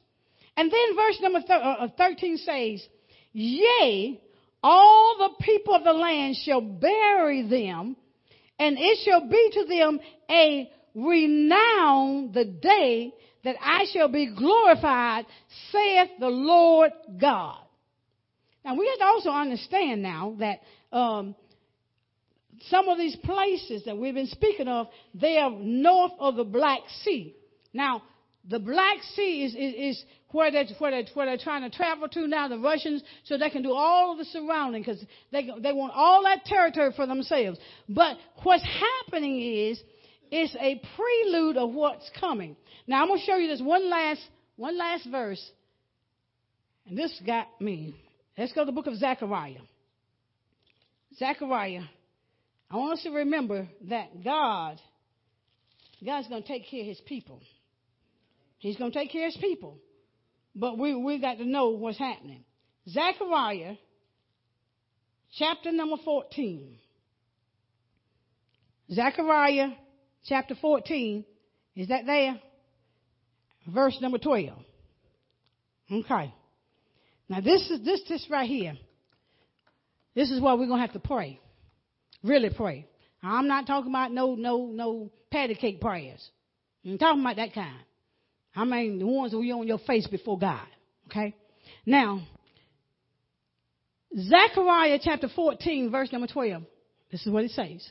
And 0.56 0.72
then 0.72 0.96
verse 0.96 1.20
number 1.22 1.40
uh, 1.50 1.88
13 1.98 2.38
says, 2.38 2.86
Yea, 3.34 4.22
all 4.62 5.16
the 5.18 5.44
people 5.44 5.74
of 5.74 5.84
the 5.84 5.94
land 5.94 6.36
shall 6.44 6.62
bury 6.62 7.48
them 7.48 7.96
and 8.60 8.78
it 8.78 9.00
shall 9.06 9.28
be 9.28 9.50
to 9.54 9.66
them 9.66 10.00
a 10.30 10.70
renown 10.94 12.32
the 12.34 12.46
day 12.46 13.14
that 13.44 13.56
I 13.62 13.86
shall 13.94 14.10
be 14.10 14.34
glorified, 14.36 15.26
saith 15.72 16.10
the 16.20 16.28
Lord 16.28 16.92
God. 17.20 17.62
Now 18.66 18.76
we 18.76 18.88
have 18.88 19.00
to 19.00 19.06
also 19.06 19.30
understand 19.30 20.04
now 20.04 20.36
that 20.40 20.60
um, 20.92 21.36
some 22.68 22.90
of 22.90 22.98
these 22.98 23.16
places 23.18 23.84
that 23.86 23.98
we've 23.98 24.14
been 24.14 24.28
speaking 24.28 24.68
of, 24.68 24.88
they 25.14 25.38
are 25.38 25.52
north 25.52 26.12
of 26.20 26.36
the 26.36 26.44
Black 26.44 26.82
Sea. 27.04 27.36
Now, 27.74 28.04
the 28.48 28.60
Black 28.60 28.98
Sea 29.16 29.46
is, 29.46 29.54
is, 29.54 29.98
is 29.98 30.06
where, 30.32 30.52
they're, 30.52 30.66
where, 30.78 30.92
they're, 30.92 31.14
where 31.14 31.26
they're 31.26 31.44
trying 31.44 31.70
to 31.70 31.76
travel 31.76 32.08
to 32.08 32.28
now, 32.28 32.48
the 32.48 32.60
Russians, 32.60 33.04
so 33.24 33.38
they 33.38 33.50
can 33.50 33.64
do 33.64 33.74
all 33.74 34.12
of 34.12 34.18
the 34.20 34.26
surrounding 34.26 34.82
because 34.82 35.04
they, 35.32 35.50
they 35.62 35.74
want 35.74 35.94
all 35.96 36.24
that 36.24 36.46
territory 36.46 36.92
for 36.96 37.08
themselves. 37.08 37.60
But 37.88 38.18
what's 38.44 38.64
happening 38.64 39.42
is, 39.42 39.82
it's 40.32 40.56
a 40.60 40.82
prelude 40.96 41.58
of 41.58 41.74
what's 41.74 42.10
coming. 42.20 42.56
Now 42.86 43.02
I'm 43.02 43.08
going 43.08 43.20
to 43.20 43.26
show 43.26 43.38
you 43.38 43.48
this 43.48 43.62
one 43.62 43.90
last, 43.90 44.22
one 44.58 44.78
last 44.78 45.08
verse. 45.10 45.44
And 46.88 46.98
this 46.98 47.20
got 47.26 47.48
me. 47.60 47.96
Let's 48.38 48.52
go 48.54 48.62
to 48.62 48.66
the 48.68 48.72
book 48.72 48.88
of 48.88 48.96
Zechariah. 48.96 49.62
Zechariah. 51.18 51.82
I 52.70 52.78
want 52.78 52.94
us 52.94 53.04
to 53.04 53.10
remember 53.10 53.68
that 53.90 54.24
God, 54.24 54.80
God's 56.06 56.28
going 56.28 56.44
to 56.44 56.48
take 56.48 56.70
care 56.70 56.82
of 56.82 56.88
his 56.88 57.02
people. 57.02 57.42
He's 58.60 58.78
going 58.78 58.92
to 58.92 59.00
take 59.00 59.12
care 59.12 59.28
of 59.28 59.34
his 59.34 59.42
people. 59.42 59.78
But 60.60 60.78
we, 60.78 60.94
we 60.94 61.20
got 61.20 61.38
to 61.38 61.46
know 61.46 61.70
what's 61.70 61.98
happening. 61.98 62.44
Zechariah, 62.88 63.76
chapter 65.38 65.72
number 65.72 65.96
14. 66.04 66.78
Zechariah, 68.92 69.70
chapter 70.26 70.56
14. 70.60 71.24
Is 71.78 71.88
that 71.88 72.06
there? 72.06 72.42
Verse 73.68 73.98
number 74.02 74.18
12. 74.18 74.50
Okay. 75.92 76.34
Now 77.30 77.42
this 77.42 77.70
is 77.70 77.86
this 77.86 78.02
this 78.10 78.28
right 78.30 78.50
here. 78.50 78.74
This 80.14 80.30
is 80.30 80.42
what 80.42 80.60
we're 80.60 80.68
gonna 80.68 80.82
have 80.82 80.94
to 80.94 81.00
pray. 81.00 81.40
Really 82.22 82.50
pray. 82.50 82.86
I'm 83.24 83.48
not 83.48 83.66
talking 83.66 83.92
about 83.92 84.12
no 84.12 84.36
no 84.36 84.66
no 84.68 85.12
patty 85.32 85.56
cake 85.56 85.80
prayers. 85.80 86.28
I'm 86.86 86.98
talking 86.98 87.22
about 87.22 87.38
that 87.38 87.54
kind. 87.54 87.80
I 88.60 88.66
mean, 88.66 89.00
the 89.00 89.08
ones 89.08 89.32
that 89.32 89.42
you 89.42 89.58
on 89.58 89.68
your 89.68 89.78
face 89.80 90.06
before 90.06 90.38
God. 90.38 90.68
Okay? 91.08 91.34
Now, 91.86 92.28
Zechariah 94.14 95.00
chapter 95.02 95.30
14, 95.34 95.90
verse 95.90 96.12
number 96.12 96.28
12. 96.28 96.64
This 97.10 97.26
is 97.26 97.32
what 97.32 97.46
it 97.46 97.52
says. 97.52 97.88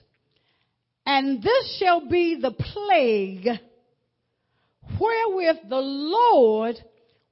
And 1.06 1.42
this 1.42 1.78
shall 1.80 2.06
be 2.06 2.38
the 2.38 2.50
plague 2.50 3.48
wherewith 5.00 5.56
the 5.70 5.76
Lord 5.76 6.76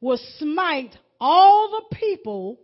will 0.01 0.19
smite 0.39 0.97
all 1.21 1.69
the 1.91 1.97
people 1.97 2.59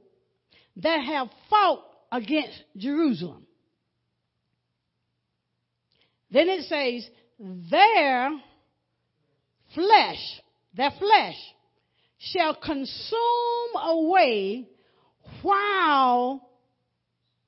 that 0.76 1.04
have 1.04 1.28
fought 1.50 1.84
against 2.10 2.62
Jerusalem. 2.78 3.46
Then 6.30 6.48
it 6.48 6.62
says, 6.62 7.10
their 7.70 8.30
flesh 9.74 10.41
their 10.74 10.90
flesh 10.98 11.36
shall 12.18 12.54
consume 12.54 13.76
away 13.82 14.68
while 15.42 16.48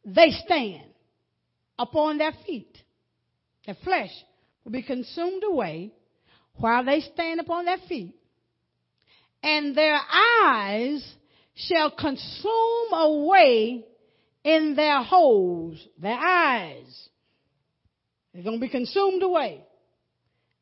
they 0.04 0.30
stand 0.44 0.84
upon 1.78 2.18
their 2.18 2.32
feet. 2.46 2.76
Their 3.66 3.76
flesh 3.82 4.10
will 4.64 4.72
be 4.72 4.82
consumed 4.82 5.42
away 5.44 5.92
while 6.56 6.84
they 6.84 7.00
stand 7.00 7.40
upon 7.40 7.64
their 7.64 7.78
feet. 7.88 8.14
And 9.42 9.76
their 9.76 9.98
eyes 10.42 11.14
shall 11.54 11.90
consume 11.90 12.92
away 12.92 13.84
in 14.42 14.74
their 14.74 15.02
holes. 15.02 15.78
Their 15.98 16.18
eyes. 16.18 17.08
They're 18.32 18.42
going 18.42 18.58
to 18.58 18.66
be 18.66 18.70
consumed 18.70 19.22
away. 19.22 19.62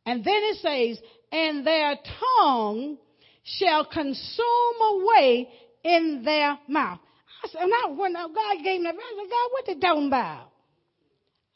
And 0.04 0.24
then 0.24 0.34
it 0.34 0.58
says, 0.58 1.04
and 1.32 1.66
their 1.66 1.96
tongue 2.20 2.98
shall 3.42 3.84
consume 3.86 4.80
away 4.80 5.48
in 5.82 6.22
their 6.24 6.58
mouth. 6.68 7.00
I 7.42 7.48
said, 7.48 7.60
now 7.66 7.94
when 7.94 8.14
uh, 8.14 8.28
God 8.28 8.56
gave 8.62 8.80
me 8.80 8.84
that, 8.84 8.94
I 8.94 9.16
said, 9.16 9.30
God, 9.30 9.48
what 9.50 9.66
they 9.66 9.74
talking 9.74 10.06
about? 10.06 10.50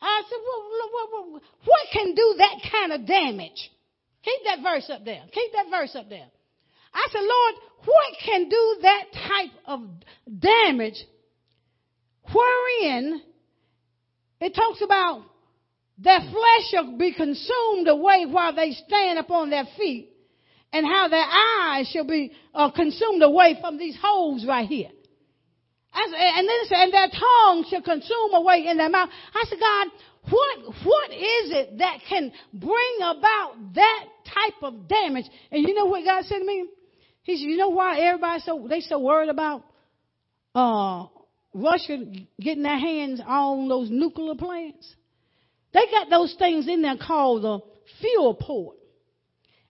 I 0.00 0.22
said, 0.28 0.38
what, 0.42 1.10
what, 1.12 1.42
what 1.64 1.80
can 1.92 2.14
do 2.14 2.34
that 2.38 2.70
kind 2.70 2.92
of 2.92 3.06
damage? 3.06 3.70
Keep 4.24 4.40
that 4.44 4.62
verse 4.62 4.90
up 4.92 5.04
there. 5.04 5.22
Keep 5.32 5.52
that 5.52 5.66
verse 5.70 5.94
up 5.94 6.08
there. 6.08 6.26
I 6.92 7.06
said, 7.12 7.20
Lord, 7.20 7.54
what 7.84 8.14
can 8.24 8.48
do 8.48 8.76
that 8.82 9.04
type 9.12 9.52
of 9.66 9.80
damage 10.40 11.04
wherein 12.32 13.22
it 14.40 14.54
talks 14.54 14.82
about 14.82 15.22
their 15.98 16.20
flesh 16.20 16.70
shall 16.70 16.96
be 16.96 17.12
consumed 17.14 17.88
away 17.88 18.26
while 18.26 18.54
they 18.54 18.72
stand 18.72 19.18
upon 19.18 19.50
their 19.50 19.64
feet, 19.78 20.10
and 20.72 20.84
how 20.84 21.08
their 21.08 21.24
eyes 21.24 21.88
shall 21.88 22.06
be 22.06 22.32
uh, 22.54 22.70
consumed 22.70 23.22
away 23.22 23.56
from 23.60 23.78
these 23.78 23.96
holes 24.00 24.44
right 24.46 24.68
here. 24.68 24.90
As, 25.94 26.12
and 26.12 26.46
then 26.46 26.56
it 26.60 26.68
said, 26.68 26.78
and 26.82 26.92
their 26.92 27.08
tongue 27.08 27.64
shall 27.70 27.80
consume 27.80 28.34
away 28.34 28.66
in 28.68 28.76
their 28.76 28.90
mouth. 28.90 29.08
I 29.34 29.44
said, 29.48 29.58
God, 29.58 29.86
what, 30.28 30.74
what 30.84 31.10
is 31.12 31.52
it 31.52 31.78
that 31.78 32.00
can 32.08 32.32
bring 32.52 32.96
about 33.00 33.54
that 33.74 34.04
type 34.26 34.62
of 34.62 34.88
damage? 34.88 35.24
And 35.50 35.66
you 35.66 35.74
know 35.74 35.86
what 35.86 36.04
God 36.04 36.24
said 36.24 36.40
to 36.40 36.44
me? 36.44 36.66
He 37.22 37.36
said, 37.36 37.48
you 37.48 37.56
know 37.56 37.70
why 37.70 37.98
everybody 38.00 38.42
so, 38.44 38.66
they 38.68 38.80
so 38.80 38.98
worried 38.98 39.30
about, 39.30 39.64
uh, 40.54 41.06
Russia 41.54 42.04
getting 42.38 42.62
their 42.62 42.78
hands 42.78 43.22
on 43.26 43.68
those 43.68 43.88
nuclear 43.90 44.34
plants? 44.34 44.94
They 45.76 45.90
got 45.90 46.08
those 46.08 46.34
things 46.38 46.66
in 46.68 46.80
there 46.80 46.96
called 46.96 47.42
the 47.42 47.58
fuel 48.00 48.32
port. 48.32 48.78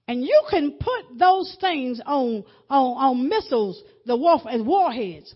And 0.07 0.23
you 0.23 0.41
can 0.49 0.79
put 0.79 1.19
those 1.19 1.57
things 1.61 2.01
on, 2.07 2.45
on, 2.71 2.97
on 2.97 3.29
missiles, 3.29 3.83
the 4.05 4.17
war, 4.17 4.41
as 4.49 4.63
warheads. 4.63 5.35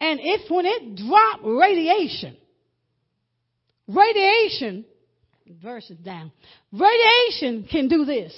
And 0.00 0.18
if 0.22 0.50
when 0.50 0.64
it 0.64 0.96
drop 0.96 1.40
radiation, 1.44 2.38
radiation 3.86 4.86
verses 5.62 5.98
down. 5.98 6.32
Radiation 6.72 7.68
can 7.70 7.88
do 7.88 8.06
this. 8.06 8.32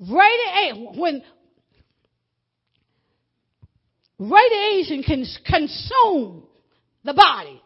Radiation, 0.00 0.98
when 0.98 1.22
radiation 4.18 5.04
can 5.04 5.24
consume 5.46 6.42
the 7.04 7.14
body. 7.14 7.62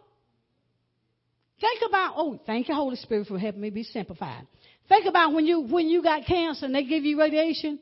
Think 1.62 1.80
about, 1.88 2.14
oh, 2.16 2.40
thank 2.44 2.68
you, 2.68 2.74
Holy 2.74 2.96
Spirit, 2.96 3.28
for 3.28 3.38
helping 3.38 3.60
me 3.60 3.70
be 3.70 3.84
simplified. 3.84 4.48
Think 4.88 5.06
about 5.06 5.32
when 5.32 5.46
you, 5.46 5.60
when 5.60 5.86
you 5.88 6.02
got 6.02 6.26
cancer 6.26 6.66
and 6.66 6.74
they 6.74 6.82
give 6.82 7.04
you 7.04 7.20
radiation. 7.20 7.78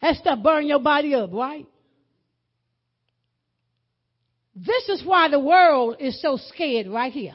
That 0.00 0.16
stuff 0.16 0.42
burn 0.42 0.66
your 0.66 0.78
body 0.80 1.14
up, 1.14 1.30
right? 1.30 1.66
This 4.56 4.88
is 4.88 5.02
why 5.04 5.28
the 5.28 5.38
world 5.38 5.96
is 6.00 6.20
so 6.22 6.38
scared 6.38 6.86
right 6.86 7.12
here. 7.12 7.34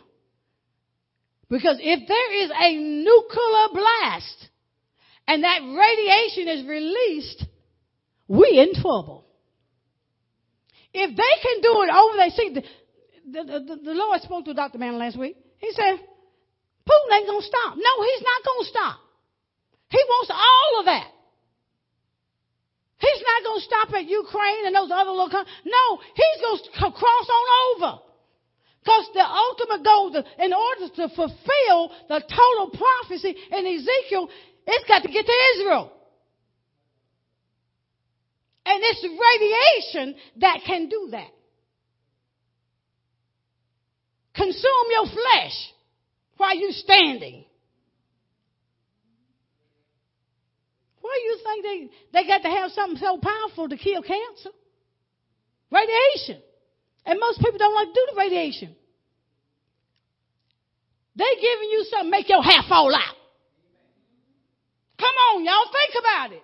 Because 1.51 1.77
if 1.79 2.07
there 2.07 2.43
is 2.43 2.49
a 2.49 2.75
nuclear 3.03 3.67
blast 3.73 4.49
and 5.27 5.43
that 5.43 5.59
radiation 5.61 6.47
is 6.47 6.65
released, 6.67 7.45
we 8.27 8.59
in 8.59 8.81
trouble. 8.81 9.23
If 10.95 11.15
they 11.15 11.41
can 11.43 11.61
do 11.61 11.83
it 11.83 11.89
over 11.93 12.17
there, 12.17 12.29
see, 12.31 12.69
the, 13.25 13.43
the, 13.43 13.75
the, 13.83 13.93
Lord 13.93 14.21
spoke 14.21 14.45
to 14.45 14.53
Dr. 14.53 14.77
Mann 14.77 14.97
last 14.97 15.17
week. 15.17 15.37
He 15.57 15.71
said, 15.71 15.99
Putin 16.83 17.09
ain't 17.15 17.27
going 17.27 17.41
to 17.41 17.47
stop. 17.47 17.75
No, 17.77 17.93
he's 18.03 18.23
not 18.23 18.39
going 18.43 18.63
to 18.63 18.69
stop. 18.69 18.97
He 19.89 20.01
wants 20.09 20.31
all 20.31 20.79
of 20.79 20.85
that. 20.85 21.07
He's 22.97 23.23
not 23.23 23.43
going 23.43 23.59
to 23.59 23.65
stop 23.65 23.87
at 23.93 24.05
Ukraine 24.05 24.65
and 24.65 24.75
those 24.75 24.91
other 24.91 25.11
little 25.11 25.29
countries. 25.29 25.55
No, 25.65 25.99
he's 26.15 26.39
going 26.41 26.59
to 26.59 26.97
cross 26.97 27.27
on 27.29 27.45
over. 27.67 27.99
Because 28.83 29.07
the 29.13 29.23
ultimate 29.23 29.83
goal, 29.83 30.11
in 30.39 30.51
order 30.51 30.87
to 30.95 31.15
fulfill 31.15 31.91
the 32.09 32.19
total 32.19 32.75
prophecy 32.75 33.35
in 33.51 33.65
Ezekiel, 33.65 34.29
it's 34.67 34.87
got 34.87 35.03
to 35.03 35.09
get 35.11 35.25
to 35.25 35.35
Israel. 35.55 35.91
And 38.65 38.79
it's 38.83 39.03
radiation 39.03 40.15
that 40.39 40.59
can 40.65 40.89
do 40.89 41.09
that. 41.11 41.29
Consume 44.35 44.87
your 44.91 45.05
flesh 45.05 45.73
while 46.37 46.57
you're 46.57 46.71
standing. 46.71 47.45
Why 51.01 51.19
do 51.19 51.21
you 51.21 51.37
think 51.43 51.63
they, 51.63 52.21
they 52.21 52.27
got 52.27 52.41
to 52.41 52.49
have 52.49 52.71
something 52.71 52.97
so 52.97 53.19
powerful 53.19 53.69
to 53.69 53.77
kill 53.77 54.01
cancer? 54.01 54.49
Radiation. 55.69 56.41
And 57.05 57.19
most 57.19 57.39
people 57.39 57.57
don't 57.57 57.75
like 57.75 57.87
to 57.87 57.93
do 57.93 58.07
the 58.11 58.17
radiation. 58.17 58.75
They 61.15 61.29
giving 61.35 61.69
you 61.69 61.85
something 61.91 62.09
make 62.09 62.29
your 62.29 62.41
hair 62.41 62.63
fall 62.67 62.93
out. 62.95 63.15
Come 64.97 65.15
on, 65.29 65.45
y'all, 65.45 65.69
think 65.69 65.93
about 65.99 66.31
it. 66.31 66.43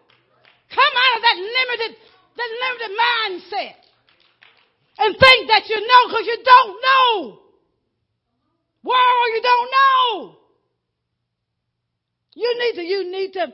Come 0.69 0.93
out 0.93 1.13
of 1.17 1.21
that 1.23 1.37
limited, 1.39 1.97
that 2.37 2.49
limited 2.53 2.91
mindset. 2.93 3.77
And 4.99 5.15
think 5.17 5.47
that 5.47 5.63
you 5.69 5.79
know 5.79 6.01
because 6.09 6.27
you 6.27 6.37
don't 6.43 6.75
know. 6.83 7.39
World, 8.89 9.29
you 9.35 9.41
don't 9.41 9.71
know. 9.77 10.35
You 12.35 12.59
need 12.59 12.75
to, 12.75 12.83
you 12.83 13.11
need 13.11 13.33
to, 13.33 13.53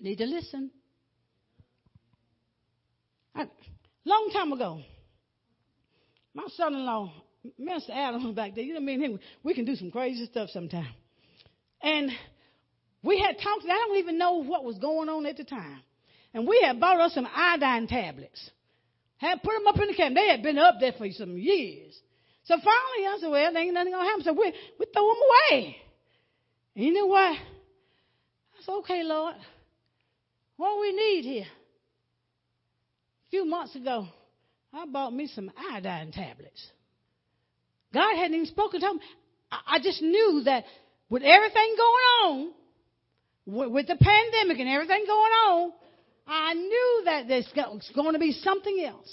need 0.00 0.16
to 0.18 0.26
listen. 0.26 0.70
Long 4.06 4.30
time 4.34 4.52
ago, 4.52 4.82
my 6.34 6.44
son-in-law, 6.56 7.10
Mr. 7.58 7.90
Adam 7.90 8.34
back 8.34 8.54
there, 8.54 8.64
you 8.64 8.74
know 8.74 8.80
me 8.80 8.94
and 8.94 9.02
him, 9.02 9.18
we 9.42 9.54
can 9.54 9.64
do 9.64 9.76
some 9.76 9.90
crazy 9.90 10.26
stuff 10.26 10.50
sometimes. 10.50 10.88
And 11.82 12.10
we 13.02 13.18
had 13.18 13.36
talked, 13.38 13.64
I 13.64 13.68
don't 13.86 13.96
even 13.96 14.18
know 14.18 14.44
what 14.44 14.64
was 14.64 14.78
going 14.78 15.08
on 15.08 15.24
at 15.24 15.38
the 15.38 15.44
time. 15.44 15.80
And 16.34 16.46
we 16.46 16.60
had 16.62 16.80
bought 16.80 17.00
us 17.00 17.14
some 17.14 17.26
iodine 17.34 17.86
tablets. 17.86 18.50
Had 19.16 19.42
put 19.42 19.54
them 19.54 19.66
up 19.68 19.80
in 19.80 19.88
the 19.88 19.94
cabinet. 19.94 20.20
They 20.20 20.28
had 20.28 20.42
been 20.42 20.58
up 20.58 20.76
there 20.80 20.92
for 20.92 21.08
some 21.12 21.38
years. 21.38 21.98
So 22.44 22.56
finally, 22.56 23.06
I 23.08 23.16
said, 23.20 23.30
well, 23.30 23.52
there 23.52 23.62
ain't 23.62 23.74
nothing 23.74 23.92
going 23.92 24.04
to 24.04 24.08
happen. 24.08 24.24
So 24.24 24.32
we, 24.32 24.52
we 24.78 24.86
throw 24.92 25.08
them 25.08 25.16
away. 25.28 25.76
And 26.76 26.84
you 26.84 26.92
know 26.92 27.06
what? 27.06 27.36
I 27.36 28.62
said, 28.64 28.72
okay, 28.80 29.02
Lord. 29.02 29.36
What 30.56 30.80
we 30.80 30.92
need 30.92 31.22
here? 31.24 31.46
A 33.26 33.30
few 33.30 33.44
months 33.44 33.74
ago, 33.74 34.06
I 34.72 34.86
bought 34.86 35.12
me 35.12 35.26
some 35.26 35.50
iodine 35.56 36.12
tablets. 36.12 36.68
God 37.92 38.16
hadn't 38.16 38.34
even 38.34 38.46
spoken 38.46 38.80
to 38.80 38.94
me. 38.94 39.00
I, 39.50 39.78
just 39.82 40.02
knew 40.02 40.42
that 40.44 40.64
with 41.08 41.22
everything 41.22 41.74
going 41.76 42.04
on, 42.24 42.52
with, 43.46 43.70
with 43.70 43.86
the 43.86 43.96
pandemic 43.96 44.58
and 44.58 44.68
everything 44.68 45.04
going 45.06 45.32
on, 45.32 45.72
I 46.26 46.54
knew 46.54 47.02
that 47.04 47.28
there's 47.28 47.48
going 47.94 48.12
to 48.12 48.18
be 48.18 48.32
something 48.32 48.84
else 48.86 49.12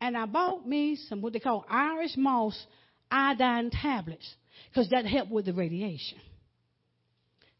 and 0.00 0.16
I 0.16 0.26
bought 0.26 0.66
me 0.66 0.96
some 1.08 1.22
what 1.22 1.32
they 1.32 1.40
call 1.40 1.64
Irish 1.68 2.16
moss 2.16 2.66
iodine 3.10 3.70
tablets 3.70 4.28
because 4.68 4.88
that 4.90 5.06
helped 5.06 5.30
with 5.30 5.46
the 5.46 5.52
radiation. 5.52 6.18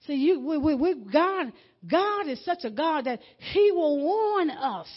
See, 0.06 0.14
you, 0.14 0.40
we, 0.40 0.58
we, 0.58 0.74
we, 0.74 0.94
God, 1.12 1.52
God 1.90 2.28
is 2.28 2.44
such 2.44 2.64
a 2.64 2.70
God 2.70 3.04
that 3.06 3.20
He 3.52 3.70
will 3.72 3.98
warn 3.98 4.50
us. 4.50 4.88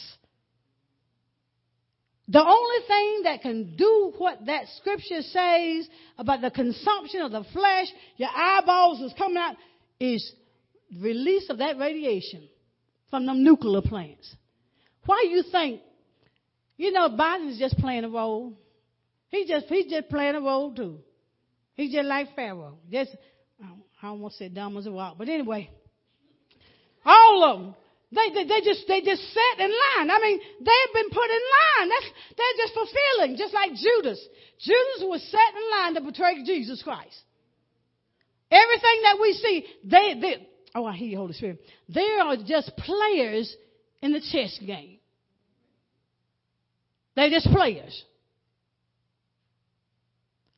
The 2.27 2.43
only 2.43 2.87
thing 2.87 3.21
that 3.23 3.41
can 3.41 3.77
do 3.77 4.13
what 4.17 4.45
that 4.47 4.65
scripture 4.77 5.21
says 5.21 5.87
about 6.17 6.41
the 6.41 6.51
consumption 6.51 7.21
of 7.21 7.31
the 7.31 7.45
flesh, 7.53 7.87
your 8.17 8.29
eyeballs 8.35 8.99
is 8.99 9.13
coming 9.17 9.37
out, 9.37 9.55
is 9.99 10.29
release 10.99 11.49
of 11.49 11.59
that 11.59 11.77
radiation 11.77 12.49
from 13.09 13.25
them 13.25 13.45
nuclear 13.45 13.81
plants. 13.81 14.35
Why 15.05 15.27
you 15.29 15.43
think 15.49 15.81
you 16.77 16.91
know, 16.91 17.09
Biden's 17.09 17.59
just 17.59 17.77
playing 17.77 18.03
a 18.05 18.09
role. 18.09 18.53
He 19.29 19.45
just 19.47 19.65
he's 19.67 19.91
just 19.91 20.09
playing 20.09 20.35
a 20.35 20.41
role 20.41 20.73
too. 20.73 20.99
He's 21.73 21.91
just 21.91 22.07
like 22.07 22.35
Pharaoh. 22.35 22.77
Just 22.89 23.11
I 24.01 24.07
almost 24.07 24.37
said 24.37 24.53
dumb 24.53 24.77
as 24.77 24.85
a 24.85 24.91
rock, 24.91 25.15
but 25.17 25.27
anyway, 25.27 25.69
all 27.03 27.43
of 27.43 27.59
them. 27.59 27.75
They, 28.09 28.29
they, 28.33 28.45
they 28.45 28.61
just 28.61 28.87
they 28.87 29.01
just 29.01 29.21
sat 29.33 29.59
in 29.59 29.69
line. 29.69 30.09
I 30.09 30.19
mean, 30.21 30.39
they've 30.59 30.93
been 30.93 31.09
put 31.09 31.29
in 31.29 31.41
line. 31.57 31.89
That's 31.89 32.05
they're 32.37 32.65
just 32.65 32.73
fulfilling, 32.73 33.35
just 33.37 33.53
like 33.53 33.71
Judas. 33.73 34.25
Judas 34.59 35.01
was 35.01 35.21
set 35.29 35.39
in 35.55 35.71
line 35.71 35.93
to 35.95 36.01
betray 36.01 36.43
Jesus 36.45 36.81
Christ. 36.83 37.15
Everything 38.49 39.01
that 39.03 39.17
we 39.19 39.33
see, 39.33 39.65
they, 39.83 40.19
they 40.21 40.47
oh 40.73 40.85
I 40.85 40.95
hear 40.95 41.09
you, 41.09 41.17
Holy 41.17 41.33
Spirit. 41.33 41.59
They 41.89 42.17
are 42.21 42.37
just 42.37 42.71
players 42.77 43.53
in 44.01 44.13
the 44.13 44.21
chess 44.21 44.57
game. 44.65 44.96
They're 47.17 47.31
just 47.31 47.47
players. 47.47 48.03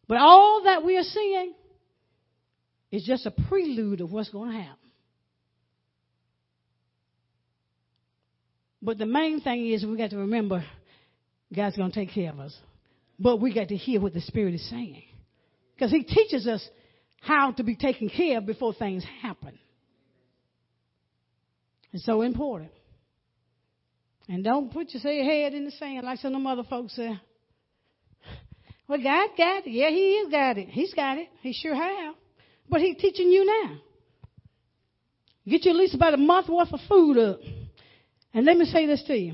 But 0.09 0.17
all 0.17 0.63
that 0.65 0.83
we 0.83 0.97
are 0.97 1.03
seeing 1.03 1.53
is 2.91 3.05
just 3.05 3.25
a 3.25 3.31
prelude 3.31 4.01
of 4.01 4.11
what's 4.11 4.29
going 4.29 4.51
to 4.51 4.57
happen. 4.57 4.75
But 8.81 8.97
the 8.97 9.05
main 9.05 9.39
thing 9.39 9.69
is 9.69 9.85
we 9.85 9.95
got 9.95 10.09
to 10.09 10.17
remember 10.17 10.65
God's 11.55 11.77
going 11.77 11.91
to 11.91 11.95
take 11.95 12.13
care 12.13 12.31
of 12.31 12.41
us. 12.41 12.55
But 13.17 13.39
we 13.39 13.53
got 13.53 13.69
to 13.69 13.77
hear 13.77 14.01
what 14.01 14.13
the 14.13 14.21
Spirit 14.21 14.53
is 14.53 14.69
saying. 14.69 15.03
Because 15.75 15.91
He 15.91 16.03
teaches 16.03 16.45
us 16.45 16.67
how 17.21 17.53
to 17.53 17.63
be 17.63 17.77
taken 17.77 18.09
care 18.09 18.39
of 18.39 18.45
before 18.45 18.73
things 18.73 19.05
happen. 19.21 19.57
It's 21.93 22.05
so 22.05 22.21
important. 22.21 22.71
And 24.29 24.43
don't 24.43 24.71
put 24.71 24.93
your 24.93 25.01
head 25.01 25.55
in 25.55 25.65
the 25.65 25.71
sand 25.71 26.05
like 26.05 26.19
some 26.19 26.35
of 26.35 26.39
them 26.39 26.45
other 26.47 26.63
folks 26.69 26.95
say. 26.95 27.19
Well, 28.87 29.01
God 29.01 29.29
got 29.35 29.65
it. 29.65 29.71
Yeah, 29.71 29.89
He 29.89 30.11
is 30.13 30.31
got 30.31 30.57
it. 30.57 30.69
He's 30.69 30.93
got 30.93 31.17
it. 31.17 31.27
He 31.41 31.51
sure 31.51 31.75
have. 31.75 32.13
But 32.69 32.81
He's 32.81 32.97
teaching 32.97 33.31
you 33.31 33.43
now. 33.45 33.77
Get 35.47 35.65
you 35.65 35.71
at 35.71 35.77
least 35.77 35.95
about 35.95 36.13
a 36.13 36.17
month 36.17 36.47
worth 36.47 36.71
of 36.71 36.79
food 36.87 37.17
up. 37.17 37.39
And 38.31 38.45
let 38.45 38.55
me 38.55 38.65
say 38.65 38.85
this 38.85 39.03
to 39.07 39.15
you. 39.15 39.33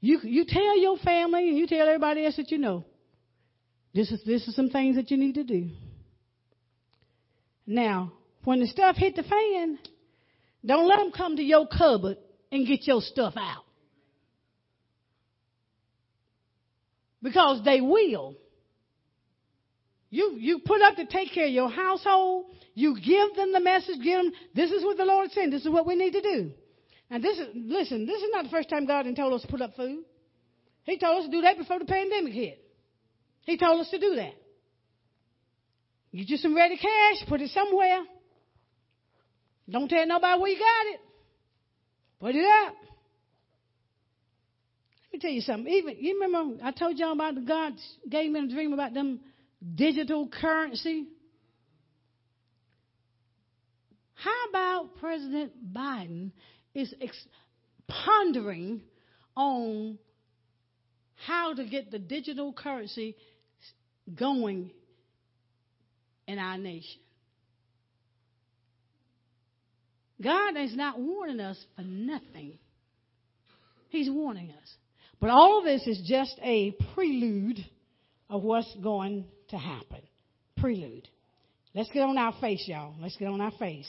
You, 0.00 0.20
you 0.22 0.46
tell 0.46 0.78
your 0.78 0.96
family 0.98 1.50
and 1.50 1.58
you 1.58 1.66
tell 1.66 1.86
everybody 1.86 2.24
else 2.24 2.36
that 2.36 2.50
you 2.50 2.58
know. 2.58 2.84
This 3.94 4.10
is, 4.10 4.22
this 4.24 4.48
is 4.48 4.56
some 4.56 4.70
things 4.70 4.96
that 4.96 5.10
you 5.10 5.18
need 5.18 5.34
to 5.34 5.44
do. 5.44 5.68
Now, 7.66 8.12
when 8.44 8.60
the 8.60 8.66
stuff 8.66 8.96
hit 8.96 9.14
the 9.16 9.22
fan, 9.22 9.78
don't 10.64 10.88
let 10.88 10.98
them 10.98 11.12
come 11.12 11.36
to 11.36 11.42
your 11.42 11.66
cupboard 11.66 12.16
and 12.54 12.68
get 12.68 12.86
your 12.86 13.00
stuff 13.00 13.34
out. 13.36 13.64
Because 17.20 17.64
they 17.64 17.80
will. 17.80 18.36
You, 20.08 20.36
you 20.38 20.60
put 20.64 20.80
up 20.80 20.94
to 20.94 21.06
take 21.06 21.32
care 21.32 21.46
of 21.46 21.52
your 21.52 21.68
household. 21.68 22.46
You 22.74 22.94
give 22.94 23.34
them 23.34 23.52
the 23.52 23.58
message. 23.58 23.96
Give 24.04 24.22
them, 24.22 24.32
this 24.54 24.70
is 24.70 24.84
what 24.84 24.96
the 24.96 25.04
Lord 25.04 25.32
said. 25.32 25.50
This 25.50 25.62
is 25.62 25.68
what 25.68 25.84
we 25.84 25.96
need 25.96 26.12
to 26.12 26.22
do. 26.22 26.52
And 27.10 27.24
this 27.24 27.38
is, 27.38 27.48
listen, 27.54 28.06
this 28.06 28.22
is 28.22 28.28
not 28.32 28.44
the 28.44 28.50
first 28.50 28.70
time 28.70 28.86
God 28.86 29.04
told 29.16 29.32
us 29.32 29.42
to 29.42 29.48
put 29.48 29.60
up 29.60 29.74
food. 29.74 30.04
He 30.84 30.96
told 30.96 31.24
us 31.24 31.24
to 31.24 31.32
do 31.32 31.40
that 31.40 31.58
before 31.58 31.80
the 31.80 31.86
pandemic 31.86 32.34
hit. 32.34 32.64
He 33.46 33.58
told 33.58 33.80
us 33.80 33.90
to 33.90 33.98
do 33.98 34.14
that. 34.14 34.34
Get 36.14 36.28
you 36.28 36.36
some 36.36 36.54
ready 36.54 36.76
cash, 36.76 37.26
put 37.28 37.40
it 37.40 37.50
somewhere. 37.50 38.04
Don't 39.68 39.88
tell 39.88 40.06
nobody 40.06 40.40
where 40.40 40.50
you 40.52 40.58
got 40.58 40.94
it. 40.94 41.00
Put 42.24 42.32
that? 42.32 42.72
Let 45.02 45.12
me 45.12 45.18
tell 45.18 45.30
you 45.30 45.42
something. 45.42 45.70
Even 45.70 45.96
you 45.98 46.22
remember 46.22 46.64
I 46.64 46.70
told 46.70 46.98
y'all 46.98 47.12
about 47.12 47.34
the 47.34 47.42
God 47.42 47.74
gave 48.08 48.32
me 48.32 48.40
a 48.40 48.48
dream 48.48 48.72
about 48.72 48.94
them 48.94 49.20
digital 49.74 50.26
currency. 50.28 51.04
How 54.14 54.48
about 54.48 54.96
President 55.00 55.52
Biden 55.74 56.30
is 56.74 56.94
ex- 56.98 57.28
pondering 57.88 58.80
on 59.36 59.98
how 61.26 61.52
to 61.52 61.66
get 61.66 61.90
the 61.90 61.98
digital 61.98 62.54
currency 62.54 63.16
going 64.18 64.70
in 66.26 66.38
our 66.38 66.56
nation? 66.56 67.03
God 70.22 70.56
is 70.56 70.76
not 70.76 70.98
warning 70.98 71.40
us 71.40 71.62
for 71.76 71.82
nothing. 71.82 72.58
He's 73.88 74.10
warning 74.10 74.50
us. 74.50 74.74
But 75.20 75.30
all 75.30 75.58
of 75.58 75.64
this 75.64 75.86
is 75.86 76.02
just 76.06 76.38
a 76.42 76.74
prelude 76.94 77.64
of 78.28 78.42
what's 78.42 78.74
going 78.82 79.26
to 79.50 79.56
happen. 79.56 80.00
Prelude. 80.56 81.08
Let's 81.74 81.90
get 81.90 82.02
on 82.02 82.18
our 82.18 82.34
face, 82.40 82.64
y'all. 82.66 82.94
Let's 83.00 83.16
get 83.16 83.28
on 83.28 83.40
our 83.40 83.52
face. 83.52 83.88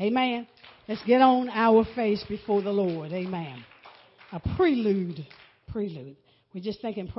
Amen. 0.00 0.46
Let's 0.88 1.02
get 1.04 1.20
on 1.20 1.48
our 1.50 1.84
face 1.94 2.24
before 2.28 2.62
the 2.62 2.70
Lord. 2.70 3.12
Amen. 3.12 3.64
A 4.32 4.40
prelude. 4.56 5.26
Prelude. 5.68 6.16
We're 6.54 6.62
just 6.62 6.80
thinking, 6.80 7.08
pray. 7.08 7.18